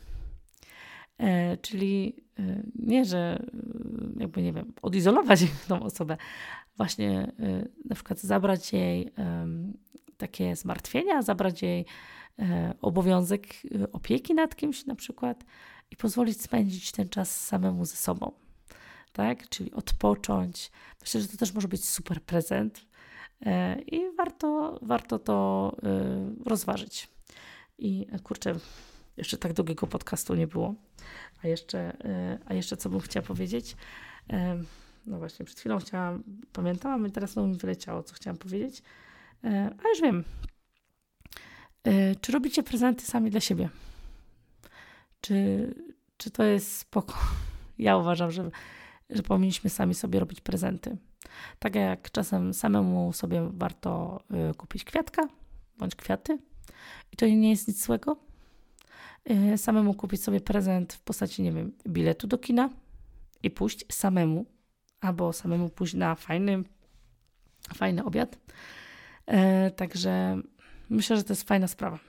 E, 1.18 1.58
czyli 1.58 2.16
nie, 2.76 3.06
że 3.06 3.46
jakby 4.18 4.42
nie 4.42 4.54
wiem, 4.54 4.74
odizolować 4.82 5.40
tą 5.68 5.84
osobę, 5.84 6.18
właśnie 6.78 7.32
na 7.86 7.96
przykład 7.96 8.20
zabrać 8.20 8.74
jej 8.74 9.12
takie 10.18 10.56
zmartwienia, 10.56 11.22
zabrać 11.22 11.62
jej 11.62 11.86
e, 12.40 12.74
obowiązek 12.82 13.48
opieki 13.92 14.34
nad 14.34 14.56
kimś 14.56 14.86
na 14.86 14.96
przykład 14.96 15.46
i 15.92 15.96
pozwolić 15.96 16.42
spędzić 16.42 16.92
ten 16.92 17.10
czas 17.10 17.48
samemu 17.48 17.86
ze 17.86 17.96
sobą 17.96 18.32
tak? 19.14 19.50
Czyli 19.50 19.74
odpocząć. 19.74 20.72
Myślę, 21.02 21.22
że 21.22 21.28
to 21.28 21.38
też 21.38 21.54
może 21.54 21.68
być 21.68 21.90
super 21.90 22.22
prezent 22.22 22.86
e, 23.46 23.82
i 23.82 24.16
warto, 24.18 24.80
warto 24.82 25.20
to 25.20 25.76
e, 25.84 26.50
rozważyć. 26.50 27.08
I 27.78 28.08
e, 28.12 28.20
kurczę, 28.20 28.56
jeszcze 29.18 29.38
tak 29.38 29.54
długiego 29.54 29.88
podcastu 29.88 30.36
nie 30.36 30.48
było. 30.48 30.76
A 31.44 31.48
jeszcze, 31.48 31.98
a 32.46 32.54
jeszcze 32.54 32.78
co 32.78 32.90
bym 32.90 33.00
chciała 33.00 33.26
powiedzieć? 33.26 33.76
No 35.06 35.18
właśnie, 35.18 35.46
przed 35.46 35.60
chwilą 35.60 35.80
chciałam, 35.80 36.24
pamiętałam 36.54 37.08
i 37.08 37.12
teraz 37.12 37.36
mi 37.36 37.58
wyleciało, 37.58 38.04
co 38.04 38.14
chciałam 38.14 38.38
powiedzieć. 38.38 38.84
A 39.84 39.90
już 39.90 40.02
wiem. 40.02 40.24
Czy 42.22 42.32
robicie 42.32 42.64
prezenty 42.64 43.06
sami 43.06 43.32
dla 43.32 43.40
siebie? 43.40 43.70
Czy, 45.22 45.68
czy 46.18 46.32
to 46.32 46.44
jest 46.44 46.78
spoko? 46.78 47.18
Ja 47.78 47.98
uważam, 47.98 48.32
że 48.32 48.52
że 49.10 49.24
powinniśmy 49.24 49.70
sami 49.70 49.96
sobie 49.96 50.20
robić 50.20 50.42
prezenty. 50.42 50.98
Tak 51.60 51.76
jak 51.76 52.12
czasem 52.12 52.54
samemu 52.54 53.14
sobie 53.14 53.50
warto 53.54 54.22
y, 54.52 54.54
kupić 54.54 54.84
kwiatka 54.84 55.28
bądź 55.78 55.96
kwiaty 55.96 56.38
i 57.12 57.16
to 57.18 57.26
nie 57.26 57.50
jest 57.50 57.68
nic 57.68 57.86
złego. 57.86 58.18
Y, 59.54 59.58
samemu 59.58 59.94
kupić 59.94 60.24
sobie 60.24 60.42
prezent 60.42 60.94
w 60.94 61.02
postaci, 61.02 61.42
nie 61.42 61.52
wiem, 61.52 61.72
biletu 61.88 62.28
do 62.28 62.38
kina 62.38 62.70
i 63.44 63.52
pójść 63.52 63.86
samemu, 63.92 64.46
albo 65.02 65.34
samemu 65.34 65.70
pójść 65.70 65.94
na 65.94 66.16
fajny, 66.16 66.64
fajny 67.76 68.06
obiad. 68.06 68.38
Y, 69.68 69.72
także 69.72 70.42
myślę, 70.90 71.18
że 71.18 71.24
to 71.24 71.34
jest 71.34 71.44
fajna 71.44 71.68
sprawa. 71.68 72.00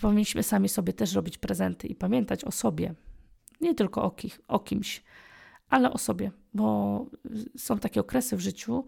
Powinniśmy 0.00 0.42
sami 0.42 0.68
sobie 0.68 0.92
też 0.92 1.14
robić 1.14 1.38
prezenty 1.38 1.86
i 1.86 1.94
pamiętać 1.94 2.44
o 2.44 2.52
sobie, 2.52 2.94
nie 3.60 3.74
tylko 3.74 4.02
o, 4.02 4.10
kich, 4.10 4.40
o 4.48 4.58
kimś, 4.58 5.02
ale 5.68 5.92
o 5.92 5.98
sobie, 5.98 6.30
bo 6.54 7.06
są 7.56 7.78
takie 7.78 8.00
okresy 8.00 8.36
w 8.36 8.40
życiu, 8.40 8.84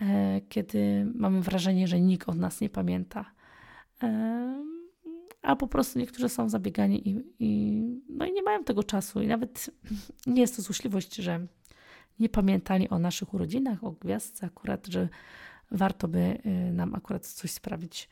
e, 0.00 0.40
kiedy 0.48 1.06
mamy 1.14 1.40
wrażenie, 1.40 1.88
że 1.88 2.00
nikt 2.00 2.28
od 2.28 2.36
nas 2.36 2.60
nie 2.60 2.70
pamięta. 2.70 3.32
E, 4.02 4.64
a 5.42 5.56
po 5.56 5.68
prostu 5.68 5.98
niektórzy 5.98 6.28
są 6.28 6.48
zabiegani 6.48 7.08
i, 7.08 7.22
i, 7.38 7.82
no 8.08 8.26
i 8.26 8.32
nie 8.32 8.42
mają 8.42 8.64
tego 8.64 8.82
czasu. 8.84 9.22
I 9.22 9.26
nawet 9.26 9.70
nie 10.26 10.40
jest 10.40 10.56
to 10.56 10.62
złośliwość, 10.62 11.16
że 11.16 11.46
nie 12.18 12.28
pamiętali 12.28 12.88
o 12.88 12.98
naszych 12.98 13.34
urodzinach, 13.34 13.84
o 13.84 13.92
gwiazdce 13.92 14.46
akurat, 14.46 14.86
że 14.86 15.08
warto 15.70 16.08
by 16.08 16.18
e, 16.18 16.50
nam 16.72 16.94
akurat 16.94 17.26
coś 17.26 17.50
sprawić 17.50 18.08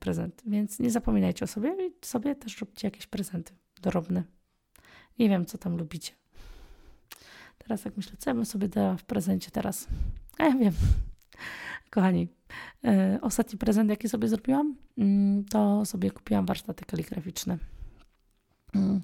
prezent. 0.00 0.42
Więc 0.46 0.80
nie 0.80 0.90
zapominajcie 0.90 1.44
o 1.44 1.48
sobie 1.48 1.86
i 1.86 2.06
sobie 2.06 2.34
też 2.34 2.60
róbcie 2.60 2.86
jakieś 2.86 3.06
prezenty 3.06 3.54
dorobne. 3.82 4.24
Nie 5.18 5.28
wiem, 5.28 5.46
co 5.46 5.58
tam 5.58 5.76
lubicie. 5.76 6.12
Teraz 7.64 7.84
jak 7.84 7.96
myślę, 7.96 8.12
co 8.18 8.30
ja 8.30 8.34
bym 8.34 8.46
sobie 8.46 8.68
dała 8.68 8.96
w 8.96 9.04
prezencie 9.04 9.50
teraz? 9.50 9.88
A 10.38 10.44
ja 10.44 10.56
wiem. 10.56 10.72
Kochani, 11.90 12.28
e, 12.84 13.18
ostatni 13.22 13.58
prezent, 13.58 13.90
jaki 13.90 14.08
sobie 14.08 14.28
zrobiłam, 14.28 14.76
mm, 14.98 15.44
to 15.44 15.84
sobie 15.84 16.10
kupiłam 16.10 16.46
warsztaty 16.46 16.84
kaligraficzne. 16.84 17.58
Mm. 18.74 19.00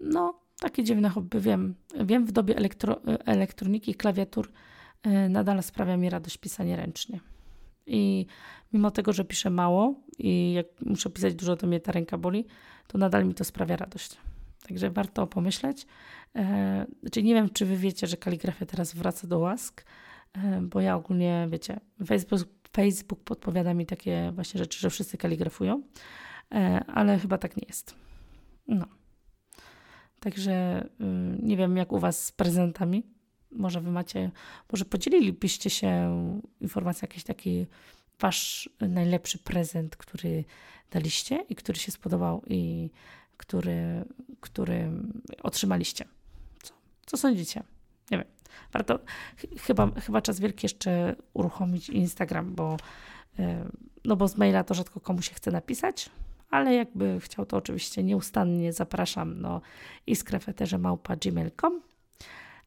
No, 0.00 0.34
takie 0.60 0.84
dziwne 0.84 1.08
hobby, 1.08 1.40
wiem. 1.40 1.74
Wiem, 2.04 2.26
w 2.26 2.32
dobie 2.32 2.56
elektro, 2.56 3.00
elektroniki 3.24 3.90
i 3.90 3.94
klawiatur 3.94 4.52
e, 5.02 5.28
nadal 5.28 5.62
sprawia 5.62 5.96
mi 5.96 6.10
radość 6.10 6.38
pisanie 6.38 6.76
ręcznie. 6.76 7.20
I 7.86 8.26
mimo 8.72 8.90
tego, 8.90 9.12
że 9.12 9.24
piszę 9.24 9.50
mało 9.50 9.94
i 10.18 10.52
jak 10.52 10.66
muszę 10.80 11.10
pisać 11.10 11.34
dużo, 11.34 11.56
to 11.56 11.66
mnie 11.66 11.80
ta 11.80 11.92
ręka 11.92 12.18
boli, 12.18 12.44
to 12.86 12.98
nadal 12.98 13.26
mi 13.26 13.34
to 13.34 13.44
sprawia 13.44 13.76
radość. 13.76 14.16
Także 14.68 14.90
warto 14.90 15.26
pomyśleć. 15.26 15.86
E, 16.36 16.86
znaczy 17.00 17.22
nie 17.22 17.34
wiem, 17.34 17.50
czy 17.50 17.66
wy 17.66 17.76
wiecie, 17.76 18.06
że 18.06 18.16
kaligrafia 18.16 18.66
teraz 18.66 18.94
wraca 18.94 19.26
do 19.26 19.38
łask, 19.38 19.84
e, 20.32 20.60
bo 20.62 20.80
ja 20.80 20.96
ogólnie, 20.96 21.48
wiecie, 21.50 21.80
Facebook, 22.06 22.48
Facebook 22.76 23.24
podpowiada 23.24 23.74
mi 23.74 23.86
takie 23.86 24.32
właśnie 24.34 24.58
rzeczy, 24.58 24.80
że 24.80 24.90
wszyscy 24.90 25.18
kaligrafują, 25.18 25.82
e, 26.54 26.84
ale 26.86 27.18
chyba 27.18 27.38
tak 27.38 27.56
nie 27.56 27.64
jest. 27.68 27.94
No. 28.68 28.86
Także 30.22 30.84
y, 31.00 31.04
nie 31.42 31.56
wiem, 31.56 31.76
jak 31.76 31.92
u 31.92 31.98
Was 31.98 32.24
z 32.24 32.32
prezentami. 32.32 33.02
Może 33.50 33.80
Wy 33.80 33.90
macie, 33.90 34.30
może 34.72 34.84
podzielilibyście 34.84 35.70
się 35.70 36.12
informacją, 36.60 37.06
jakiś 37.06 37.24
taki 37.24 37.66
Wasz 38.20 38.70
najlepszy 38.80 39.38
prezent, 39.38 39.96
który 39.96 40.44
daliście 40.90 41.44
i 41.48 41.54
który 41.54 41.78
się 41.78 41.92
spodobał 41.92 42.42
i 42.46 42.90
który, 43.36 44.04
który 44.40 44.90
otrzymaliście. 45.42 46.04
Co, 47.12 47.16
sądzicie? 47.16 47.62
Nie 48.10 48.18
wiem. 48.18 48.26
Warto, 48.72 48.98
ch 49.36 49.46
chyba, 49.60 49.90
chyba 50.00 50.22
czas 50.22 50.40
wielki 50.40 50.64
jeszcze 50.64 51.16
uruchomić 51.34 51.88
Instagram, 51.88 52.54
bo, 52.54 52.76
yy, 53.38 53.44
no 54.04 54.16
bo 54.16 54.28
z 54.28 54.36
maila 54.36 54.64
to 54.64 54.74
rzadko 54.74 55.00
komu 55.00 55.22
się 55.22 55.34
chce 55.34 55.50
napisać, 55.50 56.10
ale 56.50 56.74
jakby 56.74 57.20
chciał, 57.20 57.46
to 57.46 57.56
oczywiście 57.56 58.02
nieustannie 58.02 58.72
zapraszam 58.72 59.40
no, 59.40 59.60
iskrefeterze 60.06 60.78
małpa 60.78 61.16
gmail.com 61.16 61.80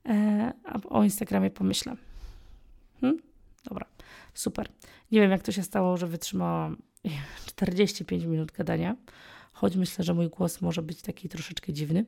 e, 0.05 0.53
a 0.65 0.79
o 0.89 1.03
Instagramie 1.03 1.49
pomyślę. 1.49 1.95
Hmm? 3.01 3.21
Dobra, 3.63 3.85
super. 4.33 4.69
Nie 5.11 5.21
wiem, 5.21 5.31
jak 5.31 5.41
to 5.41 5.51
się 5.51 5.63
stało, 5.63 5.97
że 5.97 6.07
wytrzymałam 6.07 6.77
45 7.45 8.23
minut 8.23 8.51
gadania, 8.51 8.95
choć 9.53 9.75
myślę, 9.75 10.03
że 10.03 10.13
mój 10.13 10.29
głos 10.29 10.61
może 10.61 10.81
być 10.81 11.01
taki 11.01 11.29
troszeczkę 11.29 11.73
dziwny. 11.73 12.05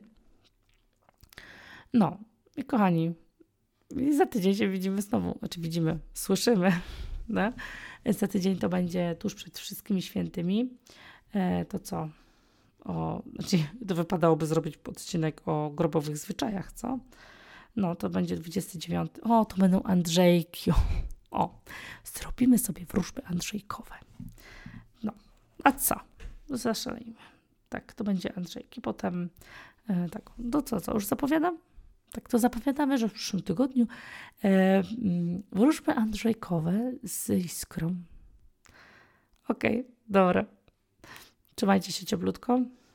No, 1.94 2.18
i 2.56 2.64
kochani, 2.64 3.14
i 3.96 4.16
za 4.16 4.26
tydzień 4.26 4.54
się 4.54 4.68
widzimy 4.68 5.02
znowu, 5.02 5.38
znaczy 5.38 5.60
widzimy, 5.60 5.98
słyszymy. 6.14 6.72
No? 7.28 7.52
Za 8.06 8.28
tydzień 8.28 8.56
to 8.56 8.68
będzie 8.68 9.16
tuż 9.18 9.34
przed 9.34 9.58
wszystkimi 9.58 10.02
świętymi. 10.02 10.70
E, 11.32 11.64
to 11.64 11.78
co? 11.78 12.08
O, 12.84 13.22
znaczy, 13.34 13.58
to 13.88 13.94
wypadałoby 13.94 14.46
zrobić 14.46 14.78
odcinek 14.88 15.48
o 15.48 15.70
grobowych 15.70 16.18
zwyczajach, 16.18 16.72
co? 16.72 16.98
No, 17.76 17.94
to 17.96 18.10
będzie 18.10 18.36
29. 18.36 19.10
O, 19.22 19.44
to 19.44 19.56
będą 19.56 19.82
Andrzejki. 19.82 20.70
O, 21.30 21.60
zrobimy 22.04 22.58
sobie 22.58 22.84
wróżby 22.84 23.24
Andrzejkowe. 23.24 23.94
No, 25.02 25.12
a 25.64 25.72
co? 25.72 25.94
Zaszalejmy. 26.50 27.14
Tak, 27.68 27.94
to 27.94 28.04
będzie 28.04 28.36
Andrzejki. 28.36 28.80
Potem, 28.80 29.30
e, 29.88 30.08
tak, 30.08 30.30
to 30.52 30.62
co, 30.62 30.80
co, 30.80 30.94
już 30.94 31.06
zapowiadam? 31.06 31.58
Tak, 32.12 32.28
to 32.28 32.38
zapowiadamy, 32.38 32.98
że 32.98 33.08
w 33.08 33.12
przyszłym 33.12 33.42
tygodniu 33.42 33.86
e, 34.44 34.48
mm, 34.48 35.42
wróżby 35.52 35.92
Andrzejkowe 35.92 36.92
z 37.02 37.30
iskrą. 37.30 37.94
Okej, 39.48 39.80
okay, 39.80 39.92
dobra. 40.08 40.44
Trzymajcie 41.54 41.92
się 41.92 42.06
cieplutko. 42.06 42.60